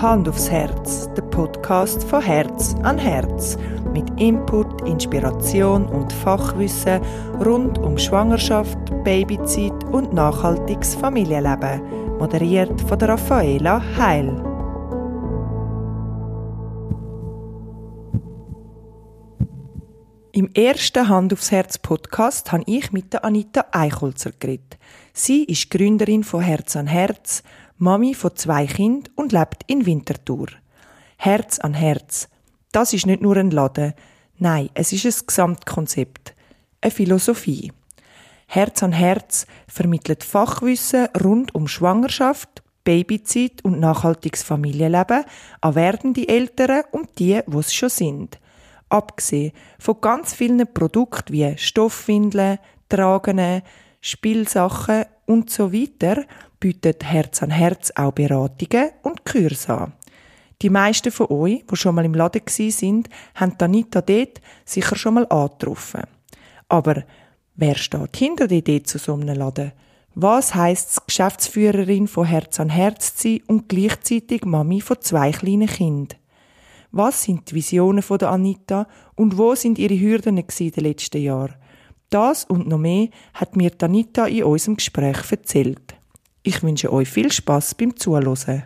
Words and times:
Hand 0.00 0.30
aufs 0.30 0.50
Herz, 0.50 1.10
der 1.14 1.20
Podcast 1.20 2.02
von 2.04 2.22
Herz 2.22 2.74
an 2.84 2.96
Herz. 2.96 3.58
Mit 3.92 4.08
Input, 4.18 4.88
Inspiration 4.88 5.86
und 5.86 6.10
Fachwissen 6.10 7.02
rund 7.44 7.76
um 7.76 7.98
Schwangerschaft, 7.98 8.78
Babyzeit 9.04 9.84
und 9.92 10.14
nachhaltiges 10.14 10.94
Familienleben. 10.94 11.82
Moderiert 12.18 12.80
von 12.80 12.98
der 12.98 13.10
Raffaela 13.10 13.82
Heil. 13.98 14.42
Im 20.32 20.48
ersten 20.54 21.08
Hand 21.08 21.34
aufs 21.34 21.50
Herz 21.50 21.76
Podcast 21.76 22.52
habe 22.52 22.62
ich 22.66 22.92
mit 22.92 23.12
der 23.12 23.26
Anita 23.26 23.66
Eicholzer 23.72 24.30
geredet. 24.38 24.78
Sie 25.12 25.44
ist 25.44 25.70
Gründerin 25.70 26.24
von 26.24 26.40
Herz 26.40 26.76
an 26.76 26.86
Herz, 26.86 27.42
Mami 27.82 28.12
von 28.12 28.36
zwei 28.36 28.66
Kindern 28.66 29.10
und 29.16 29.32
lebt 29.32 29.62
in 29.66 29.86
Winterthur. 29.86 30.48
Herz 31.16 31.58
an 31.58 31.72
Herz. 31.72 32.28
Das 32.72 32.92
ist 32.92 33.06
nicht 33.06 33.22
nur 33.22 33.38
ein 33.38 33.50
Laden. 33.50 33.94
Nein, 34.36 34.68
es 34.74 34.92
ist 34.92 35.06
ein 35.06 35.26
Gesamtkonzept. 35.26 36.34
Eine 36.82 36.90
Philosophie. 36.90 37.72
Herz 38.48 38.82
an 38.82 38.92
Herz 38.92 39.46
vermittelt 39.66 40.24
Fachwissen 40.24 41.08
rund 41.24 41.54
um 41.54 41.68
Schwangerschaft, 41.68 42.62
Babyzeit 42.84 43.64
und 43.64 43.80
nachhaltiges 43.80 44.42
Familienleben 44.42 45.24
an 45.62 45.74
werdende 45.74 46.28
Eltern 46.28 46.82
und 46.90 47.18
die, 47.18 47.40
wo 47.46 47.60
es 47.60 47.72
schon 47.72 47.88
sind. 47.88 48.38
Abgesehen 48.90 49.52
von 49.78 50.02
ganz 50.02 50.34
vielen 50.34 50.70
Produkten 50.74 51.32
wie 51.32 51.56
Stoffwindeln, 51.56 52.58
Tragene, 52.90 53.62
Spielsachen 54.02 55.06
und 55.24 55.48
so 55.48 55.72
weiter 55.72 56.24
bietet 56.60 57.02
Herz 57.04 57.42
an 57.42 57.50
Herz 57.50 57.90
auch 57.96 58.12
Beratungen 58.12 58.90
und 59.02 59.24
Kurs 59.24 59.68
an. 59.68 59.94
Die 60.62 60.70
meisten 60.70 61.10
von 61.10 61.28
euch, 61.30 61.64
die 61.70 61.76
schon 61.76 61.94
mal 61.94 62.04
im 62.04 62.14
Laden 62.14 62.42
sind, 62.46 63.08
haben 63.34 63.56
Anita 63.58 64.02
dort 64.02 64.40
sicher 64.66 64.94
schon 64.94 65.14
mal 65.14 65.26
angetroffen. 65.28 66.02
Aber 66.68 67.02
wer 67.56 67.74
steht 67.76 68.16
hinter 68.16 68.46
der 68.46 68.58
Idee 68.58 68.82
zu 68.82 68.98
so 68.98 69.14
einem 69.14 69.34
Laden? 69.34 69.72
Was 70.14 70.54
heisst 70.54 70.90
es, 70.90 71.06
Geschäftsführerin 71.06 72.08
von 72.08 72.26
Herz 72.26 72.60
an 72.60 72.68
Herz 72.68 73.16
zu 73.16 73.28
sein 73.28 73.40
und 73.46 73.68
gleichzeitig 73.68 74.44
Mami 74.44 74.80
von 74.80 75.00
zwei 75.00 75.30
kleinen 75.30 75.68
Kindern? 75.68 76.18
Was 76.92 77.22
sind 77.22 77.50
die 77.50 77.54
Visionen 77.54 78.02
von 78.02 78.18
der 78.18 78.30
Anita 78.30 78.86
und 79.14 79.38
wo 79.38 79.54
sind 79.54 79.78
ihre 79.78 79.98
Hürden 79.98 80.36
in 80.36 80.70
den 80.70 80.84
letzten 80.84 81.22
Jahren? 81.22 81.54
Das 82.10 82.44
und 82.44 82.66
noch 82.66 82.78
mehr 82.78 83.08
hat 83.32 83.54
mir 83.54 83.70
Anita 83.80 84.26
in 84.26 84.42
unserem 84.42 84.76
Gespräch 84.76 85.30
erzählt. 85.30 85.94
Ich 86.42 86.62
wünsche 86.62 86.90
euch 86.90 87.08
viel 87.08 87.30
Spaß 87.30 87.74
beim 87.74 87.96
Zuhören. 87.96 88.64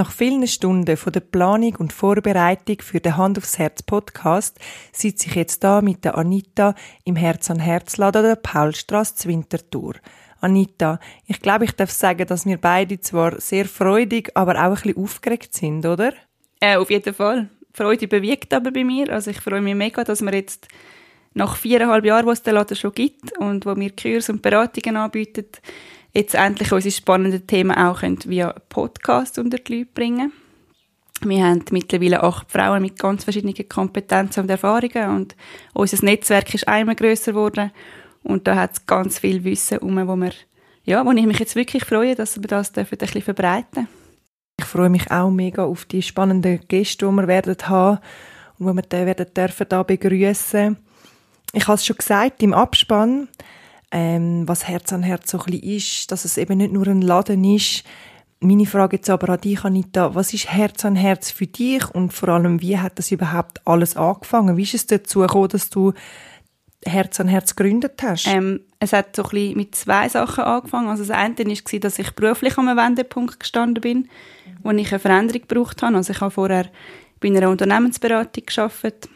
Nach 0.00 0.12
vielen 0.12 0.46
Stunden 0.46 0.96
von 0.96 1.12
der 1.12 1.20
Planung 1.20 1.76
und 1.76 1.92
Vorbereitung 1.92 2.78
für 2.80 3.00
den 3.00 3.18
Hand 3.18 3.36
aufs 3.36 3.58
Herz 3.58 3.82
Podcast 3.82 4.58
sitze 4.92 5.28
ich 5.28 5.34
jetzt 5.34 5.62
da 5.62 5.82
mit 5.82 6.06
der 6.06 6.16
Anita 6.16 6.74
im 7.04 7.16
Herz 7.16 7.50
an 7.50 7.58
Herz 7.58 7.98
Laden 7.98 8.22
der 8.22 8.36
Paulstraße 8.36 9.14
zu 9.16 9.28
Winterthur. 9.28 9.96
Anita, 10.40 11.00
ich 11.26 11.42
glaube, 11.42 11.66
ich 11.66 11.72
darf 11.72 11.90
sagen, 11.90 12.26
dass 12.26 12.46
wir 12.46 12.56
beide 12.56 12.98
zwar 13.00 13.38
sehr 13.42 13.66
freudig, 13.66 14.30
aber 14.32 14.52
auch 14.52 14.58
ein 14.68 14.72
bisschen 14.72 14.96
aufgeregt 14.96 15.52
sind, 15.52 15.84
oder? 15.84 16.14
Äh, 16.60 16.78
auf 16.78 16.88
jeden 16.88 17.12
Fall. 17.12 17.50
Freude 17.74 18.08
bewegt 18.08 18.54
aber 18.54 18.70
bei 18.70 18.84
mir. 18.84 19.12
Also 19.12 19.30
ich 19.30 19.40
freue 19.42 19.60
mich 19.60 19.74
mega, 19.74 20.02
dass 20.02 20.22
wir 20.22 20.32
jetzt 20.32 20.66
nach 21.34 21.56
viereinhalb 21.56 22.06
Jahren, 22.06 22.24
wo 22.24 22.30
es 22.30 22.42
den 22.42 22.54
Laden 22.54 22.74
schon 22.74 22.92
gibt 22.92 23.36
und 23.36 23.66
wo 23.66 23.76
wir 23.76 23.94
Kurs 23.94 24.30
und 24.30 24.40
Beratungen 24.40 24.96
anbieten, 24.96 25.48
jetzt 26.12 26.34
endlich 26.34 26.72
unsere 26.72 26.92
spannenden 26.92 27.46
Themen 27.46 27.76
auch 27.76 28.02
via 28.02 28.54
Podcast 28.68 29.38
unter 29.38 29.58
die 29.58 29.78
Leute 29.78 29.90
bringen. 29.92 30.32
Wir 31.22 31.44
haben 31.44 31.64
mittlerweile 31.70 32.22
acht 32.22 32.50
Frauen 32.50 32.82
mit 32.82 32.98
ganz 32.98 33.24
verschiedenen 33.24 33.68
Kompetenzen 33.68 34.40
und 34.40 34.50
Erfahrungen 34.50 35.16
und 35.16 35.36
unser 35.74 36.02
Netzwerk 36.04 36.54
ist 36.54 36.66
einmal 36.66 36.94
grösser 36.94 37.32
geworden. 37.32 37.70
Und 38.22 38.46
da 38.46 38.56
hat 38.56 38.72
es 38.72 38.86
ganz 38.86 39.18
viel 39.18 39.44
Wissen 39.44 39.78
um, 39.78 39.96
wo 40.06 40.30
ja, 40.84 41.04
wo 41.04 41.12
ich 41.12 41.26
mich 41.26 41.38
jetzt 41.38 41.56
wirklich 41.56 41.84
freue, 41.84 42.14
dass 42.14 42.40
wir 42.40 42.48
das 42.48 42.76
ein 42.76 42.86
bisschen 42.86 43.22
verbreiten. 43.22 43.86
Ich 44.58 44.64
freue 44.64 44.90
mich 44.90 45.10
auch 45.10 45.30
mega 45.30 45.64
auf 45.64 45.84
die 45.84 46.02
spannenden 46.02 46.60
Gäste, 46.68 47.06
die 47.06 47.12
wir 47.12 47.28
werden 47.28 47.56
haben 47.62 47.98
und 48.58 48.66
die 48.66 48.76
wir 48.76 48.82
dann 48.82 49.06
werden 49.06 49.26
dürfen 49.34 49.66
da 49.68 49.82
begrüßen. 49.82 50.76
Ich 51.52 51.66
habe 51.66 51.74
es 51.76 51.84
schon 51.84 51.96
gesagt 51.96 52.42
im 52.42 52.54
Abspann, 52.54 53.28
ähm, 53.90 54.46
was 54.46 54.68
Herz 54.68 54.92
an 54.92 55.02
Herz 55.02 55.30
so 55.30 55.38
ein 55.38 55.44
bisschen 55.46 55.62
ist, 55.62 56.12
dass 56.12 56.24
es 56.24 56.38
eben 56.38 56.58
nicht 56.58 56.72
nur 56.72 56.86
ein 56.86 57.02
Laden 57.02 57.44
ist. 57.44 57.84
Meine 58.40 58.66
Frage 58.66 58.96
jetzt 58.96 59.10
aber 59.10 59.30
an 59.30 59.40
dich, 59.40 59.64
Anita, 59.64 60.14
was 60.14 60.32
ist 60.32 60.50
Herz 60.50 60.84
an 60.84 60.96
Herz 60.96 61.30
für 61.30 61.46
dich 61.46 61.88
und 61.94 62.12
vor 62.12 62.30
allem, 62.30 62.62
wie 62.62 62.78
hat 62.78 62.98
das 62.98 63.10
überhaupt 63.10 63.66
alles 63.66 63.96
angefangen? 63.96 64.56
Wie 64.56 64.62
ist 64.62 64.74
es 64.74 64.86
dazu 64.86 65.20
gekommen, 65.20 65.48
dass 65.48 65.68
du 65.68 65.92
Herz 66.84 67.20
an 67.20 67.28
Herz 67.28 67.54
gegründet 67.54 68.02
hast? 68.02 68.26
Ähm, 68.26 68.60
es 68.78 68.94
hat 68.94 69.14
so 69.14 69.24
ein 69.24 69.28
bisschen 69.30 69.56
mit 69.56 69.74
zwei 69.74 70.08
Sachen 70.08 70.44
angefangen. 70.44 70.88
Also 70.88 71.04
das 71.04 71.14
eine 71.14 71.36
war, 71.36 71.80
dass 71.80 71.98
ich 71.98 72.10
beruflich 72.12 72.56
einem 72.56 72.78
Wendepunkt 72.78 73.40
gestanden 73.40 73.82
bin, 73.82 74.08
wo 74.62 74.70
ich 74.70 74.90
eine 74.90 74.98
Veränderung 74.98 75.42
gebraucht 75.46 75.82
habe. 75.82 75.96
Also 75.96 76.12
ich 76.12 76.20
habe 76.20 76.30
vorher 76.30 76.70
bei 77.20 77.28
einer 77.28 77.50
Unternehmensberatung 77.50 78.44
gearbeitet 78.46 79.10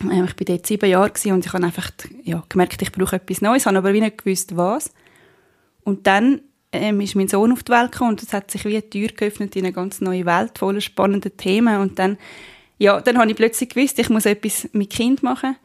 ich 0.00 0.08
war 0.10 0.26
dort 0.26 0.66
sieben 0.66 0.90
Jahre 0.90 1.10
und 1.26 1.46
ich 1.46 1.52
habe 1.52 1.64
einfach 1.64 1.90
ja, 2.22 2.42
gemerkt, 2.48 2.82
ich 2.82 2.92
brauche 2.92 3.16
etwas 3.16 3.40
Neues, 3.40 3.66
habe 3.66 3.78
aber 3.78 3.94
wie 3.94 4.00
nicht 4.00 4.18
gewusst, 4.18 4.56
was. 4.56 4.92
Und 5.84 6.06
dann 6.06 6.42
ähm, 6.72 7.00
ist 7.00 7.14
mein 7.14 7.28
Sohn 7.28 7.52
auf 7.52 7.62
die 7.62 7.72
Welt 7.72 7.92
gekommen 7.92 8.10
und 8.10 8.22
es 8.22 8.32
hat 8.32 8.50
sich 8.50 8.64
wie 8.64 8.74
eine 8.74 8.90
Tür 8.90 9.08
geöffnet 9.08 9.56
in 9.56 9.64
eine 9.64 9.72
ganz 9.72 10.00
neue 10.00 10.26
Welt, 10.26 10.58
voller 10.58 10.80
spannender 10.80 11.34
Themen. 11.34 11.80
Und 11.80 11.98
dann, 11.98 12.18
ja, 12.78 13.00
dann 13.00 13.18
habe 13.18 13.30
ich 13.30 13.36
plötzlich 13.36 13.70
gewusst, 13.70 13.98
ich 13.98 14.10
muss 14.10 14.26
etwas 14.26 14.68
mit 14.72 14.90
Kind 14.90 15.22
machen. 15.22 15.56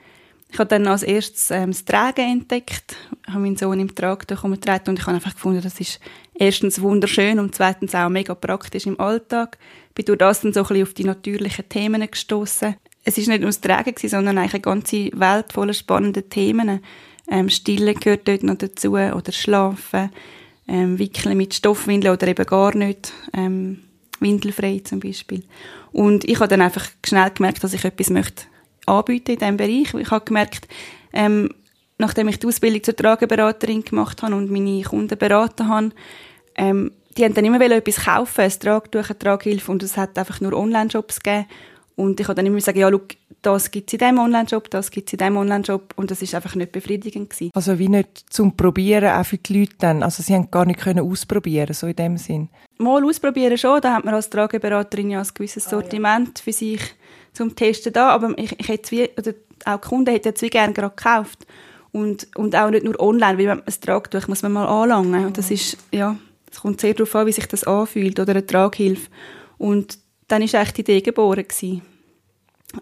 Ich 0.49 0.59
habe 0.59 0.67
dann 0.67 0.87
als 0.87 1.03
erstes 1.03 1.49
ähm, 1.51 1.71
das 1.71 1.85
Tragen 1.85 2.29
entdeckt, 2.29 2.95
habe 3.27 3.39
meinen 3.39 3.55
Sohn 3.57 3.79
im 3.79 3.95
Tragtuch 3.95 4.43
umgetragen 4.43 4.89
und 4.89 4.99
ich 4.99 5.05
habe 5.05 5.15
einfach 5.15 5.33
gefunden, 5.33 5.61
das 5.61 5.79
ist 5.79 5.99
erstens 6.33 6.81
wunderschön 6.81 7.39
und 7.39 7.55
zweitens 7.55 7.95
auch 7.95 8.09
mega 8.09 8.35
praktisch 8.35 8.85
im 8.85 8.99
Alltag. 8.99 9.57
Ich 9.89 9.95
bin 9.95 10.05
durch 10.05 10.19
das 10.19 10.41
dann 10.41 10.53
so 10.53 10.61
ein 10.61 10.67
bisschen 10.67 10.83
auf 10.83 10.93
die 10.93 11.03
natürlichen 11.05 11.69
Themen 11.69 12.09
gestoßen 12.09 12.75
es 13.03 13.17
ist 13.17 13.27
nicht 13.27 13.41
nur 13.41 13.49
das 13.49 13.61
Tragen 13.61 13.93
sondern 13.97 14.37
eigentlich 14.37 14.53
eine 14.53 14.61
ganze 14.61 15.09
Welt 15.13 15.53
voller 15.53 15.73
spannender 15.73 16.27
Themen. 16.27 16.81
Ähm, 17.29 17.49
Stillen 17.49 17.95
gehört 17.95 18.27
dort 18.27 18.43
noch 18.43 18.55
dazu, 18.55 18.91
oder 18.91 19.31
Schlafen, 19.31 20.11
ähm, 20.67 20.99
Wickeln 20.99 21.37
mit 21.37 21.53
Stoffwindeln 21.53 22.13
oder 22.13 22.27
eben 22.27 22.45
gar 22.45 22.75
nicht, 22.75 23.13
ähm, 23.33 23.79
windelfrei 24.19 24.81
zum 24.83 24.99
Beispiel. 24.99 25.43
Und 25.91 26.25
ich 26.25 26.39
habe 26.39 26.47
dann 26.47 26.61
einfach 26.61 26.87
schnell 27.05 27.31
gemerkt, 27.31 27.63
dass 27.63 27.73
ich 27.73 27.83
etwas 27.83 28.09
möchte 28.09 28.45
anbieten 28.85 29.31
in 29.31 29.39
diesem 29.39 29.57
Bereich. 29.57 29.93
Ich 29.93 30.11
habe 30.11 30.25
gemerkt, 30.25 30.67
ähm, 31.13 31.49
nachdem 31.97 32.27
ich 32.27 32.39
die 32.39 32.47
Ausbildung 32.47 32.83
zur 32.83 32.95
Trageberaterin 32.95 33.83
gemacht 33.83 34.21
habe 34.21 34.35
und 34.35 34.51
meine 34.51 34.83
Kunden 34.83 35.17
beraten 35.17 35.67
habe, 35.67 35.91
ähm, 36.55 36.91
die 37.17 37.25
haben 37.25 37.33
dann 37.33 37.45
immer 37.45 37.59
etwas 37.59 38.05
kaufen, 38.05 38.41
ein 38.41 38.51
Tragtuch, 38.51 39.09
eine 39.09 39.19
Traghilfe 39.19 39.71
und 39.71 39.83
es 39.83 39.97
hat 39.97 40.17
einfach 40.17 40.39
nur 40.39 40.53
Online-Shops 40.53 41.21
gegeben 41.21 41.47
und 42.01 42.19
ich 42.19 42.27
habe 42.27 42.35
dann 42.35 42.47
immer 42.47 42.59
sagen, 42.59 42.79
ja, 42.79 42.89
schau, 42.89 43.01
das 43.43 43.69
gibt 43.69 43.89
es 43.89 43.93
in 43.93 43.99
diesem 43.99 44.17
Online-Shop, 44.17 44.71
das 44.71 44.89
gibt 44.89 45.07
es 45.07 45.13
in 45.13 45.19
diesem 45.19 45.37
Online-Shop 45.37 45.93
und 45.97 46.09
das 46.09 46.23
ist 46.23 46.33
einfach 46.33 46.55
nicht 46.55 46.71
befriedigend 46.71 47.29
gewesen. 47.29 47.51
Also 47.53 47.77
wie 47.77 47.89
nicht 47.89 48.25
zum 48.31 48.57
Probieren 48.57 49.11
auch 49.11 49.23
für 49.23 49.37
die 49.37 49.59
Leute 49.59 49.75
dann? 49.77 50.01
Also 50.01 50.23
sie 50.23 50.33
haben 50.33 50.49
gar 50.49 50.65
nicht 50.65 50.79
können 50.79 51.07
ausprobieren, 51.07 51.73
so 51.75 51.85
in 51.85 51.95
dem 51.95 52.17
Sinn? 52.17 52.49
Mal 52.79 53.03
ausprobieren 53.05 53.55
schon, 53.55 53.81
da 53.81 53.93
hat 53.93 54.05
man 54.05 54.15
als 54.15 54.31
Trageberaterin 54.31 55.11
ja 55.11 55.19
ein 55.19 55.27
gewisses 55.31 55.65
Sortiment 55.65 56.29
ah, 56.29 56.31
ja. 56.37 56.43
für 56.43 56.53
sich 56.53 56.81
zum 57.33 57.55
Testen 57.55 57.93
da, 57.93 58.09
aber 58.09 58.35
ich, 58.37 58.59
ich 58.59 58.67
hätte 58.67 58.91
wie, 58.91 59.09
oder 59.17 59.33
auch 59.65 59.79
die 59.79 59.87
Kunden 59.87 60.11
hätten 60.11 60.33
es 60.35 60.41
wie 60.41 60.49
gerne 60.49 60.73
gerade 60.73 60.95
gekauft 60.95 61.45
und, 61.91 62.27
und 62.35 62.55
auch 62.55 62.71
nicht 62.71 62.83
nur 62.83 62.99
online, 62.99 63.37
weil 63.37 63.45
man 63.45 63.61
ein 63.61 63.73
Tragtuch 63.79 64.27
muss 64.27 64.41
man 64.41 64.53
mal 64.53 64.65
anlangen 64.65 65.27
und 65.27 65.37
das 65.37 65.51
ist, 65.51 65.77
ja, 65.91 66.17
es 66.51 66.61
kommt 66.61 66.81
sehr 66.81 66.95
darauf 66.95 67.15
an, 67.15 67.27
wie 67.27 67.31
sich 67.31 67.45
das 67.45 67.63
anfühlt 67.63 68.19
oder 68.19 68.31
eine 68.31 68.45
Traghilfe 68.45 69.07
und 69.59 69.99
dann 70.27 70.41
ist 70.41 70.53
echt 70.53 70.77
die 70.77 70.81
Idee 70.81 71.01
geboren 71.01 71.43
gewesen. 71.47 71.81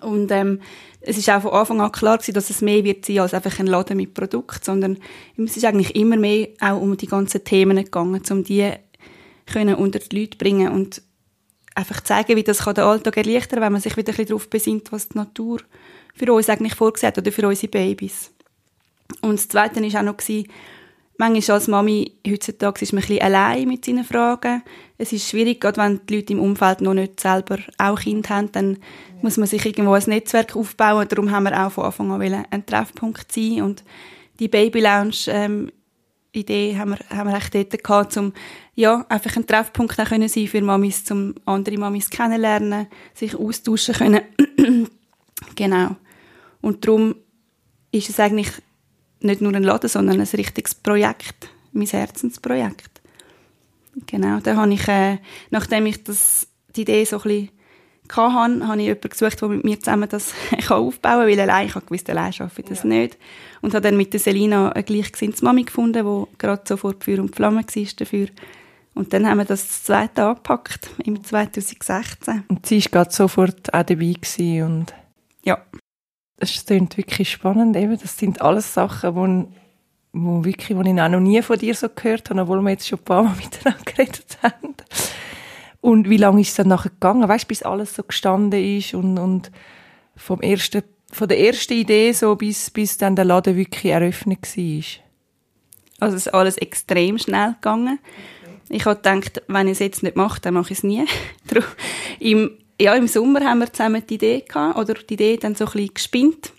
Und 0.02 0.32
ähm, 0.32 0.62
es 1.02 1.18
ist 1.18 1.30
auch 1.30 1.42
von 1.42 1.52
Anfang 1.52 1.82
an 1.82 1.92
klar 1.92 2.18
gewesen, 2.18 2.34
dass 2.34 2.50
es 2.50 2.62
mehr 2.62 2.84
wird 2.84 3.06
sein 3.06 3.20
als 3.20 3.34
einfach 3.34 3.60
ein 3.60 3.68
Laden 3.68 3.98
mit 3.98 4.14
Produkt, 4.14 4.64
sondern 4.64 4.98
es 5.38 5.58
ist 5.58 5.66
eigentlich 5.66 5.96
immer 5.96 6.18
mehr 6.18 6.50
auch 6.60 6.80
um 6.80 6.96
die 6.96 7.08
ganzen 7.08 7.44
Themen 7.44 7.78
gegangen, 7.78 8.22
um 8.30 8.44
die 8.44 8.72
können 9.46 9.76
unter 9.76 10.00
die 10.00 10.20
Leute 10.20 10.38
bringen 10.38 10.72
und 10.72 11.02
einfach 11.74 12.02
zeigen, 12.02 12.36
wie 12.36 12.44
das 12.44 12.60
den 12.60 12.84
Alltag 12.84 13.18
erleichtern 13.18 13.60
kann, 13.60 13.62
wenn 13.62 13.74
man 13.74 13.82
sich 13.82 13.98
wieder 13.98 14.12
ein 14.12 14.16
bisschen 14.16 14.28
darauf 14.28 14.50
besinnt, 14.50 14.92
was 14.92 15.10
die 15.10 15.18
Natur 15.18 15.62
für 16.14 16.32
uns 16.34 16.50
eigentlich 16.50 16.76
vorgesehen 16.76 17.08
hat 17.08 17.18
oder 17.18 17.32
für 17.32 17.48
unsere 17.48 17.70
Babys. 17.70 18.32
Und 19.22 19.40
das 19.40 19.48
Zweite 19.48 19.82
war 19.82 20.00
auch 20.00 20.06
noch, 20.06 20.18
manchmal 21.20 21.56
als 21.56 21.68
Mami 21.68 22.14
heutzutage 22.26 22.82
ist 22.82 22.94
man 22.94 23.04
ein 23.04 23.22
allein 23.22 23.68
mit 23.68 23.86
seinen 23.86 24.06
Fragen. 24.06 24.64
Es 24.98 25.12
ist 25.12 25.30
schwierig, 25.30 25.60
gerade 25.60 25.78
wenn 25.78 26.00
die 26.08 26.16
Leute 26.16 26.34
im 26.34 26.40
Umfeld 26.40 26.82
noch 26.82 26.94
nicht 26.94 27.20
selber 27.20 27.60
auch 27.78 28.00
Kinder 28.00 28.30
haben, 28.30 28.52
dann 28.54 28.78
muss 29.22 29.38
man 29.38 29.48
sich 29.48 29.66
irgendwo 29.66 29.94
ein 29.94 30.04
Netzwerk 30.08 30.56
aufbauen. 30.56 31.08
Darum 31.08 31.30
haben 31.30 31.44
wir 31.44 31.66
auch 31.66 31.72
von 31.72 31.86
Anfang 31.86 32.12
an 32.12 32.46
ein 32.50 32.66
Treffpunkt 32.66 33.32
sein 33.32 33.62
und 33.62 33.84
die 34.40 34.48
Baby 34.48 34.80
Lounge 34.80 35.28
ähm, 35.28 35.72
Idee 36.32 36.78
haben 36.78 36.92
wir, 36.92 37.18
haben 37.18 37.30
wir 37.30 37.38
echt 37.38 37.54
dort 37.54 37.84
gehabt, 37.84 38.16
um, 38.16 38.34
ja, 38.76 39.06
einfach 39.10 39.36
ein 39.36 39.46
Treffpunkt 39.46 40.00
auch 40.00 40.06
können 40.08 40.30
sein 40.30 40.48
für 40.48 40.62
Mamis, 40.62 41.10
um 41.12 41.36
andere 41.46 41.78
Mamis 41.78 42.10
kennenlernen, 42.10 42.88
sich 43.14 43.36
austauschen 43.36 43.96
können. 43.96 44.22
genau. 45.56 45.98
Und 46.62 46.86
darum 46.86 47.16
ist 47.92 48.10
es 48.10 48.20
eigentlich 48.20 48.52
nicht 49.22 49.42
nur 49.42 49.54
ein 49.54 49.64
Laden, 49.64 49.90
sondern 49.90 50.20
ein 50.20 50.28
richtiges 50.28 50.76
Projekt, 50.76 51.50
mein 51.72 51.88
Herzensprojekt. 51.88 53.02
Genau, 54.08 54.40
da 54.40 54.56
habe 54.56 54.74
ich, 54.74 54.88
äh, 54.88 55.18
nachdem 55.50 55.86
ich 55.86 56.04
das, 56.04 56.48
die 56.76 56.82
Idee 56.82 57.04
so 57.06 57.18
ein 57.18 57.24
bisschen 57.24 57.50
hatte, 58.16 58.68
habe 58.68 58.80
ich 58.80 58.88
jemanden 58.88 59.10
gesucht, 59.10 59.42
der 59.42 59.50
mit 59.50 59.64
mir 59.64 59.80
zusammen 59.80 60.10
das 60.10 60.34
aufbauen 60.70 61.02
kann, 61.02 61.28
weil 61.28 61.40
allein, 61.40 61.68
ich 61.68 61.76
habe 61.76 61.86
gewusst, 61.86 62.10
allein 62.10 62.34
schaffe 62.34 62.62
ich 62.62 62.68
das 62.68 62.84
ja. 62.84 62.90
nicht. 62.90 63.18
Und 63.62 63.74
habe 63.74 63.82
dann 63.82 63.98
mit 63.98 64.14
der 64.14 64.20
Selina 64.20 64.72
eine 64.72 64.84
gleichgesinnte 64.84 65.44
Mami 65.44 65.64
gefunden, 65.64 66.06
die 66.06 66.38
gerade 66.38 66.64
sofort 66.66 67.04
Feuer 67.04 67.20
und 67.20 67.36
Flamme 67.36 67.64
war 67.64 67.86
dafür. 67.98 68.28
Und 68.96 69.14
dann 69.14 69.28
haben 69.28 69.38
wir 69.38 69.46
das, 69.46 69.68
das 69.68 69.84
zweite 69.84 70.24
angepackt, 70.24 70.90
im 71.04 71.24
2016. 71.24 72.44
Und 72.48 72.66
sie 72.66 72.84
war 72.86 72.92
gerade 72.92 73.12
sofort 73.12 73.74
auch 73.74 73.84
dabei 73.84 74.16
und... 74.64 74.94
Ja 75.44 75.60
es 76.40 76.66
klingt 76.66 76.98
wirklich 76.98 77.32
spannend. 77.32 77.76
Eben, 77.76 77.98
das 77.98 78.18
sind 78.18 78.42
alles 78.42 78.74
Sachen, 78.74 79.16
wo, 79.16 79.48
wo, 80.14 80.46
wirklich, 80.46 80.78
wo 80.78 80.82
ich 80.82 81.02
auch 81.02 81.10
noch 81.10 81.20
nie 81.20 81.42
von 81.42 81.58
dir 81.58 81.76
so 81.76 81.90
gehört 81.90 82.30
habe, 82.30 82.42
obwohl 82.42 82.62
wir 82.62 82.72
jetzt 82.72 82.88
schon 82.88 83.00
ein 83.00 83.06
paar 83.06 83.24
Mal 83.24 83.36
miteinander 83.44 83.84
geredet 83.86 84.38
haben. 84.42 84.76
Und 85.82 86.10
wie 86.10 86.18
lange 86.18 86.42
ist 86.42 86.50
es 86.50 86.56
dann 86.56 86.68
nachher 86.68 86.90
gegangen? 86.90 87.28
Weißt 87.28 87.46
du, 87.46 87.48
bis 87.48 87.64
alles 87.64 87.96
so 87.96 88.04
gestanden 88.04 88.78
ist 88.78 88.94
und, 88.94 89.18
und 89.18 89.52
vom 90.16 90.42
ersten, 90.42 90.84
von 91.12 91.28
der 91.28 91.40
ersten 91.40 91.74
Idee 91.74 92.12
so 92.12 92.36
bis, 92.36 92.70
bis 92.70 92.98
dann 92.98 93.16
der 93.16 93.26
Laden 93.26 93.56
wirklich 93.56 93.92
eröffnet 93.92 94.58
war? 94.58 94.84
Also 96.02 96.16
es 96.16 96.28
ist 96.28 96.34
alles 96.34 96.58
extrem 96.58 97.18
schnell 97.18 97.54
gegangen. 97.54 98.00
Ich 98.70 98.86
habe 98.86 98.98
gedacht, 98.98 99.42
wenn 99.48 99.68
ich 99.68 99.74
es 99.74 99.80
jetzt 99.80 100.04
nicht 100.04 100.16
mache, 100.16 100.40
dann 100.42 100.54
mache 100.54 100.72
ich 100.72 100.80
es 100.80 100.84
nie. 100.84 101.06
Im 102.20 102.52
ja, 102.80 102.96
im 102.96 103.08
Sommer 103.08 103.42
haben 103.42 103.60
wir 103.60 103.72
zusammen 103.72 104.04
die 104.08 104.16
Idee 104.16 104.44
gehabt, 104.48 104.78
oder 104.78 104.94
die 104.94 105.14
Idee 105.14 105.38
dann 105.38 105.56
so 105.56 105.66
ein 105.66 105.72
bisschen 105.72 105.94
gespinnt, 105.94 106.54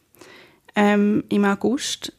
ähm, 0.77 1.25
im 1.29 1.45
August. 1.45 2.13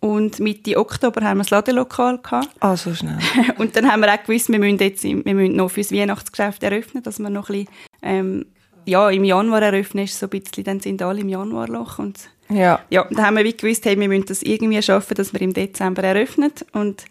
Und 0.00 0.38
Mitte 0.38 0.78
Oktober 0.78 1.22
haben 1.22 1.38
wir 1.38 1.44
das 1.44 1.50
Ladenlokal 1.50 2.18
gehabt. 2.18 2.50
Ah, 2.60 2.76
so 2.76 2.94
schnell. 2.94 3.18
und 3.58 3.74
dann 3.74 3.90
haben 3.90 4.00
wir 4.00 4.12
auch 4.12 4.22
gewusst, 4.22 4.50
wir 4.50 4.58
müssen 4.58 4.78
jetzt, 4.78 5.02
wir 5.02 5.34
müssen 5.34 5.56
noch 5.56 5.70
fürs 5.70 5.92
Weihnachtsgeschäft 5.92 6.62
eröffnen, 6.62 7.02
dass 7.02 7.18
wir 7.18 7.30
noch 7.30 7.48
ein 7.48 7.64
bisschen, 7.64 7.74
ähm, 8.02 8.46
ja, 8.84 9.08
im 9.08 9.24
Januar 9.24 9.62
eröffnen, 9.62 10.04
ist 10.04 10.18
so 10.18 10.26
ein 10.26 10.30
bisschen, 10.30 10.64
dann 10.64 10.80
sind 10.80 11.00
alle 11.00 11.20
im 11.20 11.30
Januarloch 11.30 11.98
und 11.98 12.28
ja. 12.50 12.80
Ja, 12.90 13.06
da 13.10 13.24
haben 13.24 13.38
wir 13.38 13.44
wie 13.44 13.56
gewusst, 13.56 13.86
hey, 13.86 13.98
wir 13.98 14.08
müssen 14.08 14.26
das 14.26 14.42
irgendwie 14.42 14.82
schaffen, 14.82 15.14
dass 15.14 15.32
wir 15.32 15.40
im 15.40 15.54
Dezember 15.54 16.02
eröffnen 16.02 16.52
und 16.72 17.06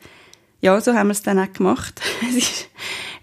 ja, 0.62 0.80
so 0.80 0.94
haben 0.94 1.08
wir 1.08 1.14
es 1.14 1.24
dann 1.24 1.40
auch 1.40 1.52
gemacht. 1.52 2.00
es 2.38 2.68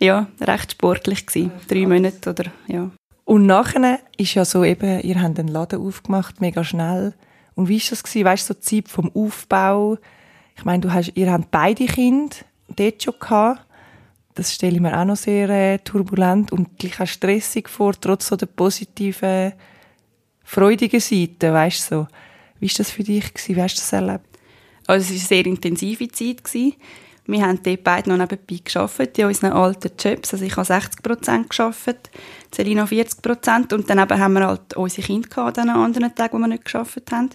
war 0.00 0.06
ja 0.06 0.26
recht 0.40 0.72
sportlich 0.72 1.26
gewesen, 1.26 1.52
drei 1.69 1.87
Monate 1.87 2.31
oder 2.31 2.44
ja. 2.67 2.90
Und 3.31 3.47
nachher 3.47 4.00
ist 4.17 4.35
ja 4.35 4.44
so 4.44 4.65
eben, 4.65 5.03
ihr 5.03 5.23
habt 5.23 5.38
den 5.38 5.47
Laden 5.47 5.81
aufgemacht, 5.87 6.41
mega 6.41 6.65
schnell. 6.65 7.15
Und 7.55 7.69
wie 7.69 7.77
ist 7.77 7.93
das 7.93 8.03
gewesen? 8.03 8.25
Weißt 8.25 8.50
du, 8.50 8.55
so 8.55 8.59
die 8.59 8.82
Zeit 8.82 8.88
vom 8.88 9.09
Aufbau? 9.15 9.99
Ich 10.56 10.65
meine, 10.65 10.81
du 10.81 10.93
hast, 10.93 11.12
ihr 11.15 11.31
habt 11.31 11.49
beide 11.53 11.87
Kinder 11.87 12.35
dort 12.75 13.00
schon 13.00 13.15
gehabt. 13.21 13.65
Das 14.35 14.53
stelle 14.53 14.75
ich 14.75 14.81
mir 14.81 14.99
auch 14.99 15.05
noch 15.05 15.15
sehr 15.15 15.49
äh, 15.49 15.79
turbulent 15.79 16.50
und 16.50 16.77
gleich 16.77 17.00
auch 17.00 17.06
stressig 17.06 17.69
vor, 17.69 17.93
trotz 17.93 18.27
so 18.27 18.35
der 18.35 18.47
positiven, 18.47 19.53
freudigen 20.43 20.99
Seite, 20.99 21.53
weißt 21.53 21.88
du 21.93 21.94
so. 21.94 22.06
Wie 22.59 22.67
ist 22.67 22.81
das 22.81 22.91
für 22.91 23.05
dich 23.05 23.32
gewesen? 23.32 23.55
Wie 23.55 23.62
hast 23.62 23.77
du 23.77 23.81
das 23.81 23.93
erlebt? 23.93 24.41
Also 24.88 25.05
es 25.05 25.11
war 25.11 25.15
eine 25.15 25.44
sehr 25.44 25.47
intensive 25.47 26.09
Zeit. 26.09 26.43
Gewesen. 26.43 26.75
Wir 27.31 27.47
haben 27.47 27.62
dort 27.62 27.85
beide 27.85 28.09
noch 28.11 28.17
nebenbei 28.17 28.61
gearbeitet, 28.65 29.19
in 29.19 29.27
unseren 29.27 29.53
alten 29.53 29.91
Jobs. 29.99 30.32
Also 30.32 30.44
ich 30.44 30.56
habe 30.56 30.65
60 30.65 31.03
Prozent 31.03 31.50
gearbeitet, 31.50 32.11
Celina 32.50 32.87
40 32.87 33.23
Prozent. 33.23 33.73
Und 33.73 33.88
dann 33.88 34.00
haben 34.00 34.32
wir 34.32 34.47
halt 34.47 34.75
unsere 34.75 35.06
Kinder 35.06 35.29
gehabt 35.29 35.59
an 35.59 35.69
den 35.69 35.77
anderen 35.77 36.15
Tagen, 36.15 36.37
wo 36.37 36.38
wir 36.38 36.49
nicht 36.49 36.65
gearbeitet 36.65 37.12
haben. 37.12 37.31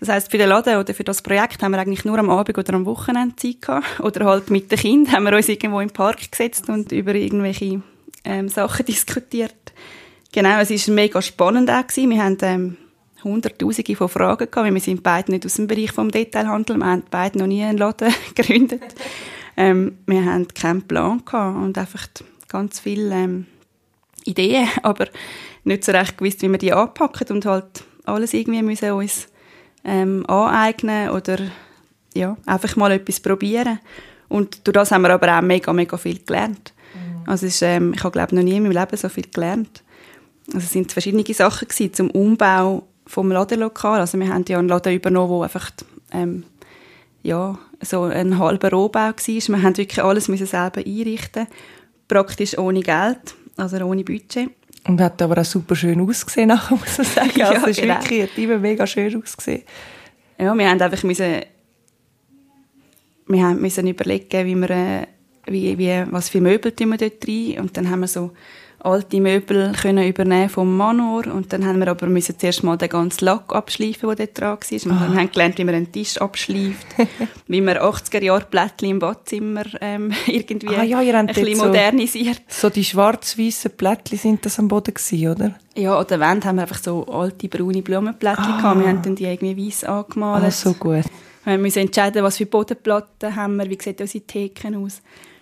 Das 0.00 0.08
heisst, 0.10 0.30
für 0.30 0.38
den 0.38 0.48
Laden 0.48 0.78
oder 0.78 0.92
für 0.92 1.04
das 1.04 1.22
Projekt 1.22 1.62
haben 1.62 1.72
wir 1.72 1.78
eigentlich 1.78 2.04
nur 2.04 2.18
am 2.18 2.28
Abend 2.28 2.58
oder 2.58 2.74
am 2.74 2.84
Wochenende 2.84 3.36
Zeit 3.36 3.62
gehabt. 3.62 4.00
Oder 4.00 4.26
halt 4.26 4.50
mit 4.50 4.70
den 4.70 4.78
Kindern 4.78 5.14
haben 5.14 5.24
wir 5.24 5.34
uns 5.34 5.48
irgendwo 5.48 5.80
im 5.80 5.88
Park 5.88 6.30
gesetzt 6.30 6.68
und 6.68 6.92
über 6.92 7.14
irgendwelche 7.14 7.80
ähm, 8.24 8.48
Sachen 8.48 8.84
diskutiert. 8.86 9.54
Genau, 10.32 10.60
es 10.60 10.70
war 10.70 10.94
mega 10.94 11.22
spannend 11.22 11.70
auch. 11.70 11.86
Gewesen. 11.86 12.10
Wir 12.10 12.22
haben 12.22 12.36
ähm, 12.42 12.76
hunderttausende 13.24 13.96
von 13.96 14.08
Fragen 14.08 14.50
gehabt, 14.50 14.56
weil 14.56 14.74
wir 14.74 14.80
sind 14.80 15.02
beide 15.02 15.32
nicht 15.32 15.44
aus 15.44 15.54
dem 15.54 15.66
Bereich 15.66 15.92
vom 15.92 16.10
Detailhandel, 16.10 16.76
wir 16.76 16.86
haben 16.86 17.02
beide 17.10 17.38
noch 17.38 17.46
nie 17.46 17.62
einen 17.62 17.78
Laden 17.78 18.12
gegründet. 18.34 18.82
Ähm, 19.56 19.98
wir 20.06 20.24
hatten 20.24 20.48
keinen 20.48 20.82
Plan 20.82 21.22
gehabt 21.24 21.56
und 21.56 21.78
einfach 21.78 22.06
ganz 22.48 22.80
viele 22.80 23.14
ähm, 23.14 23.46
Ideen, 24.24 24.68
aber 24.82 25.06
nicht 25.64 25.84
so 25.84 25.92
recht 25.92 26.18
gewusst, 26.18 26.42
wie 26.42 26.50
wir 26.50 26.58
die 26.58 26.72
anpacken 26.72 27.28
und 27.30 27.46
halt 27.46 27.84
alles 28.04 28.34
irgendwie 28.34 28.62
müssen 28.62 28.92
uns 28.92 29.28
ähm, 29.84 30.24
aneignen 30.28 31.10
oder 31.10 31.38
ja, 32.14 32.36
einfach 32.46 32.76
mal 32.76 32.92
etwas 32.92 33.20
probieren. 33.20 33.78
Und 34.28 34.66
durch 34.66 34.74
das 34.74 34.90
haben 34.90 35.02
wir 35.02 35.10
aber 35.10 35.38
auch 35.38 35.42
mega, 35.42 35.72
mega 35.72 35.96
viel 35.96 36.18
gelernt. 36.24 36.72
Mhm. 36.94 37.28
Also 37.28 37.46
ist, 37.46 37.62
ähm, 37.62 37.92
ich 37.94 38.02
habe 38.02 38.12
glaube 38.12 38.34
noch 38.34 38.42
nie 38.42 38.56
in 38.56 38.62
meinem 38.62 38.72
Leben 38.72 38.96
so 38.96 39.08
viel 39.08 39.26
gelernt. 39.32 39.82
Also 40.48 40.64
es 40.64 40.72
sind 40.72 40.92
verschiedene 40.92 41.24
Sachen 41.34 41.68
gewesen, 41.68 41.92
zum 41.92 42.10
Umbau 42.10 42.86
vom 43.06 43.30
Ladenlokal. 43.30 44.00
Also 44.00 44.18
wir 44.18 44.28
haben 44.28 44.44
ja 44.48 44.58
einen 44.58 44.68
Laden 44.68 44.94
übernommen, 44.94 45.30
wo 45.30 45.42
einfach 45.42 45.70
ähm, 46.12 46.44
ja, 47.22 47.58
so 47.80 48.02
ein 48.02 48.38
halber 48.38 48.70
Rohbau 48.70 48.98
war. 48.98 49.14
Wir 49.16 49.34
mussten 49.34 49.76
wirklich 49.76 50.02
alles 50.02 50.28
müssen 50.28 50.46
selber 50.46 50.80
einrichten, 50.84 51.46
praktisch 52.08 52.56
ohne 52.58 52.80
Geld, 52.80 53.34
also 53.56 53.76
ohne 53.84 54.04
Budget. 54.04 54.50
Und 54.86 55.00
hat 55.00 55.20
aber 55.20 55.40
auch 55.40 55.44
super 55.44 55.74
schön 55.74 56.00
ausgesehen, 56.00 56.48
nachher, 56.48 56.76
muss 56.76 56.98
man 56.98 57.06
sagen. 57.06 57.42
Also 57.42 57.54
ja, 57.54 57.66
es 57.68 57.76
genau. 57.76 57.94
wirklich, 57.94 58.22
hat 58.22 58.38
immer 58.38 58.58
mega 58.58 58.86
schön 58.86 59.22
ausgesehen. 59.22 59.62
Ja, 60.38 60.54
wir 60.54 60.70
haben 60.70 60.80
einfach 60.80 61.02
müssen, 61.02 61.42
wir 63.26 63.42
haben 63.42 63.60
müssen 63.60 63.86
überlegen, 63.86 64.46
wie 64.46 64.54
wir, 64.54 64.70
äh, 64.70 65.06
wie, 65.46 65.78
wie, 65.78 66.04
was 66.10 66.28
für 66.28 66.40
Möbel 66.40 66.72
tun 66.72 66.90
wir 66.90 66.98
dort 66.98 67.26
rein. 67.26 67.60
Und 67.60 67.76
dann 67.76 67.90
haben 67.90 68.00
wir 68.00 68.08
so 68.08 68.32
alte 68.86 69.20
Möbel 69.20 69.72
können 69.72 70.06
übernehmen 70.06 70.48
vom 70.48 70.76
Manor 70.76 71.26
und 71.26 71.52
dann 71.52 71.66
haben 71.66 71.80
wir 71.80 71.88
aber 71.88 72.06
müssen 72.06 72.38
zuerst 72.38 72.62
mal 72.62 72.76
den 72.76 72.88
ganzen 72.88 73.24
Lack 73.24 73.54
abschleifen, 73.54 74.08
der 74.08 74.26
dort 74.26 74.40
dran 74.40 74.58
war. 74.58 74.70
Wir 74.70 74.92
ah. 74.92 75.14
haben 75.14 75.30
gelernt, 75.30 75.58
wie 75.58 75.64
man 75.64 75.74
einen 75.74 75.92
Tisch 75.92 76.18
abschleift, 76.18 76.86
wie 77.48 77.60
man 77.60 77.76
80er 77.76 78.22
Jahre 78.22 78.44
Plättchen 78.44 78.90
im 78.90 78.98
Badzimmer 78.98 79.64
ähm, 79.80 80.12
irgendwie 80.26 80.68
ah, 80.68 80.82
ja, 80.82 80.98
ein 80.98 81.26
bisschen 81.26 81.58
modernisiert. 81.58 82.40
So, 82.48 82.68
so 82.68 82.70
die 82.70 82.84
schwarz-weißen 82.84 83.72
Plättchen 83.72 84.18
sind 84.18 84.46
das 84.46 84.58
am 84.58 84.68
Boden 84.68 84.94
gewesen, 84.94 85.28
oder? 85.28 85.54
Ja, 85.74 85.98
an 85.98 86.06
der 86.06 86.20
Wand 86.20 86.44
haben 86.44 86.56
wir 86.56 86.62
einfach 86.62 86.82
so 86.82 87.04
alte 87.06 87.48
braune 87.48 87.82
Blumenplättchen 87.82 88.52
ah. 88.52 88.56
gehabt. 88.56 88.80
Wir 88.80 88.88
haben 88.88 89.02
dann 89.02 89.16
die 89.16 89.24
irgendwie 89.24 89.66
weiß 89.66 89.84
angemalt. 89.84 90.44
Ah, 90.44 90.50
so 90.50 90.72
gut. 90.72 91.04
Wir 91.44 91.58
müssen 91.58 91.80
entscheiden, 91.80 92.24
was 92.24 92.38
für 92.38 92.46
Bodenplatten 92.46 93.36
haben 93.36 93.56
wir, 93.56 93.70
wie 93.70 93.78
sieht 93.80 94.00
unsere 94.00 94.24
Theken 94.24 94.74
aus. 94.76 95.00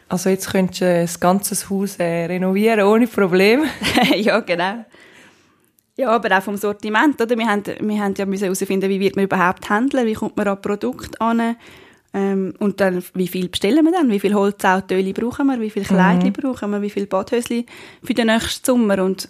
Also 0.09 0.31
jetzt 0.31 0.51
könntest 0.51 0.81
du 0.81 1.01
das 1.01 1.19
ganze 1.19 1.71
Haus 1.71 1.97
äh, 1.97 2.27
renovieren 2.27 2.87
ohne 2.87 3.07
Probleme. 3.07 3.67
ja, 4.17 4.41
genau. 4.41 4.85
Ja, 5.97 6.11
aber 6.11 6.37
auch 6.37 6.43
vom 6.43 6.57
Sortiment, 6.57 7.21
oder? 7.21 7.39
Wir 7.39 7.47
haben, 7.47 7.63
wir 7.65 8.01
haben 8.01 8.15
ja 8.17 8.27
herausfinden, 8.27 8.91
wie 8.91 9.01
wird 9.01 9.17
man 9.17 9.25
überhaupt 9.25 9.71
handeln, 9.71 10.07
wie 10.07 10.15
kommt 10.15 10.37
man 10.37 10.49
an 10.49 10.61
Produkte 10.61 11.21
an, 11.21 11.57
ähm, 12.15 12.55
und 12.61 12.81
dann, 12.81 13.03
wie 13.15 13.27
viel 13.27 13.49
bestellen 13.49 13.85
wir 13.85 13.91
dann, 13.91 14.09
wie 14.09 14.21
viel 14.21 14.35
Holzautöli 14.35 15.13
brauchen 15.13 15.49
wir, 15.49 15.61
wie 15.61 15.71
viel 15.71 15.83
Kleidchen 15.83 16.29
mhm. 16.29 16.33
brauchen 16.33 16.71
wir, 16.71 16.81
wie 16.81 16.91
viel 16.91 17.07
Badhösli 17.07 17.67
für 18.05 18.15
den 18.15 18.29
nächsten 18.29 18.65
Sommer 18.65 19.03
und 19.03 19.29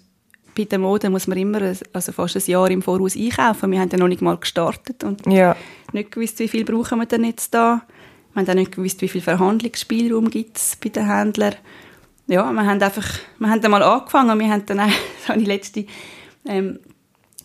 bei 0.55 0.65
der 0.65 0.79
Mode 0.79 1.09
muss 1.09 1.27
man 1.27 1.39
immer 1.39 1.63
also 1.93 2.13
fast 2.13 2.37
ein 2.37 2.43
Jahr 2.47 2.71
im 2.71 2.83
Voraus 2.83 3.17
einkaufen. 3.17 3.73
Wir 3.73 3.81
haben 3.81 3.89
ja 3.91 3.99
noch 3.99 4.07
nicht 4.07 4.23
mal 4.23 4.37
gestartet 4.37 5.03
und 5.03 5.27
ja. 5.27 5.57
nicht 5.93 6.13
gewusst, 6.13 6.39
wie 6.39 6.47
viel 6.47 6.65
brauchen 6.65 6.99
wir 7.01 7.07
denn 7.07 7.25
jetzt 7.25 7.53
da. 7.55 7.83
Wir 8.35 8.41
haben 8.41 8.49
auch 8.49 8.55
nicht 8.55 8.73
gewusst, 8.73 9.01
wie 9.01 9.09
viel 9.09 9.21
Verhandlungsspielraum 9.21 10.31
gibt 10.31 10.59
es 10.59 10.77
bei 10.77 10.89
den 10.89 11.07
Händlern. 11.07 11.55
Ja, 12.27 12.51
wir 12.51 12.67
haben 12.67 12.83
einfach, 12.83 13.07
wir 13.39 13.49
haben 13.49 13.65
einmal 13.65 13.83
angefangen 13.83 14.31
und 14.31 14.39
wir 14.41 14.49
haben 14.49 14.67
dann 14.67 14.81
auch, 14.81 14.87
das 15.19 15.29
habe 15.29 15.41
ich 15.41 15.47
letzte, 15.47 15.87
ähm, 16.47 16.81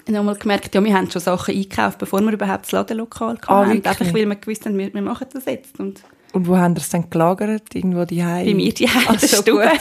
nochmal 0.07 0.35
gemerkt, 0.35 0.73
ja, 0.73 0.83
wir 0.83 0.93
haben 0.93 1.11
schon 1.11 1.21
Sachen 1.21 1.55
eingekauft, 1.55 1.99
bevor 1.99 2.21
wir 2.21 2.31
überhaupt 2.33 2.65
das 2.65 2.71
Ladenlokal 2.71 3.37
hatten. 3.37 3.47
Ah, 3.47 3.61
einfach 3.89 4.13
weil 4.13 4.25
wir 4.25 4.35
gewusst 4.35 4.65
haben, 4.65 4.77
wir, 4.77 4.93
wir 4.93 5.01
machen 5.01 5.27
das 5.31 5.45
jetzt. 5.45 5.79
Und, 5.79 6.01
und 6.33 6.47
wo 6.47 6.57
haben 6.57 6.75
wir 6.75 6.81
es 6.81 6.89
dann 6.89 7.09
gelagert? 7.09 7.75
Irgendwo 7.75 8.05
die 8.05 8.21
Bei 8.21 8.53
mir 8.53 8.73
die 8.73 8.87
Hause, 8.87 9.27
so 9.27 9.41
Stube. 9.41 9.71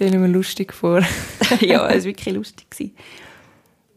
stelle 0.00 0.18
mir 0.18 0.28
lustig 0.28 0.72
vor. 0.72 1.00
ja, 1.60 1.86
es 1.88 2.04
war 2.04 2.04
wirklich 2.04 2.34
lustig. 2.34 2.70
Gewesen. 2.70 2.94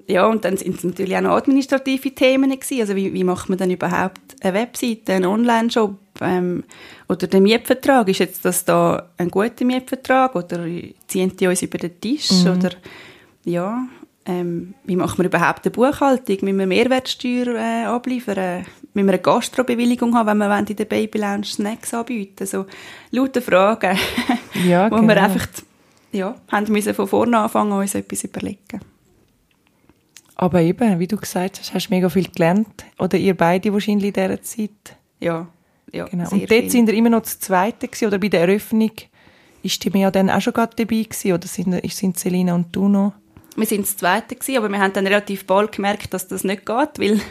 Ja, 0.08 0.28
und 0.28 0.44
dann 0.44 0.58
sind 0.58 0.78
es 0.78 0.84
natürlich 0.84 1.16
auch 1.16 1.22
noch 1.22 1.38
administrative 1.38 2.12
Themen 2.12 2.52
gewesen. 2.52 2.82
Also 2.82 2.96
wie, 2.96 3.14
wie 3.14 3.24
macht 3.24 3.50
man 3.50 3.58
dann 3.58 3.72
überhaupt 3.72 4.20
eine 4.42 4.54
Webseite, 4.54 5.14
einen 5.14 5.26
Online-Shop 5.26 5.96
ähm, 6.22 6.64
oder 7.08 7.28
den 7.28 7.44
Mietvertrag? 7.44 8.10
Ist 8.10 8.20
jetzt 8.20 8.44
das 8.44 8.66
da 8.66 9.10
ein 9.18 9.30
guter 9.30 9.64
Mietvertrag 9.66 10.36
oder 10.36 10.66
ziehen 11.08 11.36
die 11.38 11.48
uns 11.48 11.62
über 11.62 11.78
den 11.78 12.00
Tisch? 12.02 12.32
Mhm. 12.32 12.52
Oder 12.52 12.72
ja, 13.46 13.88
ähm, 14.26 14.74
wie 14.84 14.96
macht 14.96 15.18
man 15.18 15.28
überhaupt 15.28 15.66
eine 15.66 15.72
Buchhaltung? 15.72 16.38
Müssen 16.42 16.60
wir 16.60 16.68
Mehrwertsteuer 16.68 17.56
äh, 17.56 17.86
abliefern? 17.86 18.66
Müssen 18.94 19.08
wir 19.08 19.14
eine 19.14 19.22
Gastrobewilligung 19.22 20.16
haben, 20.16 20.28
wenn 20.28 20.38
wir 20.38 20.60
in 20.60 20.76
der 20.76 20.86
Baby 20.86 21.20
Lounge 21.20 21.46
Snacks 21.46 21.94
anbieten? 21.94 22.46
So 22.46 22.66
lauter 23.12 23.42
Fragen, 23.42 23.98
ja, 24.68 24.86
wo 24.92 24.96
genau. 24.96 25.08
wir 25.08 25.24
einfach 25.24 25.48
ja, 26.12 26.36
haben 26.52 26.72
müssen 26.72 26.94
von 26.94 27.08
vorne 27.08 27.40
anfangen, 27.40 27.72
uns 27.72 27.96
etwas 27.96 28.24
überlegen. 28.24 28.82
Aber 30.36 30.62
eben, 30.62 31.00
wie 31.00 31.08
du 31.08 31.18
gesagt 31.18 31.60
hast, 31.60 31.74
hast 31.74 31.88
du 31.88 31.94
mega 31.94 32.10
viel 32.10 32.28
gelernt. 32.28 32.86
Oder 32.98 33.18
ihr 33.18 33.36
beide 33.36 33.72
wahrscheinlich 33.72 34.08
in 34.08 34.14
dieser 34.14 34.42
Zeit. 34.42 34.98
Ja, 35.20 35.48
ja 35.92 36.06
genau. 36.06 36.30
Und 36.30 36.42
dort 36.42 36.50
viel. 36.50 36.70
sind 36.70 36.90
ihr 36.90 36.96
immer 36.96 37.10
noch 37.10 37.22
das 37.22 37.40
Zweite 37.40 37.88
gewesen, 37.88 38.08
oder 38.08 38.18
bei 38.18 38.30
der 38.30 38.42
Eröffnung 38.42 38.92
ist 39.62 39.84
die 39.84 39.98
ja 39.98 40.12
dann 40.12 40.30
auch 40.30 40.42
schon 40.42 40.54
gerade 40.54 40.76
dabei 40.76 41.04
gewesen, 41.04 41.34
oder 41.34 41.48
sind, 41.48 41.92
sind 41.92 42.20
Selina 42.20 42.56
und 42.56 42.76
du 42.76 42.90
noch? 42.90 43.14
Wir 43.56 43.66
sind 43.68 43.84
das 43.84 43.96
Zweite 43.96 44.36
gewesen, 44.36 44.58
aber 44.58 44.70
wir 44.70 44.80
haben 44.80 44.94
dann 44.94 45.06
relativ 45.06 45.46
bald 45.46 45.72
gemerkt, 45.72 46.14
dass 46.14 46.28
das 46.28 46.44
nicht 46.44 46.66
geht, 46.66 47.00
weil 47.00 47.22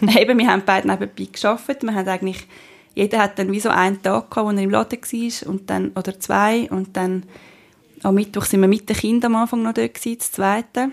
eben, 0.16 0.38
wir 0.38 0.46
haben 0.46 0.62
beide 0.64 0.86
nebenbei 0.86 1.28
gearbeitet. 1.32 1.82
Wir 1.82 1.94
haben 1.94 2.08
eigentlich, 2.08 2.46
jeder 2.94 3.18
hat 3.18 3.38
dann 3.38 3.50
wie 3.50 3.60
so 3.60 3.70
einen 3.70 4.02
Tag 4.02 4.30
gehabt, 4.30 4.46
wo 4.46 4.50
er 4.50 4.62
im 4.62 4.70
Laden 4.70 5.00
war, 5.00 5.48
und 5.48 5.70
dann, 5.70 5.88
oder 5.92 6.20
zwei, 6.20 6.70
und 6.70 6.96
dann 6.96 7.24
am 8.02 8.14
Mittwoch 8.14 8.44
sind 8.44 8.60
wir 8.60 8.68
mit 8.68 8.88
den 8.88 8.96
Kindern 8.96 9.34
am 9.34 9.42
Anfang 9.42 9.62
noch 9.62 9.74
dort 9.74 9.94
gewesen, 9.94 10.18
das 10.18 10.32
Zweite. 10.32 10.90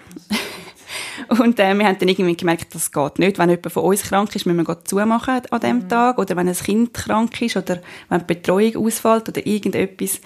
Und 1.30 1.60
äh, 1.60 1.74
wir 1.74 1.86
haben 1.86 1.98
dann 2.00 2.10
irgendwie 2.10 2.38
gemerkt, 2.38 2.74
das 2.74 2.92
geht 2.92 3.20
nicht. 3.20 3.38
Wenn 3.38 3.50
jemand 3.50 3.72
von 3.72 3.84
uns 3.84 4.04
krank 4.04 4.36
ist, 4.36 4.46
müssen 4.46 4.68
wir 4.68 4.86
zumachen 4.86 5.42
an 5.50 5.60
dem 5.60 5.78
mhm. 5.78 5.90
Tag. 5.90 6.18
Oder 6.18 6.36
wenn 6.36 6.48
ein 6.48 6.56
Kind 6.56 6.94
krank 6.94 7.42
ist 7.42 7.58
oder 7.58 7.82
wenn 8.10 8.20
die 8.20 8.26
Betreuung 8.26 8.86
ausfällt 8.86 9.30
oder 9.30 9.46
irgendetwas. 9.46 10.22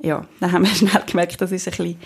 Ja, 0.00 0.26
dann 0.40 0.52
haben 0.52 0.64
wir 0.64 0.70
schnell 0.74 1.02
gemerkt, 1.06 1.40
das 1.40 1.52
ist 1.52 1.68
ein 1.68 1.70
bisschen, 1.70 1.96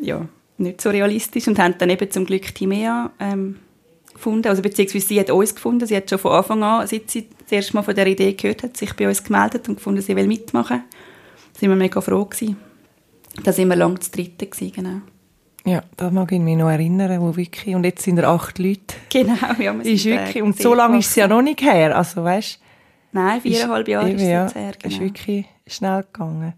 ja, 0.00 0.26
nicht 0.58 0.80
so 0.80 0.90
realistisch 0.90 1.48
und 1.48 1.58
haben 1.58 1.74
dann 1.78 1.90
eben 1.90 2.10
zum 2.10 2.24
Glück 2.24 2.54
Timea 2.54 3.10
ähm, 3.18 3.56
gefunden. 4.12 4.48
Also 4.48 4.62
beziehungsweise 4.62 5.06
sie 5.06 5.20
hat 5.20 5.30
uns 5.30 5.54
gefunden. 5.54 5.86
Sie 5.86 5.96
hat 5.96 6.08
schon 6.08 6.18
von 6.18 6.32
Anfang 6.32 6.62
an, 6.62 6.86
seit 6.86 7.10
sie 7.10 7.28
das 7.42 7.52
erste 7.52 7.74
Mal 7.74 7.82
von 7.82 7.94
der 7.94 8.06
Idee 8.06 8.32
gehört 8.34 8.62
hat, 8.62 8.76
sich 8.76 8.94
bei 8.94 9.08
uns 9.08 9.24
gemeldet 9.24 9.68
und 9.68 9.76
gefunden, 9.76 10.02
sie 10.02 10.14
will 10.16 10.26
mitmachen. 10.26 10.84
Da 11.52 11.58
sind 11.58 11.68
wir 11.68 11.76
mega 11.76 12.00
froh 12.00 12.24
gewesen. 12.24 12.56
Da 13.42 13.52
sind 13.52 13.68
wir 13.68 13.76
lang 13.76 14.00
zu 14.00 14.10
dritten 14.10 14.50
gewesen, 14.50 14.72
genau. 14.72 15.00
Ja, 15.64 15.82
da 15.96 16.10
mag 16.10 16.32
ich 16.32 16.40
mich 16.40 16.56
noch 16.56 16.70
erinnern, 16.70 17.20
wo 17.20 17.36
wirklich, 17.36 17.74
und 17.74 17.84
jetzt 17.84 18.02
sind 18.02 18.18
er 18.18 18.28
acht 18.28 18.58
Leute. 18.58 18.96
Genau, 19.10 19.34
ja, 19.58 19.72
wir 19.78 19.84
ist 19.84 20.04
wirklich, 20.04 20.42
und 20.42 20.58
so 20.58 20.74
lange 20.74 20.98
ist 20.98 21.10
es 21.10 21.16
ja 21.16 21.28
noch 21.28 21.42
nicht 21.42 21.62
her, 21.62 21.96
also 21.96 22.24
weißt 22.24 22.60
Nein, 23.12 23.40
viereinhalb 23.42 23.86
Jahre 23.88 24.10
ist 24.10 24.22
es 24.22 24.28
ja, 24.28 24.42
jetzt 24.44 24.54
her, 24.54 24.72
genau. 24.80 24.94
ist 24.94 25.00
wirklich 25.00 25.46
schnell 25.66 26.02
gegangen. 26.02 26.54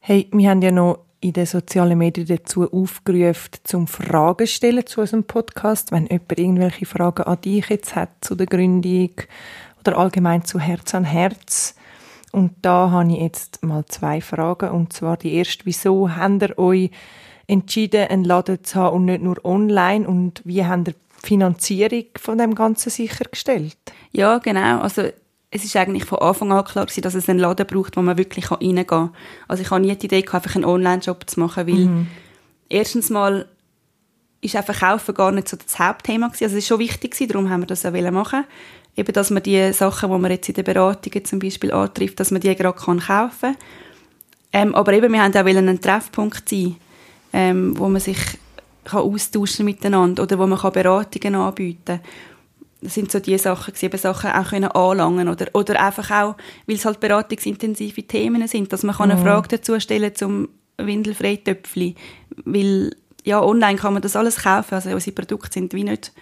Hey, 0.00 0.28
wir 0.32 0.50
haben 0.50 0.60
ja 0.60 0.70
noch 0.70 0.98
in 1.20 1.32
den 1.32 1.46
sozialen 1.46 1.96
Medien 1.96 2.26
dazu 2.26 2.70
aufgerufen, 2.70 3.52
zum 3.64 3.86
Fragen 3.86 4.46
stellen 4.46 4.86
zu 4.86 5.00
unserem 5.00 5.24
Podcast, 5.24 5.92
wenn 5.92 6.06
jemand 6.06 6.38
irgendwelche 6.38 6.86
Fragen 6.86 7.22
an 7.22 7.40
dich 7.40 7.68
jetzt 7.68 7.96
hat 7.96 8.10
zu 8.20 8.34
der 8.34 8.46
Gründung 8.46 9.12
oder 9.80 9.96
allgemein 9.96 10.44
zu 10.44 10.60
Herz 10.60 10.94
an 10.94 11.04
Herz. 11.04 11.74
Und 12.32 12.52
da 12.62 12.90
habe 12.90 13.10
ich 13.12 13.20
jetzt 13.20 13.64
mal 13.64 13.86
zwei 13.86 14.20
Fragen, 14.20 14.70
und 14.70 14.92
zwar 14.92 15.16
die 15.16 15.34
erste, 15.34 15.64
wieso 15.64 16.14
habt 16.14 16.42
ihr 16.42 16.58
euch 16.58 16.90
entschieden, 17.46 18.08
einen 18.08 18.24
Laden 18.24 18.62
zu 18.64 18.76
haben 18.76 18.96
und 18.96 19.04
nicht 19.06 19.22
nur 19.22 19.44
online? 19.44 20.06
Und 20.06 20.42
wie 20.44 20.64
haben 20.64 20.84
die 20.84 20.94
Finanzierung 21.22 22.04
von 22.16 22.38
dem 22.38 22.54
Ganzen 22.54 22.90
sichergestellt? 22.90 23.76
Ja, 24.12 24.38
genau. 24.38 24.80
Also 24.80 25.02
es 25.50 25.64
ist 25.64 25.76
eigentlich 25.76 26.04
von 26.04 26.18
Anfang 26.18 26.52
an 26.52 26.64
klar 26.64 26.86
gewesen, 26.86 27.02
dass 27.02 27.14
es 27.14 27.28
einen 27.28 27.38
Laden 27.38 27.66
braucht, 27.66 27.96
wo 27.96 28.02
man 28.02 28.18
wirklich 28.18 28.50
reingehen 28.50 28.86
kann. 28.86 29.10
Also 29.48 29.62
ich 29.62 29.70
habe 29.70 29.80
nie 29.80 29.94
die 29.96 30.06
Idee 30.06 30.22
gehabt, 30.22 30.44
einfach 30.44 30.56
einen 30.56 30.64
Online-Shop 30.64 31.28
zu 31.28 31.40
machen, 31.40 31.66
weil 31.66 31.74
mhm. 31.74 32.06
erstens 32.68 33.10
mal 33.10 33.46
ist 34.40 34.56
einfach 34.56 34.80
Kaufen 34.80 35.14
gar 35.14 35.32
nicht 35.32 35.48
so 35.48 35.56
das 35.56 35.78
Hauptthema 35.78 36.28
gewesen. 36.28 36.44
Also 36.44 36.56
es 36.56 36.64
ist 36.64 36.68
schon 36.68 36.78
wichtig 36.78 37.12
gewesen, 37.12 37.28
darum 37.28 37.50
haben 37.50 37.62
wir 37.62 37.66
das 37.66 37.86
auch 37.86 38.10
machen 38.10 38.44
Eben, 38.98 39.12
dass 39.12 39.30
man 39.30 39.42
die 39.42 39.72
Sachen, 39.74 40.10
die 40.10 40.18
man 40.18 40.30
jetzt 40.30 40.48
in 40.48 40.54
den 40.54 40.64
Beratungen 40.64 41.24
zum 41.24 41.38
Beispiel 41.38 41.70
antrifft, 41.70 42.18
dass 42.18 42.30
man 42.30 42.40
die 42.40 42.54
gerade 42.54 42.78
kaufen 42.78 43.00
kann. 43.00 43.56
Ähm, 44.54 44.74
aber 44.74 44.94
eben, 44.94 45.12
wir 45.12 45.22
haben 45.22 45.34
auch 45.34 45.44
einen 45.44 45.80
Treffpunkt 45.80 46.48
sein 46.48 46.76
ähm, 47.36 47.78
wo 47.78 47.86
man 47.88 48.00
sich 48.00 48.16
kann 48.84 49.00
austauschen 49.00 49.66
miteinander 49.66 50.22
oder 50.22 50.38
wo 50.38 50.46
man 50.46 50.58
kann 50.58 50.72
Beratungen 50.72 51.34
anbieten 51.34 51.84
kann. 51.84 52.00
Das 52.80 52.94
sind 52.94 53.12
so 53.12 53.20
die 53.20 53.36
Sachen, 53.36 53.74
eben 53.78 53.98
Sachen 53.98 54.30
auch 54.30 54.48
können 54.48 54.70
anlangen 54.70 55.28
oder 55.28 55.48
oder 55.52 55.78
einfach 55.84 56.10
auch, 56.10 56.36
weil 56.66 56.76
es 56.76 56.86
halt 56.86 56.98
beratungsintensive 56.98 58.04
Themen 58.04 58.46
sind, 58.48 58.72
dass 58.72 58.84
man 58.84 58.96
kann 58.96 59.10
eine 59.10 59.20
mhm. 59.20 59.24
Frage 59.24 59.48
dazu 59.48 59.78
stellen 59.80 60.14
zum 60.14 60.48
Windelfreitöpfli, 60.78 61.94
weil 62.46 62.96
ja 63.24 63.42
online 63.42 63.76
kann 63.76 63.92
man 63.92 64.02
das 64.02 64.16
alles 64.16 64.36
kaufen, 64.42 64.74
also 64.74 64.90
unsere 64.90 65.14
Produkte 65.14 65.52
sind 65.52 65.74
wie 65.74 65.84
nicht 65.84 66.12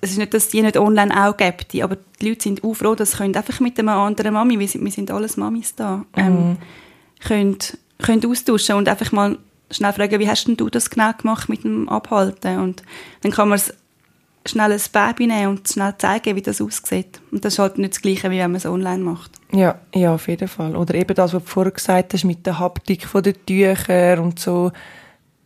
es 0.00 0.10
ist 0.10 0.18
nicht, 0.18 0.34
dass 0.34 0.48
die 0.48 0.62
nicht 0.62 0.76
online 0.76 1.26
auch 1.26 1.36
gibt, 1.36 1.74
aber 1.82 1.96
die 2.20 2.28
Leute 2.28 2.42
sind 2.42 2.62
auch 2.62 2.74
froh, 2.74 2.94
dass 2.94 3.12
sie 3.12 3.24
einfach 3.24 3.60
mit 3.60 3.78
einer 3.78 3.94
anderen 3.94 4.34
Mami, 4.34 4.58
wir 4.58 4.68
sind, 4.68 4.84
wir 4.84 4.92
sind 4.92 5.10
alles 5.10 5.36
Mamis 5.38 5.74
da, 5.74 6.04
ähm, 6.16 6.50
mhm. 6.50 6.56
können, 7.26 7.58
können 7.98 8.26
austauschen 8.26 8.76
und 8.76 8.88
einfach 8.88 9.10
mal 9.12 9.38
schnell 9.70 9.92
fragen, 9.92 10.20
wie 10.20 10.28
hast 10.28 10.46
denn 10.46 10.56
du 10.56 10.70
das 10.70 10.90
genau 10.90 11.12
gemacht 11.12 11.48
mit 11.48 11.64
dem 11.64 11.88
Abhalten? 11.88 12.58
Und 12.60 12.82
dann 13.22 13.32
kann 13.32 13.48
man 13.48 13.60
schnell 14.46 14.72
ein 14.72 14.80
Baby 14.92 15.26
nehmen 15.26 15.48
und 15.48 15.68
schnell 15.68 15.94
zeigen, 15.98 16.36
wie 16.36 16.42
das 16.42 16.60
aussieht. 16.60 17.20
Und 17.30 17.44
das 17.44 17.54
ist 17.54 17.58
halt 17.58 17.78
nicht 17.78 17.94
das 17.94 18.02
Gleiche, 18.02 18.30
wie 18.30 18.38
wenn 18.38 18.50
man 18.50 18.56
es 18.56 18.66
online 18.66 19.02
macht. 19.02 19.32
Ja, 19.52 19.78
ja, 19.94 20.14
auf 20.14 20.28
jeden 20.28 20.48
Fall. 20.48 20.76
Oder 20.76 20.94
eben 20.94 21.14
das, 21.14 21.32
was 21.32 21.42
du 21.42 21.48
vorher 21.48 21.72
gesagt 21.72 22.14
hast, 22.14 22.24
mit 22.24 22.46
der 22.46 22.58
Haptik 22.58 23.08
der 23.12 23.46
Tücher 23.46 24.22
und 24.22 24.38
so, 24.38 24.72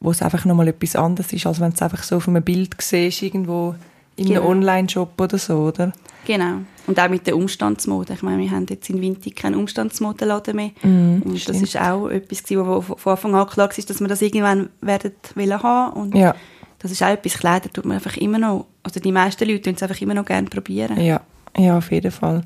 wo 0.01 0.11
es 0.11 0.23
einfach 0.23 0.45
nochmal 0.45 0.69
etwas 0.69 0.97
anderes 0.97 1.33
ist, 1.33 1.47
als 1.47 1.61
wenn 1.61 1.71
du 1.71 1.77
es 1.77 1.83
einfach 1.83 2.03
so 2.03 2.17
auf 2.17 2.29
einem 2.29 2.43
Bild 2.43 2.75
siehst, 2.81 3.23
irgendwo 3.23 3.75
in 4.17 4.27
genau. 4.27 4.41
einem 4.41 4.51
Online-Shop 4.51 5.21
oder 5.21 5.39
so, 5.39 5.59
oder? 5.59 5.93
Genau. 6.27 6.59
Und 6.87 6.99
auch 6.99 7.09
mit 7.09 7.27
der 7.27 7.37
Umstandsmode. 7.37 8.15
Ich 8.15 8.23
meine, 8.23 8.43
wir 8.43 8.51
haben 8.51 8.67
jetzt 8.69 8.91
in 8.91 9.01
Winter 9.01 9.31
keinen 9.31 9.55
Umstandsmodenladen 9.55 10.57
mehr. 10.57 10.71
Mm, 10.83 11.23
und 11.23 11.39
stimmt. 11.39 11.57
das 11.57 11.63
ist 11.63 11.81
auch 11.81 12.09
etwas, 12.09 12.43
wo 12.51 12.81
von 12.81 13.13
Anfang 13.13 13.35
an 13.35 13.47
klar 13.47 13.69
war, 13.69 13.85
dass 13.85 14.01
wir 14.01 14.09
das 14.09 14.23
irgendwann 14.23 14.71
werden 14.81 15.13
wollen 15.35 15.63
haben. 15.63 15.93
Und 15.95 16.15
ja. 16.15 16.35
das 16.79 16.91
ist 16.91 17.03
auch 17.03 17.09
etwas, 17.09 17.35
Kleider 17.35 17.71
tut 17.73 17.85
man 17.85 17.97
einfach 17.97 18.17
immer 18.17 18.39
noch, 18.39 18.67
also 18.83 19.01
die 19.01 19.13
meisten 19.13 19.49
Leute 19.49 19.63
tun 19.63 19.75
es 19.75 19.83
einfach 19.83 20.01
immer 20.01 20.15
noch 20.15 20.25
gerne 20.25 20.49
probieren. 20.49 21.01
Ja, 21.01 21.21
ja, 21.57 21.79
auf 21.79 21.91
jeden 21.91 22.11
Fall. 22.11 22.43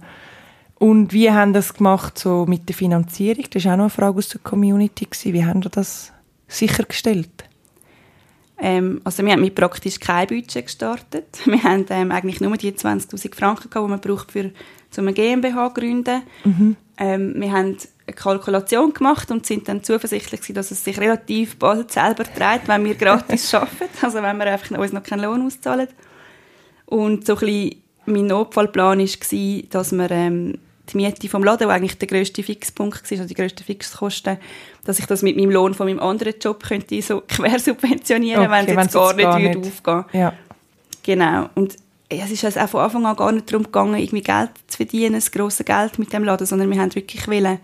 Und 0.76 1.12
wie 1.12 1.30
haben 1.30 1.52
das 1.52 1.74
gemacht 1.74 2.18
so 2.18 2.44
mit 2.46 2.68
der 2.68 2.76
Finanzierung? 2.76 3.44
Das 3.50 3.64
war 3.64 3.72
auch 3.72 3.76
noch 3.76 3.84
eine 3.84 3.90
Frage 3.90 4.18
aus 4.18 4.28
der 4.28 4.40
Community. 4.42 5.06
Wie 5.32 5.44
haben 5.44 5.62
Sie 5.62 5.70
das 5.70 6.12
sichergestellt? 6.48 7.44
Ähm, 8.58 9.00
also 9.04 9.24
wir 9.24 9.32
haben 9.32 9.40
mit 9.40 9.54
praktisch 9.54 9.98
kein 9.98 10.28
Budget 10.28 10.66
gestartet. 10.66 11.26
Wir 11.44 11.62
haben 11.62 11.86
ähm, 11.90 12.12
eigentlich 12.12 12.40
nur 12.40 12.56
die 12.56 12.72
20'000 12.72 13.34
Franken 13.34 13.68
gehabt, 13.68 13.86
die 13.86 13.90
man 13.90 14.00
braucht, 14.00 14.30
für 14.30 14.52
so 14.90 15.02
eine 15.02 15.12
GmbH 15.12 15.74
zu 15.74 15.80
gründen. 15.80 16.22
Mhm. 16.44 16.76
Ähm, 16.96 17.34
wir 17.36 17.50
haben 17.50 17.76
eine 18.06 18.14
Kalkulation 18.14 18.94
gemacht 18.94 19.32
und 19.32 19.44
sind 19.44 19.68
dann 19.68 19.82
zuversichtlich 19.82 20.40
gewesen, 20.40 20.54
dass 20.54 20.70
es 20.70 20.84
sich 20.84 21.00
relativ 21.00 21.56
bald 21.56 21.90
selber 21.90 22.22
trägt, 22.22 22.68
wenn 22.68 22.84
wir 22.84 22.94
gratis 22.94 23.52
arbeiten, 23.54 23.88
also 24.02 24.22
wenn 24.22 24.36
wir 24.36 24.46
einfach 24.46 24.78
uns 24.78 24.92
noch 24.92 25.02
keinen 25.02 25.24
Lohn 25.24 25.44
auszahlen. 25.44 25.88
Und 26.86 27.26
so 27.26 27.34
ein 27.34 27.40
bisschen 27.40 27.82
mein 28.06 28.26
Notfallplan 28.26 29.00
war, 29.00 29.62
dass 29.70 29.92
wir 29.92 30.10
ähm, 30.10 30.58
die 30.92 30.96
Miete 30.96 31.28
vom 31.28 31.42
Laden, 31.44 31.68
der 31.68 31.76
eigentlich 31.76 31.98
der 31.98 32.08
grösste 32.08 32.42
Fixpunkt 32.42 33.02
war, 33.02 33.18
also 33.18 33.28
die 33.28 33.34
grössten 33.34 33.64
Fixkosten, 33.64 34.38
dass 34.84 34.98
ich 34.98 35.06
das 35.06 35.22
mit 35.22 35.36
meinem 35.36 35.50
Lohn 35.50 35.74
von 35.74 35.86
meinem 35.86 36.00
anderen 36.00 36.34
Job 36.40 36.62
könnte 36.62 37.00
so 37.00 37.22
quersubventionieren, 37.28 38.42
okay, 38.42 38.50
wenn 38.50 38.76
es 38.78 38.92
jetzt 38.92 38.94
gar 38.94 39.38
nicht, 39.38 39.54
nicht. 39.54 39.66
aufgehen 39.66 40.04
ja. 40.12 40.32
Genau. 41.02 41.48
Und 41.54 41.76
es 42.08 42.30
ist 42.30 42.44
also 42.44 42.60
auch 42.60 42.68
von 42.68 42.80
Anfang 42.80 43.06
an 43.06 43.16
gar 43.16 43.32
nicht 43.32 43.50
darum 43.50 43.64
gegangen, 43.64 43.98
irgendwie 43.98 44.22
Geld 44.22 44.50
zu 44.66 44.76
verdienen, 44.76 45.14
das 45.14 45.30
grosse 45.30 45.64
Geld 45.64 45.98
mit 45.98 46.12
dem 46.12 46.24
Laden, 46.24 46.46
sondern 46.46 46.70
wir 46.70 46.80
haben 46.80 46.94
wirklich 46.94 47.26
wollen, 47.28 47.58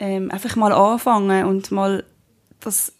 ähm, 0.00 0.30
einfach 0.30 0.56
mal 0.56 0.72
anfangen 0.72 1.44
und 1.46 1.70
mal 1.70 2.04
das, 2.60 2.92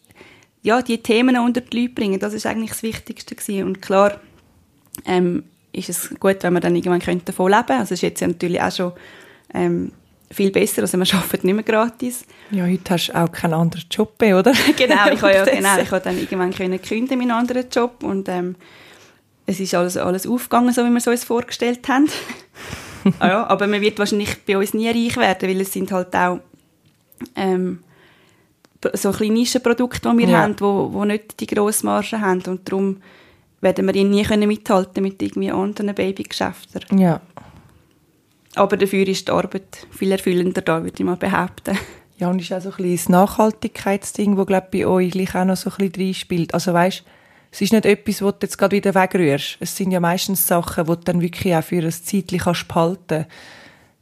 ja, 0.62 0.82
die 0.82 1.02
Themen 1.02 1.36
unter 1.38 1.60
die 1.60 1.82
Leute 1.82 1.94
bringen. 1.94 2.20
Das 2.20 2.34
ist 2.34 2.46
eigentlich 2.46 2.70
das 2.70 2.82
Wichtigste 2.82 3.34
gewesen. 3.34 3.66
Und 3.66 3.82
klar, 3.82 4.20
ähm, 5.04 5.44
ist 5.74 5.88
es 5.88 6.10
gut, 6.20 6.36
wenn 6.42 6.52
wir 6.54 6.60
dann 6.60 6.74
irgendwann 6.76 7.00
davon 7.24 7.50
leben 7.50 7.66
können. 7.66 7.80
Also 7.80 7.94
es 7.94 7.98
ist 7.98 8.02
jetzt 8.02 8.20
ja 8.20 8.28
natürlich 8.28 8.60
auch 8.60 8.72
schon 8.72 8.92
ähm, 9.52 9.92
viel 10.30 10.50
besser, 10.50 10.82
also 10.82 10.96
man 10.96 11.06
arbeitet 11.12 11.44
nicht 11.44 11.54
mehr 11.54 11.62
gratis. 11.64 12.24
Ja, 12.50 12.64
heute 12.66 12.94
hast 12.94 13.08
du 13.08 13.14
auch 13.14 13.30
keinen 13.30 13.54
anderen 13.54 13.84
Job 13.90 14.14
mehr, 14.20 14.38
oder? 14.38 14.52
genau, 14.76 15.10
ich 15.12 15.22
habe 15.22 15.34
ja, 15.34 15.44
genau, 15.44 15.78
ich 15.78 15.90
habe 15.90 16.00
dann 16.02 16.18
irgendwann 16.18 16.52
können 16.52 16.80
kündigen, 16.80 17.18
meinen 17.18 17.30
anderen 17.30 17.66
Job 17.70 18.02
und 18.02 18.28
ähm, 18.28 18.56
es 19.46 19.60
ist 19.60 19.74
alles, 19.74 19.96
alles 19.96 20.26
aufgegangen, 20.26 20.72
so 20.72 20.84
wie 20.84 20.90
wir 20.90 20.96
es 20.96 21.06
uns 21.06 21.24
vorgestellt 21.24 21.86
haben. 21.88 22.08
ah, 23.18 23.28
ja, 23.28 23.46
aber 23.46 23.66
man 23.66 23.80
wird 23.82 23.98
wahrscheinlich 23.98 24.42
bei 24.46 24.56
uns 24.56 24.72
nie 24.74 24.88
reich 24.88 25.16
werden, 25.16 25.48
weil 25.48 25.60
es 25.60 25.72
sind 25.72 25.92
halt 25.92 26.14
auch 26.16 26.40
ähm, 27.36 27.80
so 28.94 29.12
kleine 29.12 29.34
Nischenprodukte, 29.34 30.10
die 30.10 30.18
wir 30.18 30.28
Ja. 30.28 30.38
haben, 30.42 30.56
wo, 30.58 30.92
wo 30.92 31.04
nicht 31.04 31.38
die 31.40 31.46
grosse 31.46 31.84
Marge 31.86 32.20
haben 32.20 32.42
und 32.46 32.68
darum 32.68 33.02
werden 33.64 33.86
wir 33.86 33.94
ihn 33.96 34.10
nie 34.10 34.22
können 34.22 34.46
mithalten 34.46 35.02
mit 35.02 35.20
irgendwie 35.20 35.50
anderen 35.50 35.94
Babygeschäften. 35.94 36.98
Ja. 36.98 37.20
Aber 38.54 38.76
dafür 38.76 39.08
ist 39.08 39.26
die 39.26 39.32
Arbeit 39.32 39.86
viel 39.90 40.12
erfüllender 40.12 40.62
da, 40.62 40.84
würde 40.84 40.96
ich 40.96 41.04
mal 41.04 41.16
behaupten. 41.16 41.76
Ja, 42.18 42.30
und 42.30 42.40
ist 42.40 42.52
auch 42.52 42.60
so 42.60 42.70
ein 42.70 42.76
bisschen 42.76 42.96
das 42.96 43.08
Nachhaltigkeitsding, 43.08 44.36
das, 44.36 44.46
glaube 44.46 44.68
bei 44.70 44.86
euch 44.86 45.10
gleich 45.10 45.34
auch 45.34 45.44
noch 45.44 45.56
so 45.56 45.70
ein 45.70 45.90
bisschen 45.90 46.06
reinspielt. 46.06 46.54
Also 46.54 46.72
weißt, 46.72 47.02
es 47.50 47.60
ist 47.60 47.72
nicht 47.72 47.86
etwas, 47.86 48.22
wo 48.22 48.30
du 48.30 48.38
jetzt 48.42 48.56
gerade 48.56 48.76
wieder 48.76 48.94
wegrührst. 48.94 49.56
Es 49.58 49.76
sind 49.76 49.90
ja 49.90 49.98
meistens 49.98 50.46
Sachen, 50.46 50.84
die 50.84 50.90
du 50.92 50.96
dann 50.96 51.20
wirklich 51.20 51.54
auch 51.56 51.64
für 51.64 51.82
ein 51.82 51.90
Zeitchen 51.90 52.38
kannst 52.38 52.68
behalten 52.68 53.26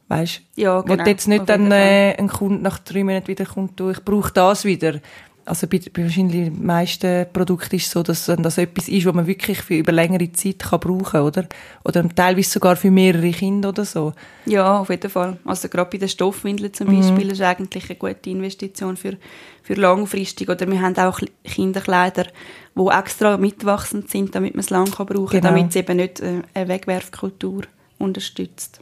Weißt, 0.09 0.41
Ja, 0.55 0.79
wo 0.79 0.83
genau. 0.83 1.03
du 1.03 1.09
jetzt 1.09 1.27
nicht 1.27 1.49
dann 1.49 1.71
äh, 1.71 2.15
ein 2.17 2.27
Kunde 2.27 2.61
nach 2.61 2.77
drei 2.79 3.03
Monaten 3.03 3.27
wieder 3.27 3.45
kommt, 3.45 3.79
du, 3.79 3.89
ich 3.89 4.03
brauche 4.03 4.31
das 4.31 4.65
wieder. 4.65 4.99
Also 5.45 5.67
bei, 5.67 5.81
bei 5.93 6.03
wahrscheinlich 6.03 6.45
den 6.45 6.65
meisten 6.65 7.25
Produkten 7.33 7.75
ist 7.75 7.85
es 7.87 7.91
so, 7.91 8.01
dass 8.01 8.25
das 8.25 8.57
etwas 8.57 8.87
ist, 8.87 9.05
was 9.05 9.13
man 9.13 9.27
wirklich 9.27 9.61
für 9.61 9.75
über 9.75 9.91
längere 9.91 10.31
Zeit 10.31 10.59
kann 10.59 10.79
brauchen 10.79 11.19
oder? 11.21 11.45
Oder 11.83 12.07
teilweise 12.07 12.49
sogar 12.49 12.75
für 12.77 12.91
mehrere 12.91 13.31
Kinder 13.31 13.69
oder 13.69 13.83
so. 13.83 14.13
Ja, 14.45 14.79
auf 14.79 14.89
jeden 14.89 15.09
Fall. 15.09 15.37
Also 15.43 15.67
gerade 15.67 15.89
bei 15.89 15.97
den 15.97 16.07
Stoffwindeln 16.07 16.73
zum 16.73 16.87
Mhm. 16.87 17.01
Beispiel 17.01 17.31
ist 17.31 17.41
eigentlich 17.41 17.89
eine 17.89 17.99
gute 17.99 18.29
Investition 18.29 18.95
für, 18.95 19.17
für 19.63 19.73
langfristig. 19.73 20.47
Oder 20.49 20.65
wir 20.69 20.81
haben 20.81 20.95
auch 20.97 21.19
Kle- 21.19 21.29
Kinderkleider, 21.43 22.27
die 22.75 22.87
extra 22.87 23.35
mitwachsend 23.37 24.09
sind, 24.09 24.33
damit 24.35 24.53
man 24.55 24.61
es 24.61 24.69
lang 24.69 24.89
kann 24.91 25.07
brauchen 25.07 25.27
Genau. 25.29 25.41
kann, 25.41 25.55
damit 25.55 25.69
es 25.71 25.75
eben 25.75 25.97
nicht 25.97 26.19
äh, 26.21 26.41
eine 26.53 26.67
Wegwerfkultur 26.69 27.63
unterstützt. 27.99 28.79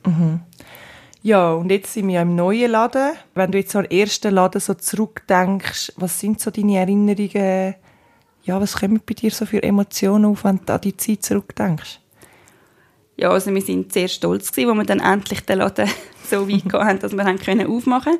Ja, 1.24 1.54
und 1.54 1.70
jetzt 1.70 1.94
sind 1.94 2.08
wir 2.08 2.16
ja 2.16 2.22
im 2.24 2.36
neuen 2.36 2.72
Laden. 2.72 3.12
Wenn 3.36 3.52
du 3.52 3.60
jetzt 3.60 3.76
an 3.76 3.84
den 3.84 4.00
ersten 4.00 4.34
Laden 4.34 4.60
so 4.60 4.74
zurückdenkst, 4.74 5.94
was 5.98 6.20
sind 6.20 6.40
so 6.40 6.50
deine 6.50 6.78
Erinnerungen? 6.78 7.76
Ja, 8.44 8.60
was 8.60 8.80
kommen 8.80 9.02
bei 9.06 9.14
dir 9.14 9.30
so 9.30 9.46
für 9.46 9.62
Emotionen 9.62 10.26
auf, 10.26 10.44
wenn 10.44 10.60
du 10.66 10.74
an 10.74 10.82
die 10.82 10.98
Zeit 10.98 11.24
zurückdenkst? 11.24 12.00
Ja, 13.18 13.30
also 13.30 13.54
wir 13.54 13.62
sind 13.62 13.94
sehr 13.94 14.08
stolz 14.08 14.52
gewesen, 14.52 14.70
wo 14.70 14.74
wir 14.74 14.84
dann 14.84 15.00
endlich 15.00 15.42
den 15.42 15.60
Laden 15.60 15.88
so 16.28 16.50
weit 16.50 16.68
gehabt 16.68 16.86
haben, 16.86 17.00
dass 17.00 17.14
wir 17.14 17.24
haben 17.24 17.38
können 17.38 17.68
aufmachen 17.68 18.18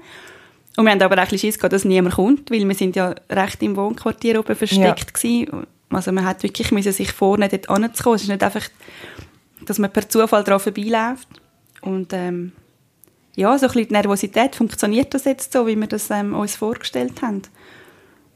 Und 0.78 0.86
wir 0.86 0.92
haben 0.92 1.02
aber 1.02 1.16
auch 1.16 1.20
ein 1.20 1.24
bisschen 1.24 1.40
Schiss 1.40 1.58
gehabt, 1.58 1.74
dass 1.74 1.86
niemand 1.86 2.16
kommt, 2.16 2.52
weil 2.52 2.68
wir 2.68 2.76
sind 2.76 2.96
ja 2.96 3.16
recht 3.32 3.64
im 3.64 3.76
Wohnquartier 3.76 4.40
oben 4.40 4.56
versteckt 4.56 5.16
gewesen. 5.16 5.66
Also 5.90 6.12
man 6.12 6.24
hat 6.24 6.44
wirklich 6.44 6.72
müssen 6.72 6.92
sich 6.92 7.12
vorne 7.12 7.50
dort 7.50 7.68
anzukommen. 7.68 8.18
Es 8.18 8.24
ist 8.24 8.30
nicht 8.30 8.44
einfach, 8.44 8.70
dass 9.66 9.80
man 9.80 9.92
per 9.92 10.08
Zufall 10.08 10.44
daran 10.44 10.60
vorbeiläuft. 10.60 11.28
Und 11.82 12.14
ähm, 12.14 12.52
ja, 13.36 13.58
so 13.58 13.66
ein 13.66 13.72
bisschen 13.72 13.88
die 13.88 13.94
Nervosität, 13.94 14.56
funktioniert 14.56 15.14
das 15.14 15.26
jetzt 15.26 15.54
so, 15.54 15.66
wie 15.68 15.76
wir 15.76 15.88
das 15.88 16.10
ähm, 16.10 16.34
uns 16.36 16.56
vorgestellt 16.56 17.22
haben? 17.22 17.42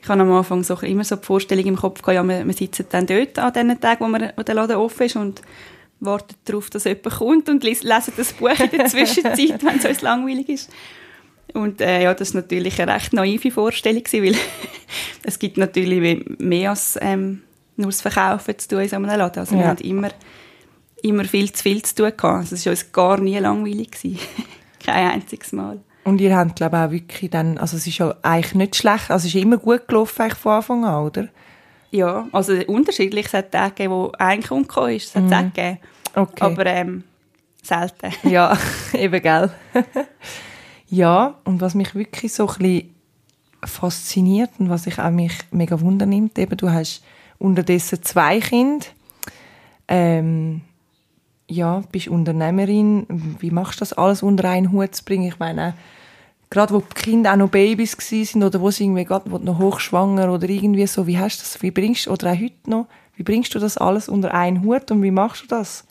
Ich 0.02 0.08
habe 0.10 0.22
am 0.22 0.32
Anfang 0.32 0.64
so 0.64 0.76
immer 0.82 1.04
so 1.04 1.16
die 1.16 1.26
Vorstellung 1.26 1.66
im 1.66 1.76
Kopf 1.76 2.02
gehabt, 2.02 2.16
ja, 2.16 2.24
wir, 2.24 2.46
wir 2.46 2.54
sitzen 2.54 2.86
dann 2.90 3.08
dort 3.08 3.38
an 3.40 3.54
den 3.54 3.80
Tagen, 3.82 4.06
wo, 4.06 4.10
wir, 4.18 4.34
wo 4.38 4.44
der 4.44 4.56
Laden 4.56 4.76
offen 4.78 5.04
ist 5.08 5.16
und 5.16 5.42
warten 6.00 6.36
darauf, 6.46 6.70
dass 6.70 6.84
jemand 6.84 7.04
kommt 7.16 7.50
und 7.50 7.64
les- 7.64 7.82
lesen 7.84 8.14
das 8.16 8.34
Buch 8.34 8.50
in 8.60 8.70
der 8.70 8.86
Zwischenzeit, 8.88 9.64
wenn 9.64 9.78
es 9.80 9.86
uns 9.86 10.02
langweilig 10.02 10.50
ist. 10.50 10.70
Und 11.54 11.80
äh, 11.82 12.04
ja, 12.04 12.14
das 12.14 12.30
ist 12.30 12.34
natürlich 12.36 12.80
eine 12.82 12.94
recht 12.94 13.14
naive 13.14 13.50
Vorstellung 13.52 14.04
weil 14.12 14.36
es 15.24 15.40
gibt 15.40 15.58
natürlich 15.58 16.26
mehr 16.38 16.70
als 16.72 16.98
ähm, 17.02 17.42
nur 17.78 17.88
das 17.88 18.02
Verkaufen 18.02 18.58
zu 18.60 18.68
tun 18.68 18.82
in 18.82 18.90
so 18.90 18.96
einem 18.98 19.06
Laden. 19.06 19.40
Also 19.40 19.56
wir 19.56 19.62
Ja. 19.64 19.68
haben 19.70 19.84
immer, 19.84 20.10
immer 21.02 21.24
viel 21.26 21.52
zu 21.52 21.64
viel 21.64 21.82
zu 21.82 21.96
tun 21.96 22.12
gehabt. 22.16 22.24
Also 22.42 22.56
es 22.56 22.66
war 22.66 22.72
uns 22.72 22.92
gar 22.92 23.20
nie 23.20 23.38
langweilig. 23.40 23.90
Kein 24.86 25.12
einziges 25.12 25.52
Mal. 25.52 25.80
Und 26.04 26.22
ihr 26.22 26.38
habt, 26.38 26.56
glaube 26.56 26.78
ich, 26.78 26.84
auch 26.84 26.92
wirklich 26.92 27.32
dann, 27.32 27.58
also 27.58 27.78
es 27.78 27.88
ist 27.88 27.98
ja 27.98 28.16
eigentlich 28.22 28.54
nicht 28.54 28.76
schlecht, 28.76 29.10
also 29.10 29.28
es 29.28 29.34
ist 29.34 29.42
immer 29.42 29.58
gut 29.58 29.88
gelaufen 29.88 30.22
eigentlich 30.22 30.38
von 30.38 30.52
Anfang 30.54 30.86
an, 30.86 31.04
oder? 31.04 31.28
Ja, 31.92 32.28
also 32.32 32.54
unterschiedlich. 32.68 33.28
Es 33.28 33.34
hat 33.34 33.52
Tage 33.52 33.70
gegeben, 33.72 33.94
wo 33.94 34.12
ein 34.20 34.44
Kunde 34.44 34.68
gekommen 34.68 34.96
ist. 34.96 35.08
Es 35.08 35.16
hat 35.16 35.30
Tage 35.30 35.50
gegeben. 35.50 35.78
Okay. 36.14 36.44
Aber 36.44 36.66
ähm, 36.66 37.04
selten. 37.64 38.12
Ja, 38.30 38.58
eben, 38.94 39.22
gell? 39.22 39.50
ja, 40.88 41.36
und 41.44 41.62
was 41.62 41.74
mich 41.74 41.96
wirklich 41.96 42.34
so 42.34 42.48
ein 42.48 42.58
bisschen 42.58 42.96
fasziniert 43.64 44.52
und 44.60 44.70
was 44.70 44.88
ich 44.88 45.00
auch 45.00 45.10
mich 45.10 45.34
mega 45.52 45.80
wundernimmt, 45.80 46.38
eben, 46.38 46.58
du 46.58 46.70
hast 46.70 47.04
unterdessen 47.40 48.04
zwei 48.04 48.40
Kinder, 48.40 48.86
ähm, 49.88 50.62
ja, 51.48 51.84
bist 51.92 52.08
Unternehmerin, 52.08 53.06
wie 53.40 53.52
machst 53.52 53.80
du 53.80 53.82
das 53.82 53.94
alles 53.94 54.24
unter 54.24 54.50
einen 54.50 54.72
Hut 54.72 54.96
zu 54.96 55.04
bringen? 55.04 55.28
Ich 55.28 55.40
meine, 55.40 55.76
gerade 56.50 56.74
wo 56.74 56.80
die 56.80 57.02
Kinder 57.02 57.34
auch 57.34 57.38
noch 57.38 57.50
Babys 57.50 57.96
sind 58.00 58.44
oder 58.44 58.60
wo 58.62 58.72
sie 58.72 58.86
irgendwie 58.86 59.06
gerade 59.06 59.32
wo 59.32 59.38
du 59.38 59.46
noch 59.46 59.60
hochschwanger 59.60 60.32
oder 60.32 60.50
irgendwie 60.50 60.88
so, 60.88 61.08
wie 61.08 61.20
hast 61.20 61.38
du 61.38 61.44
das, 61.44 61.62
wie 61.62 61.72
bringst 61.72 62.08
oder 62.08 62.32
auch 62.32 62.40
heute 62.40 62.70
noch, 62.70 62.88
wie 63.16 63.24
bringst 63.24 63.54
du 63.56 63.60
das 63.60 63.78
alles 63.78 64.10
unter 64.10 64.34
einen 64.34 64.64
Hut 64.64 64.92
und 64.92 65.04
wie 65.04 65.12
machst 65.12 65.44
du 65.44 65.48
das? 65.48 65.86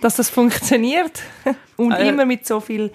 Dass 0.00 0.16
das 0.16 0.30
funktioniert 0.30 1.22
und 1.76 1.92
Äh. 1.92 2.08
immer 2.08 2.24
mit 2.24 2.46
so 2.46 2.60
viel, 2.60 2.92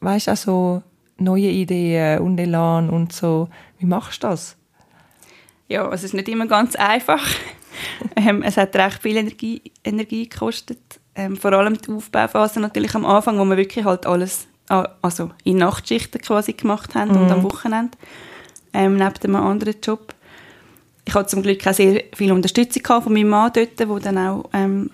weißt 0.00 0.28
du, 0.28 0.32
auch 0.32 0.36
so 0.36 0.82
neue 1.18 1.48
Ideen 1.48 2.20
und 2.20 2.38
Elan 2.38 2.90
und 2.90 3.12
so. 3.12 3.48
Wie 3.78 3.86
machst 3.86 4.22
du 4.22 4.28
das? 4.28 4.56
Ja, 5.68 5.90
es 5.92 6.04
ist 6.04 6.14
nicht 6.14 6.28
immer 6.28 6.46
ganz 6.46 6.76
einfach. 6.76 7.26
ähm, 8.16 8.42
es 8.42 8.56
hat 8.56 8.74
recht 8.76 9.02
viel 9.02 9.16
Energie, 9.16 9.62
Energie 9.84 10.28
gekostet. 10.28 11.00
Ähm, 11.16 11.36
vor 11.36 11.52
allem 11.52 11.78
die 11.78 11.90
Aufbauphase 11.90 12.60
natürlich 12.60 12.94
am 12.94 13.06
Anfang, 13.06 13.38
wo 13.38 13.44
wir 13.44 13.56
wirklich 13.56 13.84
halt 13.84 14.06
alles 14.06 14.46
ah, 14.68 14.88
also 15.00 15.30
in 15.44 15.56
Nachtschichten 15.56 16.20
quasi 16.20 16.52
gemacht 16.52 16.94
haben 16.94 17.10
und 17.10 17.30
am 17.30 17.42
Wochenende. 17.42 17.96
Ähm, 18.72 18.96
neben 18.96 19.14
einem 19.22 19.36
anderen 19.36 19.76
Job. 19.82 20.14
Ich 21.06 21.14
hatte 21.14 21.28
zum 21.28 21.42
Glück 21.42 21.66
auch 21.66 21.72
sehr 21.72 22.02
viel 22.14 22.32
Unterstützung 22.32 23.02
von 23.02 23.12
meinem 23.12 23.30
Mann 23.30 23.52
dort, 23.54 23.78
der 23.78 23.86
dann 23.86 24.18
auch 24.18 24.50
ähm, 24.52 24.90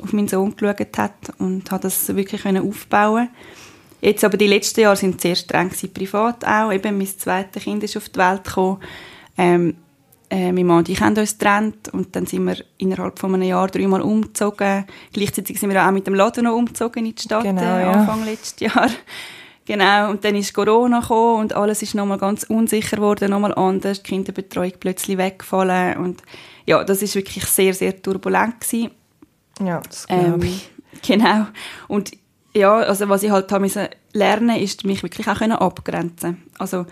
auf 0.00 0.12
meinen 0.12 0.28
Sohn 0.28 0.54
geschaut 0.54 0.98
hat 0.98 1.12
und 1.38 1.70
hat 1.70 1.84
das 1.84 2.14
wirklich 2.14 2.44
aufbauen 2.46 3.28
Jetzt 4.00 4.22
aber 4.22 4.36
die 4.36 4.46
letzten 4.46 4.80
Jahre 4.80 4.96
sind 4.96 5.22
sehr 5.22 5.34
streng 5.34 5.70
gewesen, 5.70 5.94
privat 5.94 6.44
auch. 6.44 6.70
Eben 6.70 6.98
mein 6.98 7.06
zweites 7.06 7.62
Kind 7.62 7.82
ist 7.84 7.96
auf 7.96 8.10
die 8.10 8.18
Welt 8.18 8.44
gekommen. 8.44 8.82
Ähm, 9.38 9.76
äh, 10.30 10.52
mein 10.52 10.66
Mann 10.66 10.78
und 10.78 10.88
ich 10.88 11.00
haben 11.00 11.16
uns 11.16 11.38
getrennt 11.38 11.88
und 11.92 12.14
dann 12.16 12.26
sind 12.26 12.44
wir 12.44 12.56
innerhalb 12.78 13.18
von 13.18 13.34
einem 13.34 13.48
Jahr 13.48 13.68
dreimal 13.68 14.00
umgezogen. 14.02 14.84
Gleichzeitig 15.12 15.60
sind 15.60 15.70
wir 15.70 15.86
auch 15.86 15.90
mit 15.92 16.06
dem 16.06 16.14
Laden 16.14 16.44
noch 16.44 16.54
umgezogen 16.54 17.06
in 17.06 17.14
die 17.14 17.22
Stadt, 17.22 17.42
Genau, 17.44 17.62
äh, 17.62 17.82
ja. 17.82 17.92
Anfang 17.92 18.24
letztes 18.24 18.60
Jahr. 18.60 18.88
Genau, 19.66 20.10
und 20.10 20.22
dann 20.22 20.34
ist 20.34 20.52
Corona 20.52 21.00
gekommen 21.00 21.40
und 21.40 21.54
alles 21.54 21.80
ist 21.80 21.94
nochmal 21.94 22.18
ganz 22.18 22.42
unsicher 22.42 22.96
geworden, 22.96 23.30
nochmal 23.30 23.54
anders, 23.54 24.02
die 24.02 24.10
Kinderbetreuung 24.10 24.72
plötzlich 24.78 25.16
weggefallen 25.16 25.96
und 25.96 26.22
ja, 26.66 26.84
das 26.84 27.00
ist 27.00 27.14
wirklich 27.14 27.46
sehr, 27.46 27.72
sehr 27.72 28.02
turbulent 28.02 28.60
gewesen. 28.60 28.90
Ja, 29.64 29.80
das 29.80 30.06
glaube 30.06 30.22
Ähm, 30.22 30.42
ich. 30.42 30.68
genau. 31.06 31.46
Und 31.88 32.12
ja, 32.54 32.74
also 32.74 33.08
was 33.08 33.22
ich 33.22 33.30
halt 33.30 33.50
habe 33.52 33.62
müssen 33.62 33.88
lernen, 34.12 34.56
ist 34.56 34.84
mich 34.84 35.02
wirklich 35.02 35.28
auch 35.28 35.38
können 35.38 35.52
abgrenzen. 35.52 36.42
Also 36.58 36.84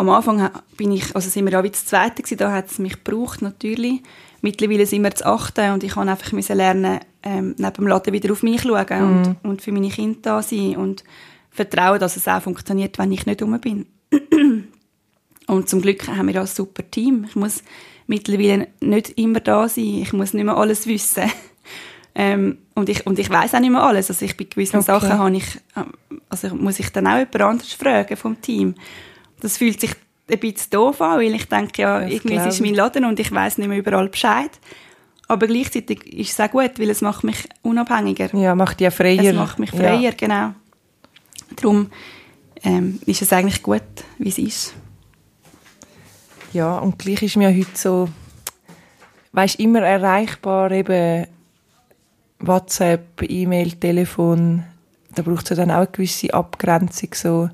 am 0.00 0.08
Anfang 0.08 0.50
bin 0.76 0.92
ich, 0.92 1.14
also 1.14 1.28
sind 1.28 1.44
wir 1.44 1.52
ja 1.52 1.62
wie 1.62 1.70
das 1.70 1.84
Zweite 1.84 2.22
gewesen, 2.22 2.38
da 2.38 2.52
hat 2.52 2.70
es 2.70 2.78
mich 2.78 3.04
gebraucht 3.04 3.42
natürlich. 3.42 4.02
Mittlerweile 4.40 4.86
sind 4.86 5.02
wir 5.02 5.10
das 5.10 5.22
Achte 5.22 5.74
und 5.74 5.84
ich 5.84 5.94
habe 5.94 6.10
einfach 6.10 6.32
müssen 6.32 6.56
lernen, 6.56 7.00
ähm, 7.22 7.54
neben 7.58 7.74
dem 7.74 7.86
Laden 7.86 8.14
wieder 8.14 8.32
auf 8.32 8.42
mich 8.42 8.62
schauen 8.62 9.02
und, 9.02 9.36
und 9.42 9.62
für 9.62 9.72
meine 9.72 9.90
Kinder 9.90 10.18
da 10.22 10.42
sein 10.42 10.76
und 10.76 11.04
vertrauen, 11.50 12.00
dass 12.00 12.16
es 12.16 12.26
auch 12.26 12.40
funktioniert, 12.40 12.98
wenn 12.98 13.12
ich 13.12 13.26
nicht 13.26 13.42
rum 13.42 13.60
bin. 13.60 13.86
Und 15.46 15.68
zum 15.68 15.82
Glück 15.82 16.06
haben 16.06 16.28
wir 16.28 16.34
da 16.34 16.42
ein 16.42 16.46
super 16.46 16.88
Team. 16.88 17.24
Ich 17.28 17.34
muss 17.34 17.64
mittlerweile 18.06 18.68
nicht 18.80 19.18
immer 19.18 19.40
da 19.40 19.68
sein. 19.68 19.98
Ich 20.00 20.12
muss 20.12 20.32
nicht 20.32 20.44
mehr 20.44 20.56
alles 20.56 20.86
wissen. 20.86 21.24
Ähm, 22.12 22.58
und 22.74 22.88
ich, 22.88 23.06
und 23.06 23.20
ich 23.20 23.30
weiß 23.30 23.54
auch 23.54 23.60
nicht 23.60 23.70
mehr 23.70 23.84
alles. 23.84 24.10
Also 24.10 24.24
ich 24.24 24.36
bei 24.36 24.42
gewissen 24.42 24.78
Okay. 24.78 24.86
Sachen 24.86 25.16
habe 25.16 25.36
ich, 25.36 25.60
ähm, 25.76 25.92
also 26.28 26.56
muss 26.56 26.80
ich 26.80 26.90
dann 26.90 27.06
auch 27.06 27.18
jemand 27.18 27.40
anderes 27.40 27.72
fragen 27.72 28.16
vom 28.16 28.40
Team. 28.42 28.74
Das 29.40 29.56
fühlt 29.56 29.80
sich 29.80 29.92
ein 30.30 30.38
bisschen 30.38 30.70
doof 30.70 31.00
an, 31.00 31.18
weil 31.18 31.34
ich 31.34 31.46
denke, 31.48 31.82
ja, 31.82 32.00
Das 32.00 32.10
irgendwie 32.10 32.36
es 32.36 32.46
ist 32.46 32.60
mein 32.60 32.74
Laden 32.74 33.04
und 33.04 33.18
ich 33.18 33.32
weiß 33.32 33.58
nicht 33.58 33.68
mehr 33.68 33.78
überall 33.78 34.08
Bescheid. 34.08 34.50
Aber 35.28 35.46
gleichzeitig 35.46 36.12
ist 36.12 36.32
es 36.32 36.40
auch 36.40 36.50
gut, 36.50 36.78
weil 36.78 36.90
es 36.90 37.00
macht 37.02 37.24
mich 37.24 37.48
unabhängiger. 37.62 38.34
Ja, 38.36 38.54
macht 38.54 38.80
die 38.80 38.90
freier. 38.90 39.30
Es 39.30 39.34
macht 39.36 39.58
mich 39.58 39.70
freier, 39.70 40.00
Ja. 40.00 40.10
genau. 40.10 40.54
Darum 41.56 41.90
ähm, 42.62 42.98
ist 43.06 43.22
es 43.22 43.32
eigentlich 43.32 43.62
gut, 43.62 43.82
wie 44.18 44.28
es 44.28 44.38
ist. 44.38 44.74
Ja, 46.52 46.78
und 46.78 46.98
gleich 46.98 47.22
ist 47.22 47.36
mir 47.36 47.48
heute 47.56 47.70
so, 47.74 48.08
weißt 49.32 49.60
immer 49.60 49.82
erreichbar, 49.82 50.72
eben 50.72 51.26
WhatsApp, 52.40 53.22
E-Mail, 53.22 53.72
Telefon, 53.72 54.64
da 55.14 55.22
braucht 55.22 55.44
es 55.44 55.50
ja 55.50 55.56
dann 55.56 55.70
auch 55.70 55.76
eine 55.76 55.86
gewisse 55.88 56.32
Abgrenzung 56.34 57.10
so. 57.14 57.50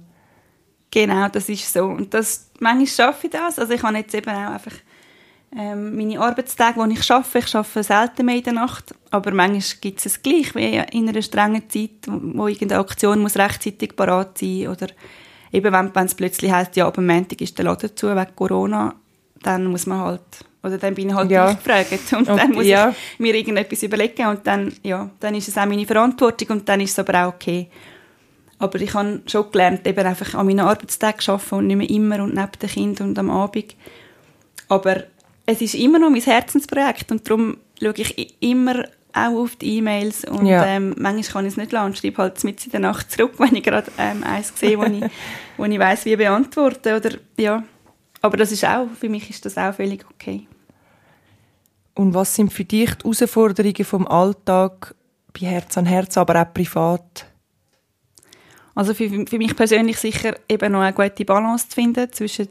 Genau, 0.97 1.29
das 1.29 1.47
ist 1.51 1.71
so. 1.71 1.85
Und 1.85 2.15
das, 2.15 2.49
manchmal 2.59 2.87
schaffe 2.87 3.27
ich 3.27 3.33
das. 3.35 3.59
Also 3.59 3.75
ich 3.75 3.83
habe 3.83 3.99
jetzt 3.99 4.15
eben 4.15 4.31
auch 4.31 4.53
einfach 4.53 4.73
ähm, 5.55 5.95
meine 5.95 6.19
Arbeitstage, 6.19 6.81
wo 6.81 6.87
ich 6.87 7.11
arbeite. 7.11 7.39
Ich 7.41 7.55
arbeite 7.55 7.83
selten 7.83 8.25
mehr 8.25 8.37
in 8.37 8.43
der 8.45 8.53
Nacht, 8.55 8.95
aber 9.11 9.31
manchmal 9.33 9.61
gibt 9.83 9.99
es 9.99 10.07
es 10.07 10.23
gleich, 10.23 10.55
wie 10.55 10.83
in 10.93 11.07
einer 11.07 11.21
strengen 11.21 11.69
Zeit, 11.69 11.91
wo, 12.07 12.39
wo 12.39 12.49
irgendeine 12.49 12.81
Aktion 12.81 13.21
muss 13.21 13.37
rechtzeitig 13.37 13.95
parat 13.95 14.39
sein 14.39 14.69
oder 14.69 14.87
eben 15.53 15.71
wenn 15.71 16.07
es 16.07 16.15
plötzlich 16.15 16.51
heisst, 16.51 16.77
ja, 16.77 16.87
ab 16.87 16.97
Montag 16.97 17.43
ist 17.43 17.59
der 17.59 17.67
Laden 17.67 17.95
zu 17.95 18.17
wegen 18.17 18.35
Corona, 18.35 18.95
dann 19.43 19.67
muss 19.67 19.85
man 19.85 19.99
halt, 20.01 20.23
oder 20.63 20.79
dann 20.79 20.95
bin 20.95 21.11
ich 21.11 21.15
halt 21.15 21.31
Ja. 21.31 21.53
gefragt 21.53 21.93
und 22.13 22.27
Okay, 22.27 22.41
dann 22.41 22.53
muss 22.53 22.65
ja. 22.65 22.89
ich 22.89 23.19
mir 23.19 23.35
irgendetwas 23.35 23.83
überlegen 23.83 24.29
und 24.29 24.47
dann, 24.47 24.73
ja, 24.83 25.11
dann 25.21 25.35
ist 25.35 25.49
es 25.49 25.59
auch 25.59 25.67
meine 25.67 25.85
Verantwortung 25.85 26.57
und 26.57 26.67
dann 26.67 26.81
ist 26.81 26.93
es 26.93 26.99
aber 26.99 27.27
auch 27.27 27.35
okay. 27.35 27.69
Aber 28.59 28.81
ich 28.81 28.95
habe 28.95 29.21
schon 29.27 29.51
gelernt, 29.53 29.87
eben 29.87 30.07
einfach 30.07 30.35
an 30.35 30.47
meinen 30.47 30.61
Arbeitstagen 30.61 31.21
zu 31.21 31.33
arbeiten 31.33 31.55
und 31.57 31.67
nicht 31.67 31.77
mehr 31.77 31.91
immer 31.91 32.23
und 32.23 32.35
neben 32.35 32.53
dem 32.61 32.69
Kind 32.71 33.01
und 33.01 33.19
am 33.19 33.31
Abend. 33.31 33.75
Aber 34.69 35.05
es 35.45 35.61
ist 35.61 35.75
immer 35.75 35.99
noch 35.99 36.11
mein 36.11 36.23
Herzensprojekt 36.23 37.13
und 37.13 37.29
darum 37.29 37.59
schaue 37.81 37.95
ich 37.97 38.35
immer 38.41 38.85
auch 39.13 39.43
auf 39.43 39.57
die 39.57 39.79
E-Mails 39.79 40.25
und 40.25 40.47
Ja. 40.47 40.67
ähm, 40.67 40.95
manchmal 40.99 41.23
kann 41.23 41.47
ich 41.47 41.53
es 41.53 41.57
nicht 41.57 41.73
lassen 41.73 41.87
und 41.87 41.99
schreibe 41.99 42.19
halt 42.19 42.43
mitten 42.45 42.65
in 42.67 42.71
der 42.73 42.81
Nacht 42.81 43.11
zurück, 43.11 43.35
wenn 43.39 43.55
ich 43.55 43.63
gerade 43.63 43.91
ähm, 43.99 44.23
eins 44.25 44.53
sehe, 44.55 44.79
wo 44.79 44.85
ich, 44.85 45.05
wo 45.57 45.65
ich 45.65 45.79
weiss, 45.79 46.05
wie 46.05 46.17
beantworten 46.17 46.95
oder 46.97 47.11
ja. 47.39 47.63
Aber 48.21 48.37
das 48.37 48.53
ist 48.53 48.65
auch, 48.65 48.89
für 48.99 49.09
mich 49.09 49.31
ist 49.31 49.45
das 49.45 49.57
auch 49.57 49.75
völlig 49.75 50.05
okay. 50.11 50.47
Und 51.95 52.13
was 52.13 52.35
sind 52.35 52.53
für 52.53 52.65
dich 52.65 52.95
die 52.97 53.05
Herausforderungen 53.05 53.85
vom 53.85 54.07
Alltag 54.07 54.95
bei 55.33 55.47
Herz 55.47 55.79
an 55.79 55.87
Herz, 55.87 56.19
aber 56.19 56.43
auch 56.43 56.53
privat? 56.53 57.27
Also 58.77 58.93
für, 58.93 59.09
für 59.27 59.39
mich 59.39 59.57
persönlich 59.57 59.99
sicher 59.99 60.37
eben 60.49 60.73
noch 60.73 60.83
eine 60.83 60.93
gute 60.93 61.25
Balance 61.25 61.69
zu 61.69 61.75
finden 61.75 62.13
zwischen 62.13 62.49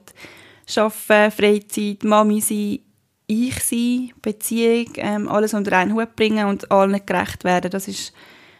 Arbeiten, 0.75 1.31
Freizeit, 1.31 2.03
Mami 2.03 2.41
sein, 2.41 2.79
ich 3.27 3.59
sein, 3.63 4.11
Beziehung, 4.23 4.91
ähm, 4.95 5.29
alles 5.29 5.53
unter 5.53 5.77
einen 5.77 5.93
Hut 5.93 6.15
bringen 6.15 6.47
und 6.47 6.71
allen 6.71 7.05
gerecht 7.05 7.43
werden. 7.43 7.69
Das 7.69 7.87
ist 7.87 8.11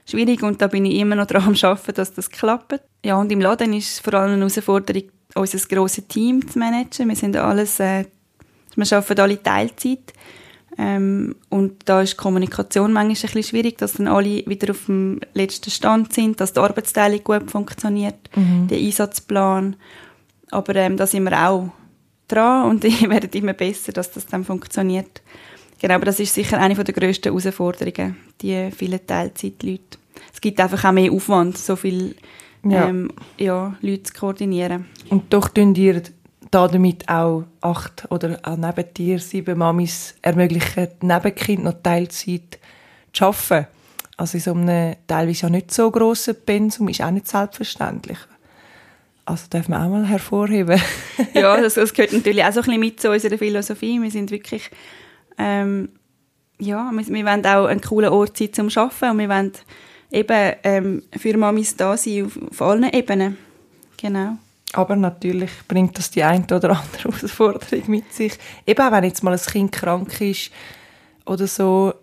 schwierig 0.08 0.44
und 0.44 0.62
da 0.62 0.68
bin 0.68 0.86
ich 0.86 1.00
immer 1.00 1.16
noch 1.16 1.26
dran 1.26 1.44
am 1.44 1.56
Arbeiten, 1.60 1.96
dass 1.96 2.14
das 2.14 2.30
klappt. 2.30 2.80
Ja, 3.04 3.16
und 3.16 3.32
im 3.32 3.42
Laden 3.42 3.74
ist 3.74 4.00
vor 4.00 4.14
allem 4.14 4.34
eine 4.34 4.40
Herausforderung, 4.42 5.10
unser 5.34 5.68
grosses 5.68 6.08
Team 6.08 6.48
zu 6.48 6.60
managen. 6.60 7.10
Wir 7.10 7.16
sind 7.16 7.36
alles, 7.36 7.80
äh, 7.80 8.06
wir 8.76 8.98
arbeiten 8.98 9.22
alle 9.22 9.42
Teilzeit. 9.42 10.14
Ähm, 10.78 11.36
und 11.50 11.74
da 11.86 12.02
ist 12.02 12.14
die 12.14 12.18
Kommunikation 12.18 12.92
manchmal 12.92 13.16
ein 13.16 13.18
bisschen 13.34 13.44
schwierig, 13.44 13.78
dass 13.78 13.94
dann 13.94 14.08
alle 14.08 14.46
wieder 14.46 14.72
auf 14.72 14.86
dem 14.88 15.22
letzten 15.34 15.72
Stand 15.72 16.12
sind, 16.14 16.42
dass 16.42 16.54
die 16.54 16.60
Arbeitsteilung 16.60 17.24
gut 17.24 17.50
funktioniert, 17.50 18.16
der 18.70 18.78
Einsatzplan. 18.78 19.76
Aber 20.52 20.76
ähm, 20.76 20.98
da 20.98 21.08
sind 21.08 21.24
wir 21.24 21.48
auch 21.50 21.70
dran 22.28 22.70
und 22.70 22.84
die 22.84 23.10
werden 23.10 23.30
immer 23.34 23.54
besser, 23.54 23.94
dass 23.94 24.12
das 24.12 24.26
dann 24.26 24.44
funktioniert. 24.44 25.22
Genau, 25.80 25.96
aber 25.96 26.06
das 26.06 26.20
ist 26.20 26.34
sicher 26.34 26.60
eine 26.60 26.76
der 26.76 26.94
grössten 26.94 27.30
Herausforderungen, 27.30 28.18
die 28.42 28.70
vielen 28.72 29.06
Teilzeitleute. 29.06 29.98
Es 30.34 30.42
gibt 30.42 30.60
einfach 30.60 30.84
auch 30.86 30.92
mehr 30.92 31.12
Aufwand, 31.12 31.58
so 31.58 31.76
viele 31.76 32.16
Ja. 32.64 32.88
ähm, 32.88 33.12
ja, 33.38 33.76
Leute 33.82 34.04
zu 34.04 34.14
koordinieren. 34.14 34.86
Und 35.10 35.32
doch 35.34 35.50
tun 35.50 35.74
da 35.74 36.00
damit 36.52 37.10
auch 37.10 37.44
acht 37.62 38.06
oder 38.10 38.40
auch 38.44 38.58
neben 38.58 38.94
dir 38.94 39.20
sieben 39.20 39.58
Mamis 39.58 40.16
ermöglichen, 40.22 40.88
neben 41.02 41.36
Kind 41.36 41.64
noch 41.64 41.82
Teilzeit 41.82 42.60
zu 43.14 43.26
arbeiten. 43.26 43.68
Also 44.18 44.38
in 44.38 44.44
so 44.44 44.54
einem 44.54 44.96
teilweise 45.08 45.44
ja 45.44 45.50
nicht 45.50 45.72
so 45.72 45.92
grossen 45.92 46.36
Pensum 46.46 46.88
ist 46.88 47.02
auch 47.02 47.12
nicht 47.12 47.28
selbstverständlich. 47.28 48.18
Also 49.26 49.48
darf 49.50 49.68
man 49.68 49.82
auch 49.82 49.90
mal 49.90 50.08
hervorheben. 50.08 50.80
ja, 51.34 51.60
das, 51.60 51.74
das 51.74 51.94
gehört 51.94 52.14
natürlich 52.14 52.44
auch 52.44 52.52
so 52.52 52.60
ein 52.60 52.66
bisschen 52.66 52.80
mit 52.80 53.00
zu 53.00 53.12
unserer 53.12 53.38
Philosophie. 53.38 54.00
Wir 54.02 54.12
sind 54.12 54.32
wirklich, 54.32 54.70
ähm, 55.38 55.90
ja, 56.60 56.92
wir, 56.92 57.08
wir 57.08 57.26
wollen 57.26 57.46
auch 57.46 57.66
einen 57.66 57.82
coolen 57.82 58.12
Ort 58.12 58.38
sein 58.38 58.54
zum 58.54 58.70
Arbeiten 58.70 59.12
und 59.12 59.18
wir 59.18 59.30
wollen 59.30 59.52
eben 60.12 60.54
ähm, 60.64 61.04
für 61.18 61.36
Mamis 61.38 61.76
da 61.76 61.98
sein 61.98 62.26
auf, 62.26 62.40
auf 62.52 62.62
allen 62.62 62.94
Ebenen. 62.94 63.38
Genau. 63.98 64.38
Aber 64.76 64.96
natürlich 64.96 65.52
bringt 65.68 65.98
das 65.98 66.12
die 66.12 66.24
eine 66.24 66.44
oder 66.46 66.72
andere 66.72 67.04
Herausforderung 67.04 67.84
mit 67.88 68.14
sich. 68.14 68.34
Eben 68.66 68.82
auch 68.86 68.92
wenn 68.92 69.04
jetzt 69.06 69.24
mal 69.24 69.34
ein 69.34 69.40
Kind 69.40 69.72
krank 69.72 70.20
ist 70.22 70.52
oder 71.26 71.48
so, 71.48 71.94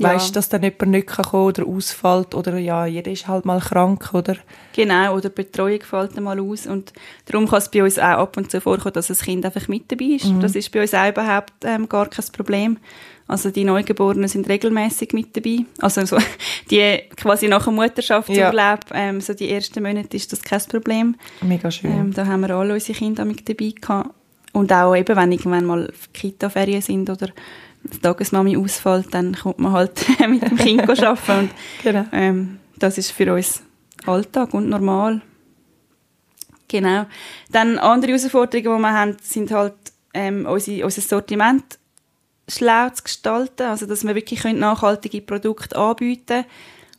Ja. 0.00 0.08
weißt 0.14 0.30
du, 0.30 0.32
dass 0.34 0.48
dann 0.48 0.62
jemand 0.62 0.86
nicht 0.92 1.08
kann 1.08 1.24
kommen 1.26 1.46
oder 1.48 1.66
ausfällt 1.66 2.34
oder 2.34 2.56
ja, 2.56 2.86
jeder 2.86 3.10
ist 3.10 3.26
halt 3.28 3.44
mal 3.44 3.60
krank 3.60 4.14
oder 4.14 4.36
Genau, 4.74 5.12
oder 5.14 5.28
die 5.28 5.34
Betreuung 5.42 5.80
fällt 5.82 6.16
einmal 6.16 6.38
aus 6.40 6.66
und 6.66 6.92
darum 7.26 7.48
kann 7.48 7.58
es 7.58 7.68
bei 7.70 7.82
uns 7.82 7.98
auch 7.98 8.04
ab 8.24 8.36
und 8.36 8.50
zu 8.50 8.60
vorkommen, 8.60 8.92
dass 8.94 9.08
das 9.08 9.20
Kind 9.22 9.44
einfach 9.44 9.66
mit 9.68 9.90
dabei 9.92 10.04
ist. 10.16 10.32
Das 10.40 10.54
ist 10.54 10.70
bei 10.72 10.80
uns 10.82 10.94
auch 10.94 11.08
überhaupt 11.08 11.52
ähm, 11.64 11.88
gar 11.88 12.08
kein 12.08 12.24
Problem. 12.32 12.78
Also 13.28 13.50
die 13.50 13.64
Neugeborenen 13.64 14.26
sind 14.26 14.48
regelmäßig 14.48 15.12
mit 15.12 15.36
dabei. 15.36 15.58
Also 15.80 16.04
so, 16.06 16.16
die 16.70 16.98
quasi 17.14 17.46
nach 17.46 17.64
dem 17.66 17.74
Mutterschaftsurlaub, 17.74 18.80
ähm, 18.94 19.20
so 19.20 19.34
die 19.34 19.50
ersten 19.50 19.82
Monate 19.82 20.16
ist 20.16 20.32
das 20.32 20.42
kein 20.42 20.62
Problem. 20.62 21.14
mega 21.42 21.70
schön. 21.70 21.92
Ähm, 21.92 22.12
da 22.14 22.26
haben 22.26 22.40
wir 22.40 22.50
alle 22.56 22.72
unsere 22.72 22.98
Kinder 22.98 23.26
mit 23.26 23.46
dabei 23.46 23.74
gehabt. 23.78 24.10
Und 24.52 24.72
auch 24.72 24.96
eben, 24.96 25.14
wenn 25.14 25.30
irgendwann 25.32 25.66
mal 25.66 25.92
Kita-Ferien 26.14 26.80
sind 26.80 27.10
oder 27.10 27.28
die 27.84 27.98
Tagesmami 27.98 28.56
ausfällt, 28.56 29.08
dann 29.12 29.34
kommt 29.34 29.58
man 29.58 29.72
halt 29.72 30.06
mit 30.28 30.42
dem 30.42 30.56
Kind 30.56 30.88
arbeiten 30.88 31.38
und 31.38 31.50
Genau. 31.82 32.06
ähm, 32.12 32.58
das 32.78 32.96
ist 32.96 33.12
für 33.12 33.32
uns 33.34 33.62
Alltag 34.06 34.54
und 34.54 34.70
normal. 34.70 35.20
Genau. 36.66 37.04
Dann 37.50 37.78
andere 37.78 38.12
Herausforderungen, 38.12 38.78
die 38.78 38.82
wir 38.82 38.92
haben, 38.92 39.16
sind 39.22 39.50
halt 39.50 39.74
ähm, 40.14 40.46
unsere, 40.46 40.84
unser 40.84 41.02
Sortiment 41.02 41.77
schlau 42.48 42.88
zu 42.90 43.02
gestalten, 43.04 43.62
also 43.64 43.86
dass 43.86 44.04
wir 44.06 44.14
wirklich 44.14 44.42
nachhaltige 44.44 45.20
Produkte 45.20 45.76
anbieten 45.76 46.26
können, 46.26 46.44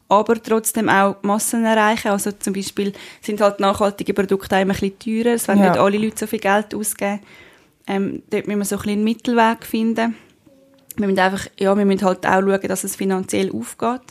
aber 0.07 0.41
trotzdem 0.41 0.89
auch 0.89 1.17
Massen 1.21 1.65
erreichen. 1.65 2.09
Also 2.09 2.31
zum 2.31 2.53
Beispiel 2.53 2.93
sind 3.21 3.41
halt 3.41 3.59
nachhaltige 3.59 4.13
Produkte 4.13 4.55
auch 4.55 4.61
immer 4.61 4.73
ein 4.73 4.91
bisschen 4.91 5.23
teurer, 5.23 5.35
es 5.35 5.47
wollen 5.47 5.59
Ja. 5.59 5.69
nicht 5.69 5.79
alle 5.79 5.97
Leute 5.97 6.17
so 6.17 6.27
viel 6.27 6.39
Geld 6.39 6.73
ausgeben. 6.73 7.19
Ähm, 7.87 8.21
dort 8.29 8.47
müssen 8.47 8.59
wir 8.59 8.65
so 8.65 8.75
ein 8.75 8.79
bisschen 8.81 8.93
einen 8.93 9.03
Mittelweg 9.03 9.65
finden. 9.65 10.15
Wir 10.97 11.07
müssen 11.07 11.19
einfach, 11.19 11.47
ja, 11.59 11.75
wir 11.77 11.85
müssen 11.85 12.05
halt 12.05 12.25
auch 12.25 12.41
schauen, 12.41 12.67
dass 12.67 12.83
es 12.83 12.95
finanziell 12.95 13.51
aufgeht. 13.51 14.01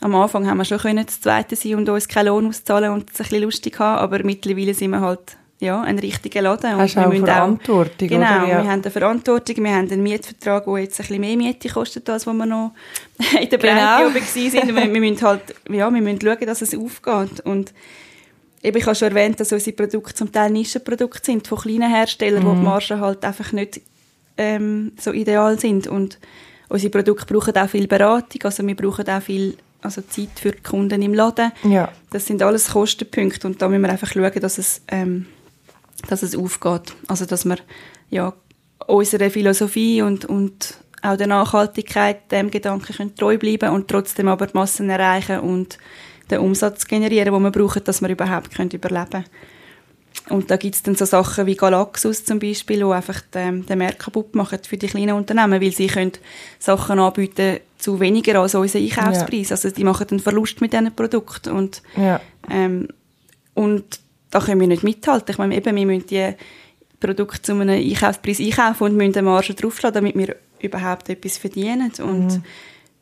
Am 0.00 0.14
Anfang 0.14 0.46
haben 0.48 0.58
wir 0.58 0.64
schon 0.64 0.78
können 0.78 1.04
das 1.06 1.20
Zweite 1.20 1.56
sein 1.56 1.76
und 1.76 1.88
uns 1.88 2.08
keinen 2.08 2.26
Lohn 2.28 2.46
auszahlen 2.46 2.92
und 2.92 3.10
es 3.10 3.20
ein 3.20 3.24
bisschen 3.24 3.42
lustig 3.42 3.78
haben, 3.78 3.98
aber 3.98 4.22
mittlerweile 4.22 4.74
sind 4.74 4.90
wir 4.90 5.00
halt 5.00 5.36
ja, 5.60 5.80
ein 5.82 5.98
richtiger 5.98 6.42
Laden. 6.42 6.76
Hast 6.76 6.96
wir 6.96 7.06
auch 7.08 7.12
Verantwortung, 7.14 8.08
genau, 8.08 8.26
oder? 8.26 8.48
Ja. 8.48 8.62
wir 8.64 8.70
haben 8.70 8.82
eine 8.82 8.90
Verantwortung, 8.90 9.64
wir 9.64 9.74
haben 9.74 9.90
einen 9.90 10.02
Mietvertrag, 10.02 10.64
der 10.66 10.78
jetzt 10.78 11.00
ein 11.00 11.06
bisschen 11.06 11.20
mehr 11.20 11.36
Miete 11.36 11.68
kostet, 11.68 12.08
als 12.10 12.26
wo 12.26 12.32
wir 12.32 12.44
noch 12.46 12.72
in 13.40 13.48
der 13.48 13.58
Genau. 13.58 14.06
oben 14.06 14.14
waren. 14.14 14.68
Und 14.68 14.76
wir, 14.76 14.94
wir 14.94 15.00
müssen 15.00 15.22
halt, 15.26 15.40
ja, 15.70 15.90
wir 15.94 16.00
müssen 16.02 16.20
schauen, 16.20 16.46
dass 16.46 16.60
es 16.62 16.74
aufgeht. 16.76 17.40
Und 17.44 17.72
eben, 18.62 18.76
ich 18.76 18.84
habe 18.84 18.94
schon 18.94 19.08
erwähnt, 19.08 19.40
dass 19.40 19.52
unsere 19.52 19.74
Produkte 19.76 20.14
zum 20.14 20.32
Teil 20.32 20.50
Nischenprodukte 20.50 21.20
sind, 21.24 21.46
von 21.46 21.58
kleinen 21.58 21.88
Herstellern, 21.90 22.44
wo 22.44 22.50
Mhm. 22.52 22.58
die 22.60 22.64
Margen 22.64 23.00
halt 23.00 23.24
einfach 23.24 23.52
nicht 23.52 23.80
ähm, 24.36 24.92
so 25.00 25.12
ideal 25.12 25.58
sind. 25.58 25.86
Und 25.86 26.18
unsere 26.68 26.90
Produkte 26.90 27.32
brauchen 27.32 27.56
auch 27.56 27.68
viel 27.68 27.86
Beratung, 27.86 28.42
also 28.42 28.66
wir 28.66 28.74
brauchen 28.76 29.08
auch 29.08 29.22
viel 29.22 29.56
also 29.80 30.00
Zeit 30.00 30.30
für 30.40 30.50
die 30.52 30.62
Kunden 30.62 31.02
im 31.02 31.12
Laden. 31.14 31.52
Ja. 31.62 31.90
Das 32.10 32.24
sind 32.26 32.42
alles 32.42 32.70
Kostenpunkte 32.72 33.46
und 33.46 33.60
da 33.60 33.68
müssen 33.68 33.82
wir 33.82 33.90
einfach 33.90 34.10
schauen, 34.10 34.32
dass 34.40 34.56
es, 34.56 34.80
ähm, 34.88 35.26
dass 36.08 36.22
es 36.22 36.36
aufgeht. 36.36 36.94
Also 37.08 37.26
dass 37.26 37.44
wir 37.44 37.56
ja, 38.10 38.32
unserer 38.86 39.30
Philosophie 39.30 40.02
und, 40.02 40.24
und 40.24 40.74
auch 41.02 41.16
der 41.16 41.26
Nachhaltigkeit 41.26 42.30
dem 42.32 42.50
Gedanken 42.50 42.94
können 42.94 43.14
treu 43.14 43.38
bleiben 43.38 43.70
und 43.70 43.88
trotzdem 43.88 44.28
aber 44.28 44.46
die 44.46 44.54
Massen 44.54 44.90
erreichen 44.90 45.40
und 45.40 45.78
den 46.30 46.38
Umsatz 46.40 46.86
generieren, 46.86 47.32
den 47.32 47.42
wir 47.42 47.50
brauchen, 47.50 47.84
dass 47.84 48.00
wir 48.00 48.08
überhaupt 48.08 48.54
können 48.54 48.70
überleben 48.70 49.10
können. 49.10 49.24
Und 50.30 50.50
da 50.50 50.56
gibt 50.56 50.74
es 50.74 50.82
dann 50.82 50.94
so 50.94 51.04
Sachen 51.04 51.46
wie 51.46 51.56
Galaxus 51.56 52.24
zum 52.24 52.38
Beispiel, 52.38 52.78
die 52.78 52.84
einfach 52.84 53.20
den, 53.34 53.66
den 53.66 53.78
Markt 53.78 53.98
kaputt 53.98 54.34
machen 54.34 54.58
für 54.66 54.78
die 54.78 54.86
kleinen 54.86 55.16
Unternehmen, 55.16 55.60
weil 55.60 55.72
sie 55.72 55.88
können 55.88 56.12
Sachen 56.58 56.98
anbieten 56.98 57.58
zu 57.78 58.00
weniger 58.00 58.40
als 58.40 58.54
unser 58.54 58.78
Einkaufspreis. 58.78 59.52
Also 59.52 59.70
die 59.70 59.84
machen 59.84 60.06
einen 60.10 60.20
Verlust 60.20 60.62
mit 60.62 60.72
diesen 60.72 60.94
Produkten 60.94 61.52
und 61.52 61.82
Ja. 61.96 62.20
ähm, 62.50 62.88
und 63.52 64.00
da 64.34 64.40
können 64.40 64.60
wir 64.60 64.66
nicht 64.66 64.82
mithalten. 64.82 65.30
Ich 65.30 65.38
meine, 65.38 65.56
eben, 65.56 65.76
wir 65.76 65.86
müssen 65.86 66.06
die 66.08 66.32
Produkte 66.98 67.40
zu 67.40 67.52
einem 67.52 67.68
Einkaufspreis 67.68 68.40
einkaufen 68.40 68.82
und 68.84 68.96
müssen 68.96 69.14
eine 69.16 69.22
Marge 69.22 69.54
draufschlagen, 69.54 69.94
damit 70.02 70.16
wir 70.16 70.34
überhaupt 70.60 71.08
etwas 71.08 71.38
verdienen. 71.38 71.92
Und 72.02 72.40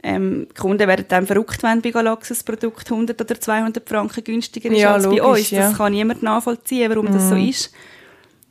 ähm, 0.02 0.46
die 0.50 0.60
Kunden 0.60 0.86
werden 0.86 1.06
dann 1.08 1.26
verrückt, 1.26 1.62
wenn 1.62 1.80
bei 1.80 1.90
Galaxus 1.90 2.42
Produkt 2.42 2.90
100 2.92 3.18
oder 3.18 3.40
200 3.40 3.88
Franken 3.88 4.22
günstiger 4.24 4.70
ist 4.70 4.80
Ja, 4.80 4.92
als 4.94 5.04
bei 5.06 5.16
logisch, 5.16 5.24
uns. 5.24 5.50
Das 5.50 5.58
ja. 5.58 5.70
Mhm. 5.70 5.74
kann 5.76 5.92
niemand 5.92 6.22
nachvollziehen, 6.22 6.90
warum 6.90 7.06
das 7.06 7.30
so 7.30 7.36
ist. 7.36 7.72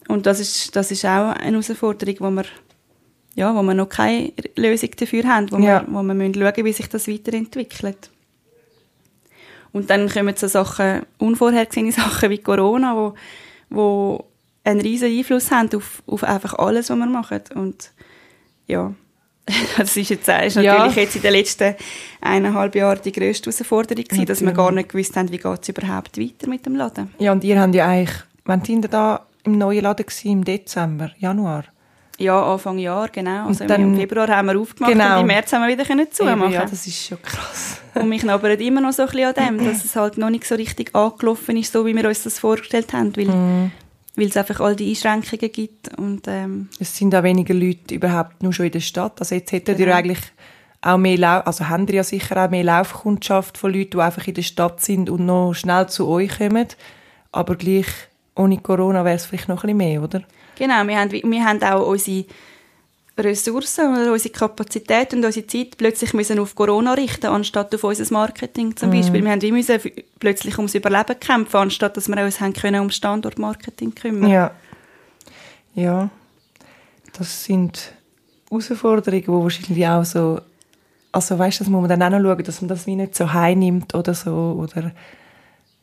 Und 0.08 0.26
das 0.26 0.40
ist, 0.40 0.76
das 0.76 0.90
ist 0.90 1.06
auch 1.06 1.34
eine 1.36 1.52
Herausforderung, 1.52 2.16
wo 2.20 2.30
wir, 2.32 2.46
ja, 3.36 3.54
wo 3.56 3.62
wir 3.62 3.76
noch 3.76 3.90
keine 3.90 4.34
Lösung 4.56 4.90
dafür 4.98 5.24
haben, 5.26 5.52
wo, 5.52 5.58
Ja. 5.58 5.86
wir, 5.86 5.94
wo 5.94 6.02
wir 6.02 6.14
müssen 6.16 6.34
schauen 6.34 6.66
wie 6.66 6.74
sich 6.74 6.90
das 6.90 7.08
weiterentwickelt. 7.08 8.10
Und 9.74 9.90
dann 9.90 10.10
kommen 10.10 10.36
so 10.36 10.48
Sachen, 10.48 11.04
unvorhergesehene 11.18 11.92
Sachen 11.92 12.30
wie 12.30 12.38
Corona, 12.40 12.96
wo, 12.96 13.14
wo 13.70 14.26
einen 14.64 14.82
riesen 14.82 15.10
Einfluss 15.10 15.52
haben 15.52 15.70
auf, 15.76 16.04
auf 16.06 16.24
einfach 16.24 16.54
alles, 16.56 16.90
was 16.90 16.98
wir 16.98 17.06
machen. 17.06 17.42
Und 17.56 17.92
ja, 18.68 18.94
das 19.78 19.98
ist 19.98 20.10
jetzt 20.10 20.28
ist 20.28 20.56
natürlich 20.56 20.64
ja. 20.64 20.88
jetzt 20.88 21.16
in 21.16 21.22
den 21.22 21.34
letzten 21.34 21.76
eineinhalb 22.22 22.76
Jahren 22.76 23.00
die 23.04 23.12
grösste 23.12 23.50
Herausforderung 23.50 24.04
gewesen, 24.04 24.26
dass 24.26 24.42
wir 24.42 24.52
gar 24.52 24.72
nicht 24.72 24.90
gewusst 24.90 25.16
haben, 25.16 25.32
wie 25.32 25.38
geht 25.38 25.62
es 25.62 25.70
überhaupt 25.70 26.18
weiter 26.20 26.48
mit 26.48 26.66
dem 26.66 26.76
Laden. 26.76 27.14
Ja, 27.18 27.32
und 27.32 27.44
ihr 27.44 27.60
habt 27.60 27.74
ja 27.74 27.88
eigentlich, 27.88 28.16
wann 28.46 28.64
sind 28.64 28.86
ihr 28.86 28.90
da 28.90 29.26
im 29.44 29.58
neuen 29.58 29.82
Laden 29.82 30.06
gewesen? 30.06 30.32
Im 30.32 30.44
Dezember, 30.44 31.12
Januar? 31.18 31.66
Ja, 32.18 32.54
Anfang 32.54 32.78
Jahr, 32.78 33.10
genau. 33.10 33.48
Also 33.48 33.66
dann, 33.66 33.82
Im 33.82 33.96
Februar 33.96 34.28
haben 34.28 34.48
wir 34.48 34.60
aufgemacht 34.60 34.94
genau. 34.94 35.16
und 35.16 35.22
im 35.22 35.28
März 35.28 35.52
haben 35.54 35.64
wir 35.64 35.70
wieder 35.70 35.86
können 35.86 36.12
zumachen. 36.12 36.52
Ja, 36.52 36.66
das 36.66 36.86
ist 36.86 37.08
schon 37.08 37.20
krass. 37.22 37.81
Und 37.96 38.10
mich 38.10 38.22
knabbert 38.22 38.62
immer 38.62 38.82
noch 38.82 38.94
so 38.94 39.04
ein 39.04 39.10
bisschen 39.10 39.36
an 39.36 39.58
dem, 39.58 39.66
dass 39.66 39.84
es 39.84 39.96
halt 39.96 40.18
noch 40.18 40.30
nicht 40.30 40.46
so 40.46 40.56
richtig 40.56 40.96
angelaufen 40.96 41.58
ist, 41.58 41.74
so 41.74 41.86
wie 41.86 41.96
wir 41.96 42.08
uns 42.08 42.24
das 42.24 42.40
vorgestellt 42.40 42.94
haben, 42.94 43.16
weil, 43.16 43.28
mm. 43.28 43.72
weil 44.16 44.28
es 44.28 44.38
einfach 44.38 44.60
all 44.60 44.76
die 44.76 44.90
Einschränkungen 44.90 45.52
gibt. 45.52 45.98
Und, 45.98 46.28
ähm, 46.28 46.70
es 46.80 46.96
sind 46.96 47.14
auch 47.16 47.24
weniger 47.24 47.54
Leute 47.54 47.96
überhaupt 47.96 48.44
nur 48.44 48.54
schon 48.54 48.68
in 48.68 48.72
der 48.72 48.80
Stadt. 48.80 49.20
Also 49.20 49.36
jetzt 49.36 49.52
hättet 49.52 49.78
genau. 49.78 49.90
ihr 49.90 49.96
eigentlich 49.96 50.22
auch 50.82 50.98
mehr 50.98 51.18
Lauf, 51.18 51.46
also 51.46 51.70
haben 51.70 51.88
ihr 51.88 51.96
ja 51.96 52.04
sicher 52.04 52.44
auch 52.44 52.50
mehr 52.50 52.64
Laufkundschaft 52.64 53.58
von 53.58 53.74
Leuten, 53.74 53.92
die 53.92 54.02
einfach 54.02 54.28
in 54.28 54.34
der 54.34 54.42
Stadt 54.42 54.82
sind 54.82 55.10
und 55.10 55.26
noch 55.26 55.54
schnell 55.54 55.88
zu 55.88 56.08
euch 56.08 56.38
kommen. 56.38 56.68
Aber 57.32 57.56
gleich 57.56 57.88
ohne 58.36 58.58
Corona 58.58 59.06
wäre 59.06 59.16
es 59.16 59.26
vielleicht 59.26 59.48
noch 59.48 59.64
ein 59.64 59.78
bisschen 59.78 59.78
mehr, 59.78 60.04
oder? 60.04 60.22
Genau, 60.58 60.86
wir 60.86 61.00
haben, 61.00 61.12
wir 61.12 61.46
haben 61.46 61.64
auch 61.64 61.88
unsere 61.88 62.26
Ressourcen 63.24 63.94
oder 63.94 64.12
unsere 64.12 64.34
Kapazität 64.34 65.14
und 65.14 65.24
unsere 65.24 65.48
Zeit 65.48 65.78
plötzlich 65.78 66.14
müssen 66.14 66.40
auf 66.40 66.56
Corona 66.56 66.94
richten, 66.94 67.28
anstatt 67.28 67.74
auf 67.74 67.84
unser 67.84 68.12
Marketing 68.14 68.76
zum 68.76 68.90
mm. 68.90 68.94
Beispiel. 68.94 69.24
Wir 69.24 69.32
haben 69.32 69.42
wie 69.42 69.52
müssen 69.52 69.80
plötzlich 70.20 70.58
ums 70.58 70.76
Überleben 70.76 71.20
kämpfen, 71.20 71.58
anstatt 71.58 71.98
dass 71.98 72.08
wir 72.08 72.24
uns 72.24 72.40
haben 72.40 72.54
können 72.54 72.82
um 72.82 72.90
Standortmarketing 72.90 73.96
kümmern. 73.96 74.30
Ja. 74.30 74.52
Ja. 75.74 76.10
Das 77.14 77.44
sind 77.44 77.94
Herausforderungen, 78.50 79.24
die 79.24 79.28
wahrscheinlich 79.28 79.88
auch 79.88 80.06
so, 80.06 80.42
also 81.12 81.38
weißt, 81.38 81.62
das 81.62 81.68
muss 81.68 81.82
man 81.82 81.90
dann 81.90 82.14
auch 82.14 82.20
noch 82.20 82.36
schauen, 82.36 82.44
dass 82.44 82.62
man 82.62 82.70
das 82.70 82.88
wie 82.88 82.96
nicht 82.96 83.16
so 83.16 83.34
heim 83.34 83.60
nimmt 83.60 83.96
oder 83.96 84.14
so, 84.14 84.58
oder 84.60 84.92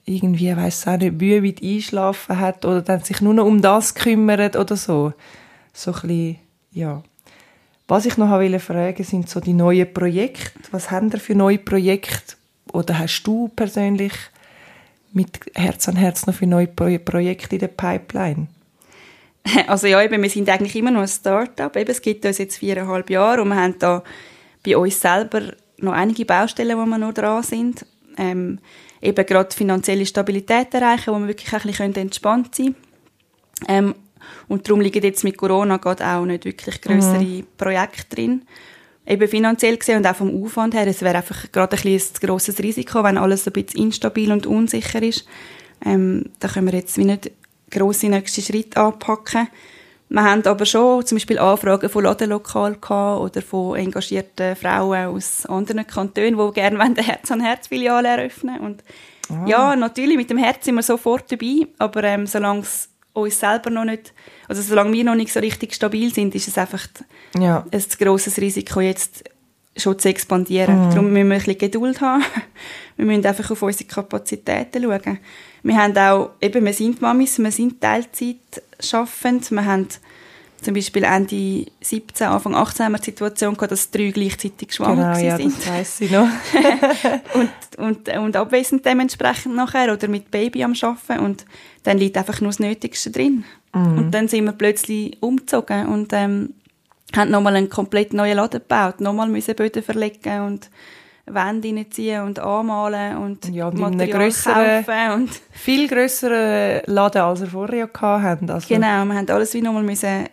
irgendwie, 0.05 0.57
weiß 0.57 0.87
auch 0.88 0.96
nicht, 0.96 1.18
Mühe 1.20 1.42
weit 1.44 1.62
einschlafen 1.62 2.38
hat 2.38 2.64
oder 2.64 2.83
dann 2.83 3.01
sich 3.01 3.20
nur 3.20 3.35
noch 3.35 3.44
um 3.44 3.61
das 3.61 3.94
kümmert 3.94 4.57
oder 4.57 4.77
so. 4.77 5.12
So 5.72 5.92
ein 5.92 6.01
bisschen, 6.01 6.37
ja. 6.72 7.03
Was 7.88 8.05
ich 8.05 8.18
noch 8.18 8.31
wollte 8.31 8.61
fragen, 8.61 9.03
sind 9.03 9.31
so 9.31 9.40
die 9.40 9.55
neuen 9.55 9.92
Projekte. 9.92 10.70
Was 10.70 10.90
haben 10.90 11.11
ihr 11.11 11.18
für 11.18 11.35
neue 11.35 11.59
Projekte? 11.59 12.37
Oder 12.72 12.98
hast 12.98 13.22
du 13.22 13.48
persönlich 13.48 14.12
mit 15.14 15.40
Herz 15.55 15.88
an 15.88 15.96
Herz 15.96 16.27
noch 16.27 16.35
für 16.35 16.46
neue 16.46 16.68
Projekte 16.68 17.57
in 17.57 17.61
der 17.61 17.68
Pipeline? 17.68 18.48
Also 19.66 19.87
ja, 19.87 20.03
eben, 20.03 20.22
wir 20.22 20.29
sind 20.29 20.51
eigentlich 20.51 20.77
immer 20.77 20.90
noch 20.90 21.01
ein 21.01 21.09
Start-up. 21.09 21.74
es 21.77 22.03
gibt 22.03 22.27
uns 22.27 22.37
jetzt 22.37 22.59
viereinhalb 22.59 23.09
Jahre 23.09 23.40
und 23.40 23.48
wir 23.48 23.57
haben 23.57 23.79
da 23.79 24.03
bei 24.62 24.77
uns 24.77 25.01
selber 25.01 25.55
noch 25.79 25.94
einige 25.94 26.27
Baustellen, 26.27 26.77
wo 26.77 26.85
wir 26.85 26.98
noch 26.98 27.14
dran 27.14 27.42
sind. 27.42 27.87
Ähm, 28.18 28.59
eben 29.01 29.24
gerade 29.24 29.57
finanzielle 29.57 30.05
Stabilität 30.05 30.74
erreichen, 30.74 31.14
wo 31.14 31.18
wir 31.18 31.29
wirklich 31.29 31.51
ein 31.55 31.62
bisschen 31.62 31.94
entspannt 31.94 32.55
sein 32.55 32.74
können. 33.66 33.68
Ähm, 33.68 33.94
und 34.48 34.68
darum 34.68 34.81
liegen 34.81 35.02
jetzt 35.02 35.24
mit 35.24 35.37
Corona 35.37 35.76
gerade 35.76 36.07
auch 36.07 36.24
nicht 36.24 36.44
wirklich 36.44 36.81
größere 36.81 37.24
mhm. 37.24 37.46
Projekte 37.57 38.16
drin. 38.16 38.42
Eben 39.07 39.26
finanziell 39.26 39.76
gesehen 39.76 39.98
und 39.98 40.07
auch 40.07 40.16
vom 40.16 40.44
Aufwand 40.44 40.74
her, 40.74 40.87
es 40.87 41.00
wäre 41.00 41.16
einfach 41.16 41.50
gerade 41.50 41.76
ein, 41.76 41.83
bisschen 41.83 42.14
ein 42.14 42.26
grosses 42.26 42.59
Risiko, 42.59 43.02
wenn 43.04 43.16
alles 43.16 43.46
ein 43.46 43.54
bisschen 43.54 43.85
instabil 43.85 44.31
und 44.33 44.46
unsicher 44.46 45.02
ist. 45.02 45.26
Ähm, 45.85 46.26
da 46.40 46.48
können 46.48 46.66
wir 46.66 46.78
jetzt 46.78 46.98
wie 46.98 47.04
nicht 47.04 47.31
grosse 47.70 48.09
nächste 48.09 48.42
Schritte 48.42 48.81
anpacken. 48.81 49.48
Wir 50.11 50.24
haben 50.24 50.44
aber 50.46 50.64
schon 50.64 51.04
zum 51.04 51.16
Beispiel 51.16 51.38
Anfragen 51.38 51.90
von 51.90 52.04
Ladenlokalen 52.04 52.76
oder 52.76 53.42
von 53.42 53.76
engagierten 53.76 54.57
Frauen 54.57 55.07
aus 55.07 55.44
anderen 55.46 55.87
Kantonen, 55.87 56.38
die 56.38 56.54
gerne 56.54 56.81
eine 56.81 57.02
Herz-an-Herz-Filiale 57.02 58.09
eröffnen 58.09 58.61
Und 58.61 58.83
ah. 59.31 59.44
ja, 59.46 59.76
natürlich, 59.76 60.16
mit 60.16 60.31
dem 60.31 60.38
Herz 60.38 60.64
sind 60.64 60.76
wir 60.76 60.83
sofort 60.83 61.31
dabei, 61.31 61.66
aber 61.78 62.04
ähm, 62.04 62.26
solange 62.26 62.61
es 62.61 62.88
uns 63.20 63.40
selber 63.40 63.70
noch 63.70 63.85
nicht, 63.85 64.12
also 64.48 64.62
solange 64.62 64.92
wir 64.92 65.04
noch 65.04 65.14
nicht 65.14 65.33
so 65.33 65.40
richtig 65.40 65.74
stabil 65.74 66.12
sind, 66.12 66.35
ist 66.35 66.48
es 66.48 66.59
einfach 66.59 66.87
ja. 67.38 67.64
ein 67.70 67.85
grosses 67.98 68.38
Risiko, 68.38 68.81
jetzt 68.81 69.24
schon 69.76 69.98
zu 69.98 70.09
expandieren. 70.09 70.87
Mhm. 70.87 70.90
Darum 70.90 71.12
müssen 71.12 71.28
wir 71.28 71.37
ein 71.37 71.38
bisschen 71.38 71.59
Geduld 71.59 72.00
haben. 72.00 72.24
Wir 72.96 73.07
müssen 73.07 73.24
einfach 73.26 73.48
auf 73.52 73.62
unsere 73.62 73.85
Kapazitäten 73.85 74.83
schauen. 74.83 75.20
Wir 75.62 75.76
haben 75.76 75.96
auch, 75.96 76.31
eben, 76.40 76.64
wir 76.64 76.72
sind 76.72 77.00
Mamis, 77.00 77.38
wir 77.38 77.52
sind 77.52 77.81
Teilzeit 77.81 78.37
schaffend. 78.81 79.48
Wir 79.52 79.64
haben 79.64 79.87
zum 80.61 80.75
Beispiel 80.75 81.05
Ende 81.05 81.66
17, 81.81 82.27
Anfang 82.27 82.55
18 82.55 82.87
haben 82.87 82.92
wir 82.92 82.99
die 82.99 83.05
Situation 83.07 83.55
gehabt, 83.55 83.71
dass 83.71 83.90
drei 83.90 84.11
gleichzeitig 84.11 84.75
schwanger 84.75 85.14
genau, 85.14 85.27
ja, 85.27 85.37
sind. 85.37 85.57
das 85.57 85.68
weiss 85.68 86.01
ich 86.01 86.11
noch. 86.11 86.27
und, 87.35 87.51
und, 87.79 88.09
und 88.09 88.37
abwesend 88.37 88.85
dementsprechend 88.85 89.55
nachher 89.55 89.92
oder 89.92 90.09
mit 90.09 90.31
Baby 90.31 90.64
am 90.64 90.75
Arbeiten 90.81 91.25
und 91.25 91.44
dann 91.85 91.99
liegt 91.99 92.16
einfach 92.16 92.40
nur 92.40 92.51
das 92.51 92.59
Nötigste 92.59 93.11
drin. 93.11 93.44
Mhm. 93.73 93.99
Und 93.99 94.11
dann 94.11 94.27
sind 94.27 94.44
wir 94.47 94.53
plötzlich 94.53 95.16
umgezogen 95.23 95.87
und 95.87 96.12
ähm, 96.12 96.55
haben 97.16 97.31
nochmal 97.31 97.57
einen 97.57 97.71
komplett 97.71 98.12
neuen 98.12 98.37
Laden 98.37 98.61
gebaut, 98.61 99.01
nochmal 99.01 99.29
müssen 99.29 99.55
Böden 99.55 99.83
verlegen 99.83 100.40
und 100.42 100.71
Wände 101.27 101.68
reinziehen 101.68 102.23
und 102.23 102.38
anmalen 102.38 103.18
und 103.18 103.49
ja, 103.51 103.71
Material 103.71 104.18
grösseren, 104.18 104.85
kaufen 104.85 105.12
und 105.12 105.31
viel 105.53 105.87
grösseren 105.87 106.83
Laden, 106.87 107.23
als 107.23 107.40
wir 107.42 107.49
vorher 107.49 107.88
hatten. 107.92 108.51
Also. 108.51 108.66
Genau, 108.68 109.05
wir 109.05 109.14
haben 109.14 109.31
alles 109.31 109.55
wie 109.55 109.62
nochmal 109.62 109.83
müssen, 109.83 110.27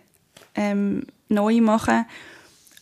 ähm, 0.56 1.06
neu 1.30 1.62
machen. 1.62 2.06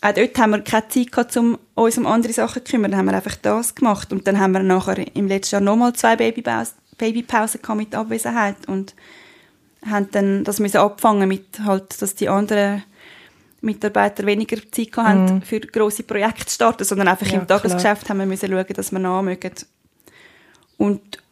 Auch 0.01 0.13
dort 0.13 0.37
haben 0.37 0.51
wir 0.51 0.61
keine 0.61 0.87
Zeit 0.89 1.11
gehabt, 1.11 1.37
um 1.37 1.57
uns 1.75 1.97
um 1.97 2.05
andere 2.05 2.33
Sachen 2.33 2.65
zu 2.65 2.71
kümmern. 2.71 2.91
Dann 2.91 2.99
haben 2.99 3.05
wir 3.07 3.15
einfach 3.15 3.35
das 3.41 3.73
gemacht 3.73 4.11
und 4.11 4.27
dann 4.27 4.39
haben 4.39 4.51
wir 4.51 4.61
nachher 4.61 5.15
im 5.15 5.27
letzten 5.27 5.55
Jahr 5.55 5.61
nochmal 5.61 5.93
zwei 5.93 6.15
Babypausen, 6.15 6.75
Babypausen 6.97 7.61
mit 7.75 7.95
Abwesenheit 7.95 8.67
und 8.67 8.93
haben 9.85 10.09
dann 10.11 10.43
das 10.43 10.59
müssen 10.59 10.77
abfangen 10.77 11.27
mit 11.27 11.59
halt, 11.63 12.01
dass 12.01 12.15
die 12.15 12.29
anderen 12.29 12.83
Mitarbeiter 13.61 14.25
weniger 14.25 14.57
Zeit 14.71 14.95
hatten, 14.97 15.37
mm. 15.37 15.41
für 15.41 15.61
grosse 15.61 16.03
Projekte 16.03 16.45
zu 16.45 16.55
starten, 16.55 16.83
sondern 16.83 17.07
einfach 17.07 17.27
ja, 17.27 17.39
im 17.39 17.47
Tagesgeschäft 17.47 18.03
klar. 18.03 18.09
haben 18.09 18.19
wir 18.19 18.25
müssen 18.25 18.49
schauen, 18.49 18.65
dass 18.75 18.91
wir 18.91 18.99
nachmögen. 18.99 19.53
Und 20.77 21.22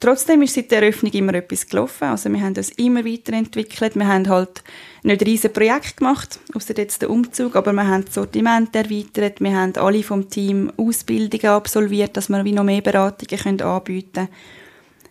trotzdem 0.00 0.42
ist 0.42 0.54
seit 0.54 0.70
der 0.70 0.82
Eröffnung 0.82 1.12
immer 1.12 1.34
etwas 1.34 1.66
gelaufen. 1.66 2.04
Also 2.04 2.30
wir 2.30 2.40
haben 2.40 2.56
uns 2.56 2.70
immer 2.70 3.04
weiterentwickelt. 3.04 3.96
Wir 3.96 4.06
haben 4.06 4.28
halt 4.28 4.62
nicht 5.02 5.24
riesige 5.24 5.52
Projekte 5.52 5.96
gemacht, 5.96 6.38
außer 6.54 6.76
jetzt 6.76 7.02
den 7.02 7.08
Umzug, 7.08 7.56
aber 7.56 7.72
wir 7.72 7.86
haben 7.86 8.04
das 8.04 8.14
Sortiment 8.14 8.74
erweitert. 8.74 9.40
Wir 9.40 9.56
haben 9.56 9.76
alle 9.76 10.02
vom 10.02 10.28
Team 10.28 10.72
Ausbildungen 10.76 11.46
absolviert, 11.46 12.16
dass 12.16 12.28
wir 12.28 12.44
wie 12.44 12.52
noch 12.52 12.64
mehr 12.64 12.80
Beratungen 12.80 13.42
können 13.42 13.62
anbieten 13.62 14.12
können. 14.12 14.28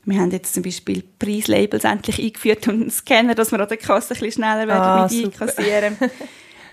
Wir 0.07 0.21
haben 0.21 0.31
jetzt 0.31 0.53
zum 0.53 0.63
Beispiel 0.63 1.03
Preislabels 1.19 1.83
endlich 1.83 2.17
eingeführt 2.19 2.65
und 2.69 2.81
einen 2.81 2.91
Scanner, 2.91 3.35
dass 3.35 3.51
wir 3.51 3.59
an 3.59 3.67
der 3.67 3.75
Kasse 3.75 4.13
ein 4.13 4.19
bisschen 4.19 4.43
schneller 4.43 4.65
werden 4.65 4.81
ah, 4.81 5.03
mit 5.03 5.11
super. 5.11 5.41
einkassieren. 5.41 5.97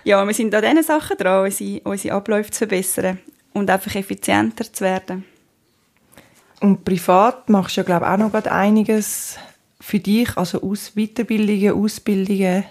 ja, 0.05 0.25
wir 0.25 0.33
sind 0.33 0.55
an 0.55 0.61
diesen 0.61 0.83
Sachen 0.83 1.17
dran, 1.17 1.43
unsere, 1.43 1.81
unsere 1.81 2.15
Abläufe 2.15 2.51
zu 2.51 2.59
verbessern 2.59 3.19
und 3.51 3.69
einfach 3.69 3.93
effizienter 3.93 4.71
zu 4.71 4.85
werden. 4.85 5.25
Und 6.61 6.85
privat 6.85 7.49
machst 7.49 7.77
du 7.77 7.81
ja, 7.81 7.85
glaube 7.85 8.05
ich, 8.05 8.11
auch 8.11 8.17
noch 8.17 8.31
gerade 8.31 8.51
einiges 8.51 9.37
für 9.79 9.99
dich, 9.99 10.35
also 10.37 10.61
aus 10.61 10.93
Weiterbildungen, 10.95 11.73
Ausbildungen. 11.73 12.63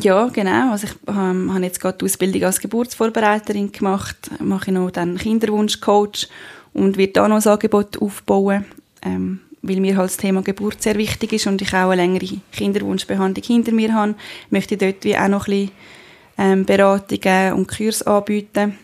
Ja, 0.00 0.26
genau. 0.26 0.72
Also 0.72 0.88
ich 0.88 0.94
ähm, 1.08 1.52
habe 1.52 1.64
jetzt 1.64 1.80
gerade 1.80 1.98
die 1.98 2.04
Ausbildung 2.04 2.42
als 2.42 2.60
Geburtsvorbereiterin 2.60 3.70
gemacht, 3.70 4.16
mache 4.40 4.70
ich 4.70 4.74
noch 4.74 4.90
dann 4.90 5.16
Kinderwunschcoach 5.16 6.28
und 6.72 6.96
werde 6.96 7.12
da 7.12 7.28
noch 7.28 7.44
ein 7.44 7.52
Angebot 7.52 8.00
aufbauen, 8.02 8.64
ähm, 9.02 9.40
weil 9.62 9.80
mir 9.80 9.96
halt 9.96 10.10
das 10.10 10.16
Thema 10.16 10.42
Geburt 10.42 10.82
sehr 10.82 10.96
wichtig 10.96 11.32
ist 11.32 11.46
und 11.46 11.62
ich 11.62 11.72
auch 11.72 11.90
eine 11.90 11.96
längere 11.96 12.40
Kinderwunschbehandlung 12.52 13.44
hinter 13.44 13.72
mir 13.72 13.94
habe, 13.94 14.16
möchte 14.50 14.74
ich 14.74 14.80
dort 14.80 15.04
wie 15.04 15.16
auch 15.16 15.28
noch 15.28 15.46
ein 15.46 15.66
bisschen 15.66 15.70
ähm, 16.38 16.64
Beratungen 16.64 17.52
und 17.52 17.68
Kurse 17.68 18.06
anbieten. 18.06 18.76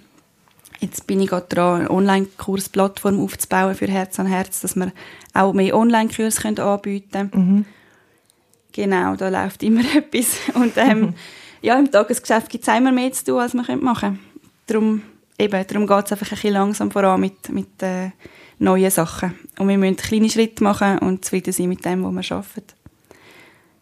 Jetzt 0.81 1.07
bin 1.07 1.21
ich 1.21 1.29
gerade 1.29 1.47
dran, 1.47 1.81
eine 1.81 1.91
Online-Kursplattform 1.91 3.23
aufzubauen 3.23 3.75
für 3.75 3.87
Herz 3.87 4.19
an 4.19 4.27
Herz, 4.27 4.61
dass 4.61 4.77
wir 4.77 4.93
auch 5.35 5.53
mehr 5.53 5.77
Online-Kurse 5.77 6.49
anbieten 6.49 7.31
können. 7.31 7.31
Mhm. 7.35 7.65
Genau, 8.73 9.15
da 9.17 9.29
läuft 9.29 9.63
immer 9.63 9.83
etwas. 9.95 10.39
Und 10.55 10.77
ähm, 10.77 11.15
ja, 11.63 11.79
im 11.79 11.91
Tagesgeschäft 11.91 12.49
gibt 12.49 12.67
es 12.67 12.75
immer 12.75 12.93
mehr 12.93 13.13
zu 13.13 13.25
tun, 13.25 13.41
als 13.41 13.55
man 13.55 13.67
machen 13.81 14.19
könnte. 14.19 14.21
Darum, 14.67 15.03
eben, 15.39 15.67
darum 15.67 15.87
geht 15.87 16.07
es 16.07 16.13
einfach 16.13 16.27
ein 16.27 16.35
bisschen 16.37 16.53
langsam 16.55 16.91
voran 16.91 17.21
mit, 17.21 17.49
mit 17.51 17.83
äh, 17.83 18.11
neuen 18.59 18.91
Sachen. 18.91 19.35
Und 19.59 19.69
wir 19.69 19.77
müssen 19.77 19.97
kleine 19.97 20.31
Schritte 20.31 20.63
machen 20.63 20.99
und 20.99 21.25
zufrieden 21.25 21.53
sein 21.53 21.69
mit 21.69 21.85
dem, 21.85 22.05
was 22.05 22.31
wir 22.31 22.37
arbeiten. 22.37 22.81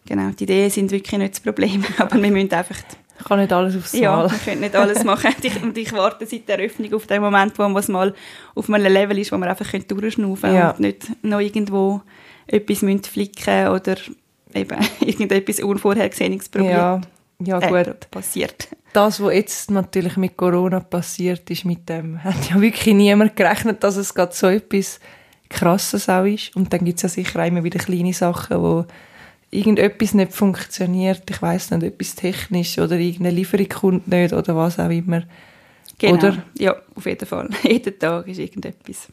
Genau, 0.05 0.31
die 0.31 0.43
Ideen 0.43 0.69
sind 0.71 0.91
wirklich 0.91 1.19
nicht 1.19 1.35
das 1.35 1.39
Problem, 1.39 1.85
aber 1.97 2.21
wir 2.21 2.31
müssen 2.31 2.51
einfach 2.51 2.77
ich 3.19 3.25
kann 3.25 3.39
nicht 3.39 3.51
alles 3.51 3.75
aufs 3.75 3.93
Mal. 3.93 4.01
Ja, 4.01 4.15
man 4.15 4.29
könnte 4.29 4.59
nicht 4.59 4.75
alles 4.75 5.03
machen. 5.03 5.33
und 5.63 5.77
ich 5.77 5.91
warte 5.91 6.25
seit 6.25 6.47
der 6.47 6.59
Eröffnung 6.59 6.93
auf 6.93 7.05
den 7.05 7.21
Moment, 7.21 7.57
wo 7.59 7.77
es 7.77 7.87
mal 7.87 8.13
auf 8.55 8.69
einem 8.69 8.91
Level 8.91 9.17
ist, 9.19 9.31
wo 9.31 9.37
man 9.37 9.49
einfach 9.49 9.71
durchschnaufen 9.87 10.53
ja. 10.53 10.71
und 10.71 10.79
nicht 10.79 11.23
noch 11.23 11.39
irgendwo 11.39 12.01
etwas 12.47 12.79
flicken 13.07 13.67
oder 13.67 13.95
eben 14.53 14.77
irgendetwas 15.01 15.59
Unvorhergesehenes 15.59 16.49
probieren. 16.49 16.71
Ja, 16.71 17.01
Ja 17.45 17.59
äh, 17.59 17.83
gut, 17.83 18.09
passiert. 18.09 18.69
das, 18.93 19.21
was 19.21 19.33
jetzt 19.33 19.71
natürlich 19.71 20.17
mit 20.17 20.37
Corona 20.37 20.79
passiert 20.79 21.49
ist, 21.49 21.65
mit 21.65 21.87
dem 21.89 22.23
hat 22.23 22.49
ja 22.49 22.59
wirklich 22.59 22.95
niemand 22.95 23.35
gerechnet, 23.35 23.83
dass 23.83 23.97
es 23.97 24.13
gerade 24.13 24.33
so 24.33 24.47
etwas 24.47 24.99
Krasses 25.49 26.07
auch 26.07 26.25
ist. 26.25 26.55
Und 26.55 26.71
dann 26.71 26.85
gibt 26.85 26.97
es 26.97 27.03
ja 27.03 27.09
sicher 27.09 27.45
immer 27.45 27.63
wieder 27.63 27.79
kleine 27.79 28.13
Sachen, 28.13 28.61
wo 28.61 28.85
irgendetwas 29.51 30.13
nicht 30.13 30.33
funktioniert. 30.33 31.23
Ich 31.29 31.41
weiß 31.41 31.71
nicht, 31.71 31.83
etwas 31.83 32.15
technisch 32.15 32.77
oder 32.77 32.97
irgendeine 32.97 33.35
Lieferung 33.35 33.69
kommt 33.69 34.07
nicht 34.07 34.33
oder 34.33 34.55
was 34.55 34.79
auch 34.79 34.89
immer. 34.89 35.23
Genau. 35.97 36.13
Oder? 36.13 36.43
Ja, 36.57 36.75
auf 36.95 37.05
jeden 37.05 37.25
Fall. 37.25 37.49
Jeden 37.63 37.99
Tag 37.99 38.27
ist 38.27 38.39
irgendetwas. 38.39 39.07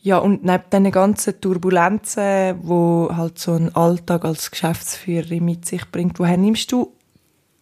Ja, 0.00 0.18
und 0.18 0.44
neben 0.44 0.62
diesen 0.72 0.90
ganzen 0.92 1.40
Turbulenzen, 1.40 2.60
wo 2.62 3.10
halt 3.12 3.38
so 3.38 3.54
ein 3.54 3.74
Alltag 3.74 4.24
als 4.24 4.50
Geschäftsführerin 4.50 5.44
mit 5.44 5.66
sich 5.66 5.84
bringt, 5.90 6.18
woher 6.20 6.36
nimmst 6.36 6.70
du 6.70 6.92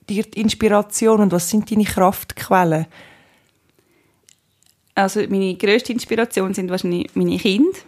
dir 0.08 0.24
die 0.24 0.40
Inspiration 0.40 1.20
und 1.20 1.32
was 1.32 1.48
sind 1.48 1.70
deine 1.70 1.84
Kraftquellen? 1.84 2.86
Also 4.94 5.20
meine 5.28 5.54
grösste 5.56 5.92
Inspiration 5.92 6.54
sind 6.54 6.70
wahrscheinlich 6.70 7.14
meine 7.14 7.38
Kinder, 7.38 7.78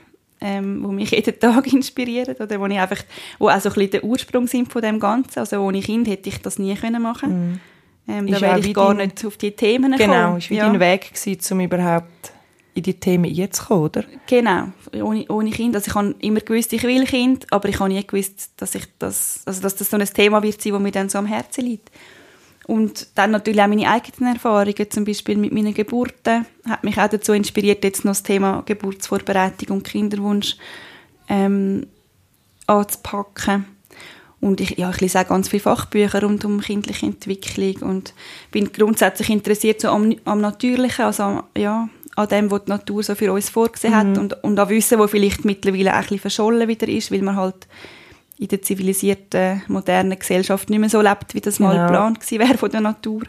ähm, 0.40 0.82
die 0.88 0.94
mich 0.94 1.10
jeden 1.10 1.38
Tag 1.40 1.72
inspirieren 1.72 2.36
oder 2.36 2.60
wo 2.60 2.66
ich 2.66 2.78
einfach, 2.78 3.02
wo 3.38 3.48
auch 3.48 3.60
so 3.60 3.68
ein 3.68 3.74
bisschen 3.74 3.90
der 3.90 4.04
Ursprung 4.04 4.46
sind 4.46 4.72
von 4.72 4.82
dem 4.82 5.00
Ganzen. 5.00 5.40
Also 5.40 5.58
ohne 5.60 5.80
Kind 5.80 6.08
hätte 6.08 6.28
ich 6.28 6.40
das 6.40 6.58
nie 6.58 6.74
können 6.74 7.02
machen. 7.02 7.60
Ähm, 8.08 8.26
da 8.26 8.40
wäre 8.40 8.58
ich 8.60 8.72
gar 8.74 8.94
dein- 8.94 9.08
nicht 9.08 9.24
auf 9.26 9.36
die 9.36 9.50
Themen 9.50 9.92
Genau, 9.96 10.12
gekommen. 10.14 10.38
ist 10.38 10.50
wie 10.50 10.56
ja. 10.56 10.66
dein 10.68 10.80
Weg 10.80 11.12
gewesen, 11.12 11.52
um 11.52 11.60
überhaupt 11.60 12.32
in 12.74 12.82
die 12.84 12.94
Themen 12.94 13.24
einzukommen, 13.38 13.82
oder? 13.84 14.04
Genau, 14.26 14.68
ohne, 15.02 15.26
ohne 15.28 15.50
Kind. 15.50 15.74
Also 15.74 15.88
ich 15.90 15.94
habe 15.94 16.14
immer 16.20 16.40
gewusst, 16.40 16.72
ich 16.72 16.82
will 16.84 17.04
Kind, 17.04 17.44
aber 17.52 17.68
ich 17.68 17.80
habe 17.80 17.88
nie 17.92 18.06
gewusst, 18.06 18.52
dass, 18.56 18.74
ich 18.76 18.84
das, 18.98 19.42
also 19.44 19.60
dass 19.60 19.74
das 19.76 19.90
so 19.90 19.96
ein 19.96 20.06
Thema 20.06 20.42
wird 20.42 20.62
sein, 20.62 20.72
das 20.72 20.80
mir 20.82 20.92
dann 20.92 21.08
so 21.08 21.18
am 21.18 21.26
Herzen 21.26 21.64
liegt. 21.64 21.90
Und 22.68 23.08
dann 23.14 23.30
natürlich 23.30 23.62
auch 23.62 23.66
meine 23.66 23.88
eigenen 23.90 24.34
Erfahrungen, 24.34 24.90
zum 24.90 25.06
Beispiel 25.06 25.38
mit 25.38 25.52
meinen 25.54 25.72
Geburten, 25.72 26.44
hat 26.68 26.84
mich 26.84 26.98
auch 26.98 27.08
dazu 27.08 27.32
inspiriert, 27.32 27.82
jetzt 27.82 28.04
noch 28.04 28.10
das 28.10 28.22
Thema 28.22 28.62
Geburtsvorbereitung 28.66 29.78
und 29.78 29.84
Kinderwunsch 29.84 30.58
ähm, 31.30 31.86
anzupacken. 32.66 33.64
Und 34.42 34.60
ich, 34.60 34.76
ja, 34.76 34.90
ich 34.90 35.00
lese 35.00 35.18
auch 35.18 35.28
ganz 35.28 35.48
viele 35.48 35.62
Fachbücher 35.62 36.22
rund 36.22 36.44
um 36.44 36.60
kindliche 36.60 37.06
Entwicklung 37.06 37.76
und 37.88 38.12
bin 38.50 38.70
grundsätzlich 38.70 39.30
interessiert 39.30 39.80
so 39.80 39.88
am, 39.88 40.14
am 40.26 40.42
Natürlichen, 40.42 41.06
also 41.06 41.22
am- 41.22 41.44
ja, 41.56 41.88
an 42.16 42.28
dem, 42.28 42.50
was 42.50 42.66
die 42.66 42.70
Natur 42.70 43.02
so 43.02 43.14
für 43.14 43.32
uns 43.32 43.48
vorgesehen 43.48 43.96
hat 43.96 44.18
und, 44.18 44.44
und 44.44 44.58
an 44.58 44.68
Wissen, 44.68 44.98
wo 44.98 45.06
vielleicht 45.06 45.46
mittlerweile 45.46 45.92
auch 45.92 45.96
ein 45.96 46.02
bisschen 46.02 46.18
verschollen 46.18 46.68
wieder 46.68 46.86
ist, 46.86 47.10
weil 47.10 47.22
man 47.22 47.36
halt 47.36 47.66
in 48.38 48.48
der 48.48 48.62
zivilisierten, 48.62 49.62
modernen 49.68 50.18
Gesellschaft 50.18 50.70
nicht 50.70 50.78
mehr 50.78 50.88
so 50.88 51.00
lebt, 51.00 51.34
wie 51.34 51.40
das 51.40 51.58
mal 51.58 51.72
Genau. 51.72 51.86
geplant 51.86 52.20
gewesen 52.20 52.38
wäre 52.38 52.58
von 52.58 52.70
der 52.70 52.80
Natur. 52.80 53.22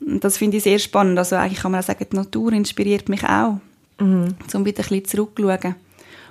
Und 0.00 0.22
das 0.24 0.38
finde 0.38 0.56
ich 0.58 0.62
sehr 0.62 0.78
spannend. 0.78 1.18
Also 1.18 1.36
eigentlich 1.36 1.60
kann 1.60 1.72
man 1.72 1.80
auch 1.80 1.86
sagen, 1.86 2.06
die 2.10 2.16
Natur 2.16 2.52
inspiriert 2.52 3.08
mich 3.08 3.24
auch, 3.24 3.58
um 3.98 4.28
wieder 4.64 4.82
ein 4.82 4.88
bisschen 4.88 5.04
zurückzuschauen. 5.04 5.74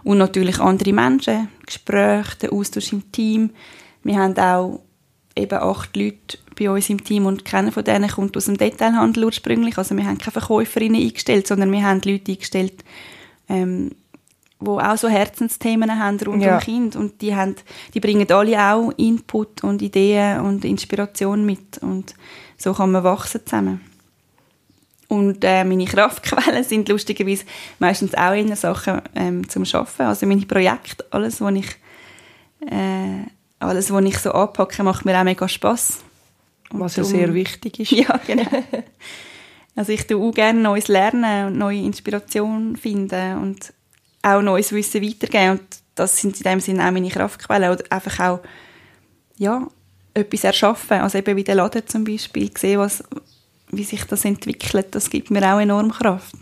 Und 0.03 0.17
natürlich 0.17 0.59
andere 0.59 0.93
Menschen, 0.93 1.49
Gespräche, 1.65 2.37
der 2.41 2.53
Austausch 2.53 2.93
im 2.93 3.11
Team. 3.11 3.49
Wir 4.03 4.17
haben 4.17 4.37
auch 4.37 4.81
eben 5.35 5.59
acht 5.59 5.95
Leute 5.95 6.37
bei 6.57 6.69
uns 6.69 6.89
im 6.89 7.03
Team 7.03 7.25
und 7.25 7.45
keiner 7.45 7.71
von 7.71 7.83
denen 7.83 8.09
kommt 8.09 8.35
aus 8.37 8.45
dem 8.45 8.57
Detailhandel 8.57 9.25
ursprünglich. 9.25 9.77
Also 9.77 9.95
wir 9.95 10.05
haben 10.05 10.17
keine 10.17 10.31
Verkäuferinnen 10.31 11.01
eingestellt, 11.01 11.47
sondern 11.47 11.71
wir 11.71 11.83
haben 11.83 12.01
Leute 12.05 12.31
eingestellt, 12.31 12.83
ähm, 13.49 13.91
wo 14.59 14.79
auch 14.79 14.97
so 14.97 15.07
Herzensthemen 15.07 15.99
haben 15.99 16.19
rund 16.19 16.43
Ja. 16.43 16.55
um 16.55 16.59
Kind 16.59 16.95
und 16.95 17.21
die 17.21 17.35
haben, 17.35 17.55
die 17.93 17.99
bringen 17.99 18.29
alle 18.31 18.59
auch 18.61 18.91
Input 18.97 19.63
und 19.63 19.81
Ideen 19.81 20.41
und 20.41 20.65
Inspiration 20.65 21.45
mit 21.45 21.77
und 21.79 22.13
so 22.57 22.73
kann 22.73 22.91
man 22.91 23.03
wachsen 23.03 23.41
zusammen. 23.45 23.81
Und 25.07 25.43
äh, 25.43 25.63
meine 25.63 25.85
Kraftquellen 25.85 26.63
sind 26.65 26.87
lustigerweise 26.89 27.45
meistens 27.79 28.13
auch 28.15 28.33
in 28.33 28.55
Sachen 28.55 29.01
ähm, 29.15 29.47
zum 29.49 29.65
Schaffen. 29.65 30.05
Also 30.05 30.25
meine 30.27 30.45
Projekte, 30.45 31.05
alles, 31.09 31.41
was 31.41 31.53
ich 31.55 31.67
äh, 32.69 33.23
alles, 33.59 33.91
was 33.91 34.05
ich 34.05 34.17
so 34.19 34.31
anpacke, 34.31 34.83
macht 34.83 35.05
mir 35.05 35.17
auch 35.19 35.23
mega 35.23 35.47
Spass. 35.47 35.99
Und 36.71 36.81
Was 36.81 36.95
ja 36.95 37.03
sehr 37.03 37.33
wichtig 37.33 37.79
ist. 37.79 37.91
ja, 37.91 38.19
genau. 38.27 38.45
Also 39.75 39.91
ich 39.91 40.05
tue 40.05 40.21
auch 40.21 40.33
gerne 40.33 40.59
Neues 40.59 40.87
lernen 40.87 41.47
und 41.47 41.57
neue 41.57 41.79
Inspiration 41.79 42.75
finden 42.75 43.37
und 43.37 43.73
auch 44.21 44.41
neues 44.41 44.71
Wissen 44.71 45.01
weitergeben. 45.01 45.51
Und 45.51 45.61
das 45.95 46.17
sind 46.17 46.37
in 46.37 46.43
dem 46.43 46.59
Sinne 46.59 46.87
auch 46.87 46.91
meine 46.91 47.09
Kraftquellen. 47.09 47.71
Oder 47.71 47.83
einfach 47.89 48.19
auch, 48.19 48.39
ja, 49.37 49.67
etwas 50.13 50.43
erschaffen. 50.43 50.99
Also 50.99 51.17
eben 51.17 51.35
wie 51.35 51.43
der 51.43 51.55
Laden 51.55 51.87
zum 51.87 52.03
Beispiel. 52.03 52.51
Sehen, 52.57 52.79
was, 52.79 53.03
wie 53.71 53.83
sich 53.83 54.03
das 54.05 54.25
entwickelt, 54.25 54.87
das 54.91 55.09
gibt 55.09 55.31
mir 55.31 55.43
auch 55.53 55.59
enorm 55.59 55.91
Kraft. 55.91 56.35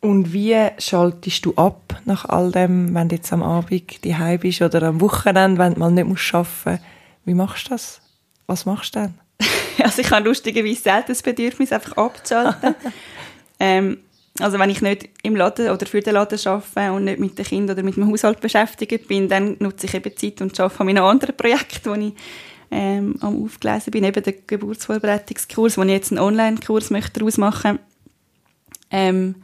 Und 0.00 0.32
wie 0.32 0.56
schaltest 0.78 1.44
du 1.44 1.54
ab 1.56 2.00
nach 2.04 2.24
all 2.24 2.52
dem, 2.52 2.94
wenn 2.94 3.08
du 3.08 3.16
jetzt 3.16 3.32
am 3.32 3.42
Abend 3.42 4.04
daheim 4.04 4.38
bist 4.38 4.62
oder 4.62 4.82
am 4.84 5.00
Wochenende, 5.00 5.58
wenn 5.58 5.74
du 5.74 5.80
mal 5.80 5.90
nicht 5.90 6.06
musst 6.06 6.34
arbeiten 6.34 6.70
musst? 6.70 6.82
Wie 7.24 7.34
machst 7.34 7.66
du 7.66 7.70
das? 7.70 8.00
Was 8.46 8.64
machst 8.64 8.94
du 8.94 9.00
dann? 9.00 9.18
Also 9.80 10.02
ich 10.02 10.10
habe 10.10 10.28
lustigerweise 10.28 10.80
selten 10.80 11.08
das 11.08 11.22
Bedürfnis, 11.22 11.70
einfach 11.70 11.96
abzuschalten. 11.96 12.74
ähm, 13.60 13.98
also 14.40 14.58
wenn 14.58 14.70
ich 14.70 14.82
nicht 14.82 15.08
im 15.22 15.36
Laden 15.36 15.70
oder 15.70 15.86
für 15.86 16.00
den 16.00 16.14
Laden 16.14 16.38
arbeite 16.44 16.92
und 16.92 17.04
nicht 17.04 17.18
mit 17.18 17.38
den 17.38 17.44
Kindern 17.44 17.76
oder 17.76 17.84
mit 17.84 17.96
dem 17.96 18.08
Haushalt 18.08 18.40
beschäftigt 18.40 19.08
bin, 19.08 19.28
dann 19.28 19.56
nutze 19.58 19.86
ich 19.86 19.94
eben 19.94 20.16
Zeit 20.16 20.40
und 20.40 20.58
arbeite 20.58 20.80
an 20.80 20.86
meinen 20.86 20.98
anderen 20.98 21.36
Projekten, 21.36 21.90
wo 21.90 21.94
ich 21.94 22.12
ähm, 22.70 23.16
am 23.20 23.44
Aufgelesen 23.44 23.90
bin, 23.90 24.04
eben 24.04 24.22
der 24.22 24.34
Geburtsvorbereitungskurs, 24.34 25.78
wo 25.78 25.82
ich 25.82 25.90
jetzt 25.90 26.12
einen 26.12 26.20
Online-Kurs 26.20 26.90
möchte 26.90 27.20
daraus 27.20 27.38
machen 27.38 27.78
ähm, 28.90 29.36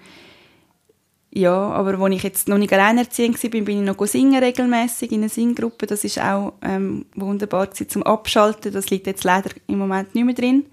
ja, 1.36 1.52
aber 1.52 1.98
als 1.98 2.14
ich 2.14 2.22
jetzt 2.22 2.48
noch 2.48 2.58
nicht 2.58 2.72
alleinerziehend 2.72 3.42
war, 3.42 3.50
bin 3.50 3.68
ich 3.68 3.96
noch 3.96 4.06
singen 4.06 4.42
regelmäßig 4.42 5.10
in 5.10 5.22
einer 5.22 5.28
Singgruppe. 5.28 5.86
Das 5.86 6.04
ist 6.04 6.20
auch 6.20 6.54
ähm, 6.62 7.06
wunderbar 7.16 7.72
zum 7.72 8.04
Abschalten. 8.04 8.72
Das 8.72 8.90
liegt 8.90 9.08
jetzt 9.08 9.24
leider 9.24 9.50
im 9.66 9.78
Moment 9.78 10.14
nicht 10.14 10.24
mehr 10.24 10.34
drin. 10.34 10.66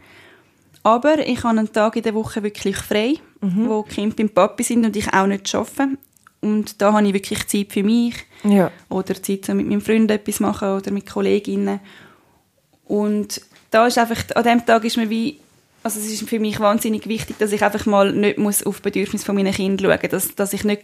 Aber 0.84 1.18
ich 1.26 1.44
habe 1.44 1.58
einen 1.58 1.74
Tag 1.74 1.96
in 1.96 2.04
der 2.04 2.14
Woche 2.14 2.44
wirklich 2.44 2.78
frei, 2.78 3.16
wo 3.42 3.84
die 3.90 3.96
Kinder 3.96 4.16
beim 4.16 4.30
Papi 4.30 4.64
sind 4.64 4.86
und 4.86 4.96
ich 4.96 5.12
auch 5.14 5.26
nicht 5.28 5.54
arbeite. 5.56 5.98
Und 6.42 6.82
da 6.82 6.94
habe 6.94 7.08
ich 7.08 7.14
wirklich 7.14 7.48
Zeit 7.48 7.72
für 7.72 7.84
mich 7.84 8.16
Ja. 8.44 8.72
oder 8.90 9.22
Zeit 9.22 9.46
so 9.46 9.54
mit 9.54 9.68
meinem 9.68 9.82
Freund 9.82 10.10
etwas 10.12 10.40
machen 10.40 10.70
oder 10.70 10.92
mit 10.92 11.08
Kolleginnen. 11.10 11.80
Und 12.86 13.42
da 13.70 13.88
ist 13.88 13.98
einfach, 13.98 14.18
an 14.36 14.44
dem 14.44 14.66
Tag 14.66 14.84
ist 14.84 14.98
mir 14.98 15.10
wie, 15.10 15.40
also 15.84 16.00
es 16.00 16.12
ist 16.12 16.28
für 16.28 16.40
mich 16.40 16.60
wahnsinnig 16.60 17.08
wichtig, 17.08 17.38
dass 17.40 17.52
ich 17.52 17.64
einfach 17.64 17.86
mal 17.86 18.12
nicht 18.12 18.38
muss 18.38 18.64
auf 18.64 18.82
Bedürfnisse 18.82 19.26
von 19.26 19.36
meinen 19.36 19.54
Kindern 19.54 19.92
schauen 19.92 20.10
dass, 20.12 20.36
dass 20.36 20.54
ich 20.54 20.64
nicht 20.64 20.84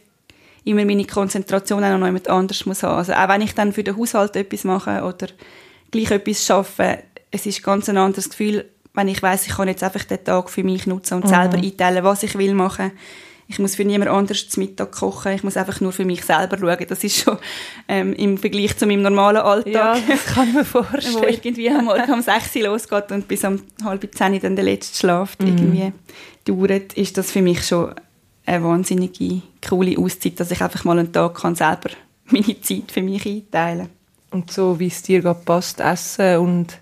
immer 0.64 0.86
meine 0.86 1.06
Konzentration 1.06 1.84
auch 1.84 1.98
noch 1.98 2.06
jemand 2.06 2.30
anders 2.30 2.66
muss 2.66 2.84
haben. 2.84 2.98
Also 2.98 3.14
auch 3.14 3.30
wenn 3.30 3.42
ich 3.42 3.54
dann 3.54 3.74
für 3.74 3.84
den 3.84 3.98
Haushalt 3.98 4.36
etwas 4.36 4.64
mache 4.64 5.04
oder 5.04 5.28
gleich 5.92 6.12
etwas 6.12 6.46
schaffe, 6.46 7.00
es 7.32 7.46
ist 7.46 7.64
ganz 7.64 7.90
ein 7.90 7.98
anderes 7.98 8.30
Gefühl, 8.30 8.66
wenn 8.98 9.08
ich 9.08 9.22
weiß, 9.24 9.48
ich 9.48 9.56
kann 9.56 9.68
jetzt 9.70 9.84
einfach 9.84 10.04
den 10.04 10.24
Tag 10.24 10.50
für 10.50 10.64
mich 10.64 10.86
nutzen 10.88 11.14
und 11.16 11.28
selber 11.28 11.58
einteilen, 11.58 12.04
was 12.04 12.24
ich 12.24 12.38
will 12.38 12.54
machen. 12.54 12.92
Ich 13.50 13.60
muss 13.60 13.76
für 13.76 13.86
niemand 13.86 14.12
anders 14.12 14.50
zum 14.50 14.64
Mittag 14.64 14.92
kochen. 14.92 15.32
Ich 15.32 15.42
muss 15.44 15.56
einfach 15.56 15.80
nur 15.80 15.94
für 15.94 16.04
mich 16.04 16.26
selber 16.26 16.58
schauen. 16.58 16.86
Das 16.90 17.02
ist 17.06 17.18
schon 17.24 17.38
ähm, 17.88 18.12
im 18.14 18.38
Vergleich 18.38 18.76
zu 18.76 18.86
meinem 18.86 19.04
normalen 19.04 19.38
Alltag 19.38 19.72
Ja, 19.74 19.98
das 20.06 20.26
kann 20.26 20.50
ich 20.50 20.54
mir 20.54 20.66
wo 20.74 20.84
vorstellen. 20.84 21.24
irgendwie 21.30 21.70
am 21.70 21.86
Morgen 21.86 22.12
um 22.12 22.22
6 22.22 22.56
Uhr 22.58 22.64
losgeht 22.64 23.10
und 23.12 23.26
bis 23.30 23.46
um 23.46 23.62
halb 23.86 24.06
zehn 24.14 24.38
dann 24.42 24.58
der 24.58 24.66
letzte 24.66 24.98
schlaft 25.00 25.42
Mhm. 25.42 25.48
irgendwie 25.48 25.94
dauert, 26.44 26.92
ist 26.94 27.18
das 27.18 27.32
für 27.32 27.42
mich 27.42 27.66
schon 27.66 27.94
eine 28.46 28.64
wahnsinnige, 28.66 29.42
coole 29.68 29.98
Auszeit, 29.98 30.40
dass 30.42 30.52
ich 30.52 30.62
einfach 30.62 30.84
mal 30.84 31.00
einen 31.00 31.14
Tag 31.14 31.36
kann 31.36 31.56
selber 31.56 31.92
meine 32.30 32.60
Zeit 32.62 32.92
für 32.92 33.02
mich 33.02 33.26
einteilen 33.26 33.88
Und 34.32 34.52
so, 34.52 34.78
wie 34.78 34.88
es 34.88 35.02
dir 35.04 35.22
gerade 35.22 35.40
passt, 35.46 35.80
essen 35.80 36.38
und 36.40 36.80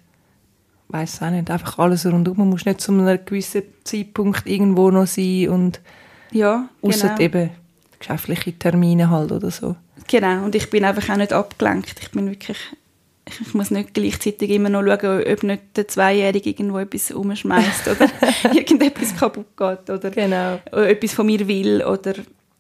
weiß 0.90 1.22
auch 1.22 1.30
nicht, 1.32 1.50
einfach 1.50 1.80
alles 1.80 2.06
rundum. 2.06 2.38
Man 2.38 2.50
muss 2.50 2.66
nicht 2.66 2.82
zu 2.82 2.92
einem 2.92 3.20
gewissen 3.26 3.64
Zeitpunkt 3.84 4.46
irgendwo 4.48 4.92
noch 4.92 5.08
sein 5.08 5.50
und 5.50 5.80
Ja, 6.32 6.70
außer 6.82 7.10
genau. 7.10 7.20
eben 7.22 7.50
geschäftliche 8.00 8.54
Termine 8.58 9.10
halt 9.10 9.32
oder 9.32 9.52
so. 9.52 9.76
Genau, 10.08 10.46
und 10.46 10.54
ich 10.56 10.70
bin 10.70 10.86
einfach 10.86 11.10
auch 11.10 11.18
nicht 11.18 11.34
abgelenkt. 11.34 11.96
Ich 12.02 12.12
bin 12.12 12.30
wirklich, 12.30 12.58
ich, 13.28 13.54
muss 13.56 13.72
nicht 13.72 13.94
gleichzeitig 13.96 14.52
immer 14.52 14.70
noch 14.70 14.84
schauen, 14.84 15.24
ob 15.26 15.44
nicht 15.44 15.64
der 15.76 15.88
Zweijährige 15.88 16.50
irgendwo 16.52 16.78
etwas 16.78 17.10
umschmeißt 17.12 17.88
oder 17.88 18.08
irgendetwas 18.54 19.16
kaputt 19.16 19.58
geht 19.58 19.90
oder 19.90 20.12
Genau. 20.12 20.60
etwas 20.72 21.14
von 21.14 21.26
mir 21.26 21.48
will 21.48 21.84
oder 21.84 22.14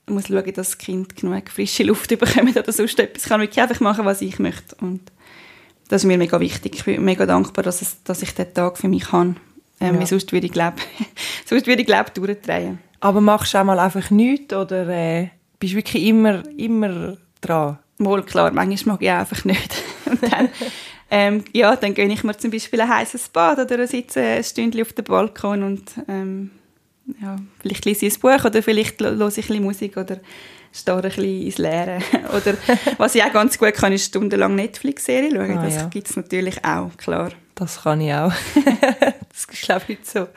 muss 0.08 0.28
schauen, 0.28 0.44
dass 0.46 0.54
das 0.54 0.78
Kind 0.78 1.16
genug 1.16 1.50
frische 1.50 1.84
Luft 1.84 2.10
bekommt 2.10 2.58
oder 2.58 2.72
sonst 2.72 3.00
etwas. 3.00 3.24
Ich 3.24 3.30
kann 3.30 3.42
wirklich 3.42 3.62
einfach 3.62 3.80
machen, 3.82 4.06
was 4.06 4.22
ich 4.22 4.40
möchte 4.40 4.76
und 4.82 5.02
das 5.88 6.04
ist 6.04 6.08
mir 6.08 6.18
mega 6.18 6.40
wichtig. 6.40 6.76
Ich 6.76 6.86
bin 6.86 7.04
mega 7.04 7.26
dankbar, 7.26 7.64
dass, 7.64 7.82
es, 7.82 8.04
dass 8.04 8.22
ich 8.22 8.34
den 8.34 8.54
Tag 8.54 8.78
für 8.78 8.88
mich 8.88 9.12
habe. 9.12 9.36
Ähm, 9.80 10.00
Ja. 10.00 10.06
Sonst 10.06 10.32
würde 10.32 10.48
ich 10.48 10.56
Leben, 10.56 10.76
sonst 11.46 11.68
würde 11.68 11.82
ich 11.82 11.88
Leben 11.88 12.14
durchdrehen. 12.14 12.80
Aber 13.00 13.22
machst 13.22 13.54
du 13.54 13.58
auch 13.60 13.64
mal 13.64 13.80
einfach 13.80 14.10
nichts 14.10 14.54
oder 14.54 14.88
äh, 14.88 15.30
bist 15.60 15.76
wirklich 15.76 16.06
immer, 16.06 16.44
immer 16.58 17.18
dran? 17.42 17.80
Wohl 17.98 18.24
klar, 18.24 18.52
manchmal 18.52 18.96
mag 18.96 19.02
ich 19.02 19.10
einfach 19.10 19.46
nicht. 19.46 19.84
Dann 20.30 20.50
Ähm, 21.12 21.44
ja, 21.54 21.76
dann 21.76 21.94
gehe 21.94 22.08
ich 22.08 22.24
mir 22.24 22.36
zum 22.36 22.52
Beispiel 22.52 22.82
ein 22.82 22.90
heißes 22.90 23.30
Bad 23.30 23.60
oder 23.60 23.86
sitze 23.86 24.22
ein 24.22 24.44
Stündchen 24.44 24.82
auf 24.82 24.94
dem 24.94 25.06
Balkon 25.06 25.64
und 25.64 25.92
ähm, 26.08 26.52
ja, 27.22 27.36
vielleicht 27.60 27.86
lese 27.86 28.08
ich 28.08 28.16
ein 28.16 28.20
Buch 28.20 28.44
oder 28.44 28.64
vielleicht 28.64 29.00
höre 29.00 29.14
ich 29.14 29.22
ein 29.22 29.30
bisschen 29.30 29.64
Musik 29.64 29.98
oder 29.98 30.18
stehe 30.76 30.96
ein 30.96 31.02
bisschen 31.02 31.42
ins 31.42 31.58
Leere. 31.58 32.00
oder 32.36 32.56
was 32.98 33.16
ich 33.16 33.24
auch 33.24 33.32
ganz 33.32 33.58
gut 33.58 33.74
kann, 33.74 33.94
ist 33.94 34.06
stundenlang 34.06 34.56
Netflix-Serie 34.56 35.32
schauen. 35.32 35.58
Ah, 35.58 35.66
das 35.66 35.76
ja. 35.76 35.86
gibt 35.88 36.10
es 36.10 36.16
natürlich 36.16 36.64
auch, 36.66 36.96
klar. 36.98 37.30
Das 37.56 37.84
kann 37.84 38.02
ich 38.02 38.14
auch. 38.14 38.34
das 39.30 39.40
ist, 39.40 39.62
glaube 39.62 39.82
ich, 39.84 40.00
nicht 40.00 40.08
so. 40.08 40.28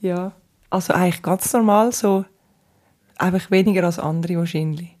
Ja, 0.00 0.32
also 0.68 0.92
eigentlich 0.92 1.22
ganz 1.22 1.52
normal, 1.52 1.92
so 1.92 2.24
einfach 3.16 3.50
weniger 3.50 3.84
als 3.84 3.98
andere 3.98 4.36
wahrscheinlich. 4.36 4.96